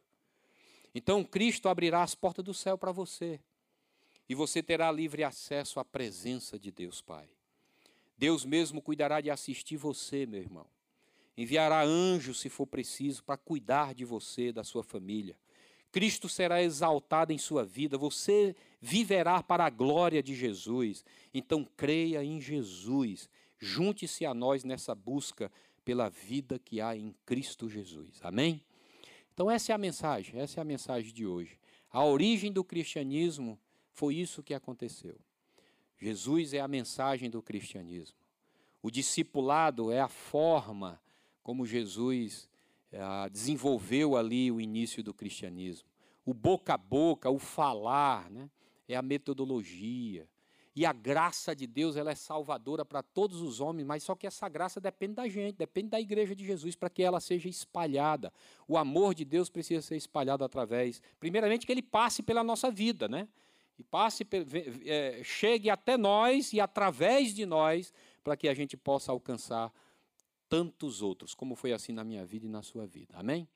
Então, 0.93 1.23
Cristo 1.23 1.69
abrirá 1.69 2.03
as 2.03 2.15
portas 2.15 2.43
do 2.43 2.53
céu 2.53 2.77
para 2.77 2.91
você. 2.91 3.39
E 4.31 4.33
você 4.33 4.63
terá 4.63 4.89
livre 4.89 5.25
acesso 5.25 5.77
à 5.77 5.83
presença 5.83 6.57
de 6.57 6.71
Deus 6.71 7.01
Pai. 7.01 7.27
Deus 8.17 8.45
mesmo 8.45 8.81
cuidará 8.81 9.19
de 9.19 9.29
assistir 9.29 9.75
você, 9.75 10.25
meu 10.25 10.39
irmão. 10.39 10.65
Enviará 11.35 11.83
anjos, 11.83 12.39
se 12.39 12.47
for 12.47 12.65
preciso, 12.65 13.25
para 13.25 13.35
cuidar 13.35 13.93
de 13.93 14.05
você, 14.05 14.53
da 14.53 14.63
sua 14.63 14.85
família. 14.85 15.35
Cristo 15.91 16.29
será 16.29 16.63
exaltado 16.63 17.33
em 17.33 17.37
sua 17.37 17.65
vida, 17.65 17.97
você 17.97 18.55
viverá 18.79 19.43
para 19.43 19.65
a 19.65 19.69
glória 19.69 20.23
de 20.23 20.33
Jesus. 20.33 21.03
Então 21.33 21.67
creia 21.75 22.23
em 22.23 22.39
Jesus. 22.39 23.29
Junte-se 23.59 24.25
a 24.25 24.33
nós 24.33 24.63
nessa 24.63 24.95
busca 24.95 25.51
pela 25.83 26.07
vida 26.07 26.57
que 26.57 26.79
há 26.79 26.95
em 26.95 27.13
Cristo 27.25 27.67
Jesus. 27.67 28.17
Amém? 28.23 28.63
Então 29.33 29.51
essa 29.51 29.73
é 29.73 29.75
a 29.75 29.77
mensagem, 29.77 30.39
essa 30.39 30.57
é 30.57 30.61
a 30.61 30.63
mensagem 30.63 31.13
de 31.13 31.25
hoje. 31.27 31.59
A 31.91 32.05
origem 32.05 32.49
do 32.49 32.63
cristianismo 32.63 33.59
foi 33.91 34.15
isso 34.15 34.43
que 34.43 34.53
aconteceu. 34.53 35.19
Jesus 35.97 36.53
é 36.53 36.59
a 36.59 36.67
mensagem 36.67 37.29
do 37.29 37.41
cristianismo. 37.41 38.17
O 38.81 38.89
discipulado 38.89 39.91
é 39.91 39.99
a 39.99 40.07
forma 40.07 40.99
como 41.43 41.65
Jesus 41.65 42.49
eh, 42.91 43.29
desenvolveu 43.29 44.17
ali 44.17 44.51
o 44.51 44.59
início 44.59 45.03
do 45.03 45.13
cristianismo. 45.13 45.87
O 46.25 46.33
boca 46.33 46.73
a 46.73 46.77
boca, 46.77 47.29
o 47.29 47.37
falar, 47.37 48.29
né, 48.31 48.49
é 48.87 48.95
a 48.95 49.01
metodologia. 49.01 50.27
E 50.73 50.85
a 50.85 50.93
graça 50.93 51.53
de 51.53 51.67
Deus 51.67 51.97
ela 51.97 52.11
é 52.11 52.15
salvadora 52.15 52.85
para 52.85 53.03
todos 53.03 53.41
os 53.41 53.59
homens, 53.59 53.85
mas 53.85 54.03
só 54.03 54.15
que 54.15 54.25
essa 54.25 54.47
graça 54.47 54.79
depende 54.79 55.15
da 55.15 55.27
gente, 55.27 55.57
depende 55.57 55.89
da 55.89 55.99
igreja 55.99 56.33
de 56.33 56.45
Jesus 56.45 56.75
para 56.75 56.89
que 56.89 57.03
ela 57.03 57.19
seja 57.19 57.49
espalhada. 57.49 58.31
O 58.67 58.77
amor 58.77 59.13
de 59.13 59.25
Deus 59.25 59.49
precisa 59.49 59.81
ser 59.81 59.97
espalhado 59.97 60.45
através, 60.45 61.01
primeiramente, 61.19 61.65
que 61.65 61.71
ele 61.71 61.81
passe 61.81 62.23
pela 62.23 62.43
nossa 62.43 62.71
vida, 62.71 63.09
né? 63.09 63.27
Passe, 63.81 64.25
é, 64.85 65.21
chegue 65.23 65.69
até 65.69 65.97
nós 65.97 66.53
e 66.53 66.59
através 66.59 67.33
de 67.33 67.45
nós, 67.45 67.93
para 68.23 68.37
que 68.37 68.47
a 68.47 68.53
gente 68.53 68.77
possa 68.77 69.11
alcançar 69.11 69.71
tantos 70.47 71.01
outros, 71.01 71.33
como 71.33 71.55
foi 71.55 71.71
assim 71.71 71.93
na 71.93 72.03
minha 72.03 72.25
vida 72.25 72.45
e 72.45 72.49
na 72.49 72.61
sua 72.61 72.85
vida. 72.85 73.13
Amém? 73.17 73.47